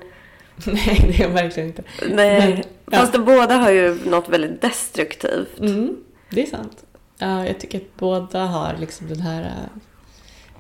Nej, 0.67 1.05
det 1.09 1.15
är 1.15 1.21
jag 1.21 1.29
verkligen 1.29 1.69
inte. 1.69 1.83
Nej. 2.09 2.49
Men, 2.49 2.63
ja. 2.91 2.99
Fast 2.99 3.13
de 3.13 3.25
båda 3.25 3.55
har 3.55 3.71
ju 3.71 3.99
något 4.05 4.29
väldigt 4.29 4.63
destruktivt. 4.63 5.61
Mm, 5.61 5.97
det 6.31 6.43
är 6.43 6.47
sant. 6.47 6.85
Ja, 7.19 7.47
jag 7.47 7.61
tycker 7.61 7.79
att 7.79 7.97
båda 7.97 8.39
har 8.39 8.77
liksom 8.81 9.09
den 9.09 9.21
här 9.21 9.69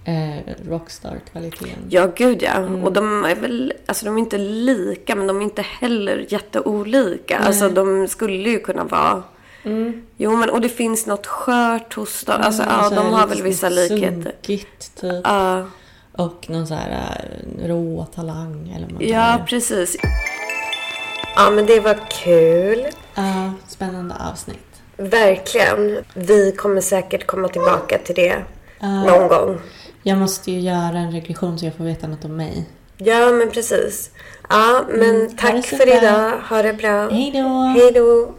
eh, 0.05 0.55
rockstar-kvaliteten. 0.69 1.87
Ja, 1.89 2.07
gud 2.17 2.43
ja. 2.43 2.51
Mm. 2.51 2.85
Och 2.85 2.93
de 2.93 3.25
är 3.25 3.35
väl... 3.35 3.73
Alltså 3.87 4.05
de 4.05 4.17
är 4.17 4.19
inte 4.19 4.39
lika, 4.39 5.15
men 5.15 5.27
de 5.27 5.39
är 5.39 5.43
inte 5.43 5.63
heller 5.63 6.27
jätteolika. 6.29 7.39
Nej. 7.39 7.47
Alltså 7.47 7.69
de 7.69 8.09
skulle 8.09 8.51
ju 8.51 8.59
kunna 8.59 8.85
vara... 8.85 9.23
Mm. 9.65 10.03
Jo, 10.17 10.37
men 10.37 10.51
och 10.51 10.61
det 10.61 10.69
finns 10.69 11.07
något 11.07 11.27
skört 11.27 11.95
hos 11.95 12.25
dem. 12.25 12.41
Alltså 12.41 12.63
ja, 12.63 12.69
så 12.69 12.95
här 12.95 13.03
de 13.03 13.13
har 13.13 13.27
väl 13.27 13.43
vissa 13.43 13.69
likheter. 13.69 14.33
Sunkigt, 14.33 15.01
typ. 15.01 15.21
Ja, 15.25 15.67
Och 16.13 16.47
någon 16.51 16.67
så 16.67 16.75
här 16.75 16.91
eh, 17.61 17.69
rå 17.69 18.07
talang 18.15 18.73
eller 18.77 18.89
man 18.89 19.09
ja, 19.09 19.37
det. 19.39 19.45
precis. 19.47 19.97
Ja, 21.37 21.51
men 21.51 21.67
det 21.67 21.81
var 21.81 21.99
kul. 22.25 22.87
Ja, 23.15 23.53
spännande 23.69 24.15
avsnitt. 24.33 24.59
Verkligen. 24.97 25.99
Vi 26.15 26.53
kommer 26.53 26.81
säkert 26.81 27.27
komma 27.27 27.49
tillbaka 27.49 27.99
till 27.99 28.15
det 28.15 28.37
Ja. 28.81 29.05
någon 29.05 29.29
gång. 29.29 29.59
Jag 30.03 30.19
måste 30.19 30.53
ju 30.53 30.61
göra 30.61 30.99
en 30.99 31.13
regression 31.13 31.59
så 31.59 31.65
jag 31.67 31.75
får 31.75 31.85
veta 31.85 32.07
något 32.07 32.25
om 32.25 32.37
mig. 32.37 32.65
Ja, 32.97 33.31
men 33.33 33.51
precis. 33.51 34.11
Ja, 34.49 34.85
men 34.89 35.11
Mm, 35.17 35.37
tack 35.37 35.65
för 35.67 35.97
idag. 35.99 36.33
Ha 36.49 36.63
det 36.63 36.73
bra. 36.73 37.09
Hej 37.11 37.31
då! 37.35 37.49
Hej 37.49 37.93
då. 37.93 38.35